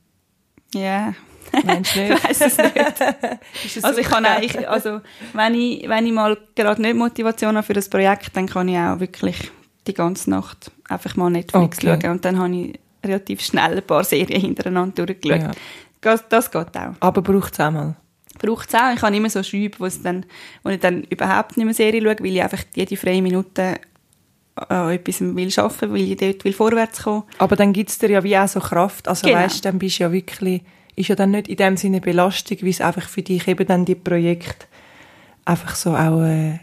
Ja. 0.74 1.14
Meinst 1.64 1.94
du 1.94 2.00
nicht? 2.08 2.12
ich 2.12 2.24
weiss 2.24 2.40
es 2.40 2.56
nicht. 2.56 3.84
also 3.84 4.00
ich 4.00 4.06
kann 4.06 4.24
eigentlich, 4.24 4.68
also 4.68 5.00
wenn 5.34 5.54
ich, 5.54 5.86
wenn 5.88 6.06
ich 6.06 6.12
mal 6.12 6.38
gerade 6.54 6.80
nicht 6.80 6.96
Motivation 6.96 7.56
habe 7.56 7.66
für 7.66 7.74
das 7.74 7.90
Projekt, 7.90 8.34
dann 8.36 8.46
kann 8.46 8.68
ich 8.68 8.78
auch 8.78 9.00
wirklich 9.00 9.50
die 9.86 9.94
ganze 9.94 10.30
Nacht 10.30 10.70
einfach 10.88 11.16
mal 11.16 11.28
Netflix 11.28 11.78
okay. 11.78 11.98
schauen 12.00 12.12
und 12.12 12.24
dann 12.24 12.38
habe 12.38 12.54
ich 12.54 12.80
relativ 13.04 13.40
schnell 13.40 13.76
ein 13.76 13.82
paar 13.82 14.04
Serien 14.04 14.40
hintereinander 14.40 15.06
durchgeschaut. 15.06 15.56
Ja. 16.00 16.16
Das 16.28 16.50
geht 16.50 16.76
auch. 16.76 16.94
Aber 17.00 17.22
braucht 17.22 17.52
es 17.52 17.60
auch 17.60 17.70
mal? 17.70 17.96
Braucht 18.38 18.68
es 18.68 18.74
auch. 18.74 18.94
Ich 18.94 19.02
habe 19.02 19.16
immer 19.16 19.30
so 19.30 19.42
Schübe, 19.42 19.78
wo, 19.78 19.88
dann, 20.02 20.26
wo 20.62 20.70
ich 20.70 20.80
dann 20.80 21.04
überhaupt 21.04 21.56
nicht 21.56 21.64
mehr 21.64 21.74
Serie 21.74 22.02
schaue, 22.02 22.16
weil 22.20 22.36
ich 22.36 22.42
einfach 22.42 22.64
jede 22.74 22.96
freie 22.96 23.22
Minute 23.22 23.78
an 24.54 24.90
etwas 24.90 25.20
will 25.20 25.52
arbeiten, 25.56 25.92
weil 25.92 26.12
ich 26.12 26.16
dort 26.16 26.44
will 26.44 26.52
vorwärts 26.52 27.02
kommen. 27.04 27.24
Aber 27.38 27.56
dann 27.56 27.72
gibt 27.72 27.90
es 27.90 27.98
dir 27.98 28.10
ja 28.10 28.24
wie 28.24 28.36
auch 28.36 28.48
so 28.48 28.60
Kraft. 28.60 29.08
Also 29.08 29.26
genau. 29.26 29.38
weißt, 29.40 29.64
dann 29.64 29.78
bist 29.78 29.98
du 29.98 30.04
ja 30.04 30.12
wirklich, 30.12 30.62
ist 30.96 31.08
ja 31.08 31.14
dann 31.14 31.30
nicht 31.30 31.48
in 31.48 31.56
dem 31.56 31.76
Sinne 31.76 32.00
Belastung, 32.00 32.58
wie 32.60 32.70
es 32.70 32.80
einfach 32.80 33.08
für 33.08 33.22
dich 33.22 33.48
eben 33.48 33.66
dann 33.66 33.84
die 33.84 33.94
Projekte 33.94 34.66
einfach 35.44 35.74
so 35.74 35.90
auch 35.90 36.22
äh, 36.22 36.58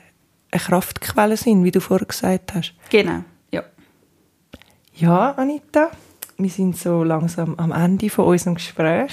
eine 0.52 0.62
Kraftquelle 0.62 1.38
sind, 1.38 1.64
wie 1.64 1.72
du 1.72 1.82
vorher 1.82 2.08
gesagt 2.08 2.54
hast. 2.54 2.74
Genau, 2.90 3.24
ja. 3.52 3.64
Ja, 4.96 5.32
Anita, 5.32 5.92
wir 6.40 6.50
sind 6.50 6.78
so 6.78 7.04
langsam 7.04 7.56
am 7.56 7.72
Ende 7.72 8.10
von 8.10 8.26
unserem 8.26 8.56
Gespräch. 8.56 9.12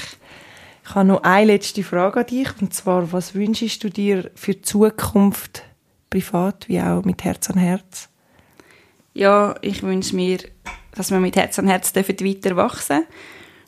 Ich 0.85 0.95
habe 0.95 1.09
noch 1.09 1.25
eine 1.25 1.53
letzte 1.53 1.83
Frage 1.83 2.21
an 2.21 2.27
dich, 2.27 2.49
und 2.61 2.73
zwar, 2.73 3.13
was 3.13 3.35
wünschst 3.35 3.83
du 3.83 3.91
dir 3.91 4.31
für 4.37 4.55
die 4.55 4.63
Zukunft, 4.63 5.65
privat 6.09 6.69
wie 6.69 6.81
auch 6.81 7.05
mit 7.05 7.25
Herz 7.25 7.51
an 7.51 7.59
Herz? 7.59 8.09
Ja, 9.13 9.57
ich 9.63 9.83
wünsche 9.83 10.15
mir, 10.15 10.39
dass 10.95 11.11
wir 11.11 11.19
mit 11.19 11.35
Herz 11.35 11.59
an 11.59 11.67
Herz 11.67 11.95
weiter 11.95 12.57
wachsen 12.57 12.99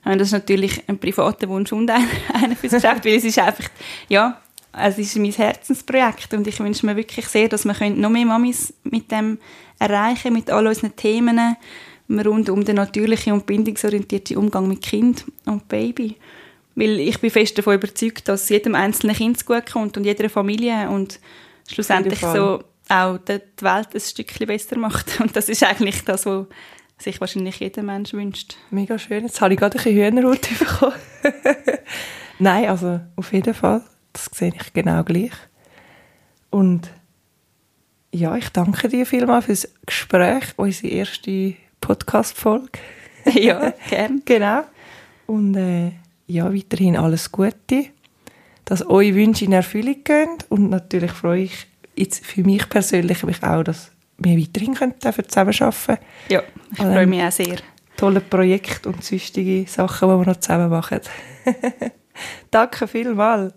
dürfen. 0.05 0.19
Das 0.19 0.29
ist 0.29 0.33
natürlich 0.33 0.89
ein 0.89 0.99
privater 0.99 1.49
Wunsch 1.49 1.73
und 1.73 1.91
einer 2.33 2.55
fürs 2.55 2.75
Geschäft, 2.75 3.05
weil 3.05 3.17
es 3.17 3.25
ist 3.25 3.39
einfach, 3.41 3.69
ja, 4.09 4.41
es 4.73 4.99
ist 4.99 5.17
mein 5.17 5.33
Herzensprojekt 5.33 6.33
und 6.35 6.47
ich 6.47 6.61
wünsche 6.61 6.87
mir 6.87 6.95
wirklich 6.95 7.27
sehr, 7.27 7.49
dass 7.49 7.65
wir 7.65 7.91
noch 7.91 8.11
mehr 8.11 8.27
Mamis 8.27 8.73
mit 8.85 9.11
dem 9.11 9.39
erreichen, 9.81 10.33
mit 10.33 10.51
all 10.51 10.67
unseren 10.67 10.95
Themen 10.95 11.57
rund 12.11 12.49
um 12.49 12.65
den 12.65 12.77
natürlichen 12.77 13.33
und 13.33 13.47
bindungsorientierten 13.47 14.37
Umgang 14.37 14.69
mit 14.69 14.83
Kind 14.83 15.25
und 15.45 15.69
Baby. 15.69 16.17
Weil 16.75 17.01
ich 17.01 17.21
bin 17.21 17.31
fest 17.31 17.59
davon 17.59 17.75
überzeugt, 17.75 18.29
dass 18.29 18.49
jedem 18.49 18.75
einzelnen 18.75 19.17
Kind 19.17 19.45
gut 19.45 19.71
kommt 19.71 19.97
und 19.97 20.05
jeder 20.05 20.31
Familie 20.31 20.89
und 20.89 21.21
schlussendlich 21.69 22.21
so 22.21 22.63
auch 22.89 23.19
die 23.19 23.41
Welt 23.61 23.89
ein 23.95 24.01
Stückchen 24.01 24.47
besser 24.47 24.79
macht. 24.79 25.21
Und 25.21 25.37
das 25.37 25.49
ist 25.49 25.63
eigentlich 25.63 26.05
das, 26.05 26.25
was 26.25 26.47
sich 26.99 27.21
wahrscheinlich 27.21 27.61
jeder 27.61 27.83
Mensch 27.83 28.13
wünscht. 28.13 28.57
Mega 28.71 28.99
schön. 28.99 29.25
Jetzt 29.25 29.41
habe 29.41 29.55
ich 29.55 29.61
gerade 29.61 29.79
ein 29.79 29.85
bisschen 29.85 29.97
Hühnerhaut 29.97 30.49
bekommen. 30.59 30.95
Nein, 32.39 32.69
also 32.69 33.01
auf 33.17 33.33
jeden 33.33 33.55
Fall. 33.55 33.83
Das 34.13 34.31
sehe 34.33 34.53
ich 34.55 34.73
genau 34.73 35.05
gleich. 35.05 35.33
Und 36.51 36.91
ja, 38.13 38.37
ich 38.37 38.49
danke 38.49 38.89
dir 38.89 39.05
vielmals 39.05 39.45
für 39.45 39.53
das 39.53 39.69
Gespräch, 39.85 40.45
unsere 40.57 40.89
erste 40.89 41.55
Podcast-Folge. 41.89 42.79
ja, 43.33 43.73
gerne. 43.89 44.21
genau. 44.27 44.61
Und 45.27 45.57
äh, 45.57 45.93
ja, 46.27 46.55
weiterhin 46.55 46.99
alles 46.99 47.33
Gute, 47.33 47.87
dass 48.67 48.87
eure 48.87 49.15
Wünsche 49.15 49.47
in 49.47 49.53
Erfüllung 49.53 50.05
gehen. 50.05 50.37
Und 50.51 50.69
natürlich 50.69 51.13
freue 51.13 51.45
ich 51.45 51.67
jetzt 51.97 52.27
für 52.27 52.45
mich 52.45 52.69
persönlich 52.69 53.23
mich 53.25 53.43
auch, 53.43 53.63
dass 53.63 53.91
wir 54.19 54.39
weiterhin 54.39 54.75
zusammenarbeiten 54.75 55.87
können. 55.87 55.99
Ja, 56.29 56.43
ich 56.73 56.79
freue 56.79 57.07
mich 57.07 57.23
auch 57.23 57.33
sehr. 57.33 57.57
Tolle 57.97 58.21
Projekte 58.21 58.91
und 58.91 59.03
sonstige 59.03 59.67
Sachen, 59.67 60.09
die 60.09 60.15
wir 60.15 60.27
noch 60.27 60.41
zusammen 60.41 60.69
machen. 60.69 61.01
Danke 62.51 62.87
vielmals. 62.87 63.55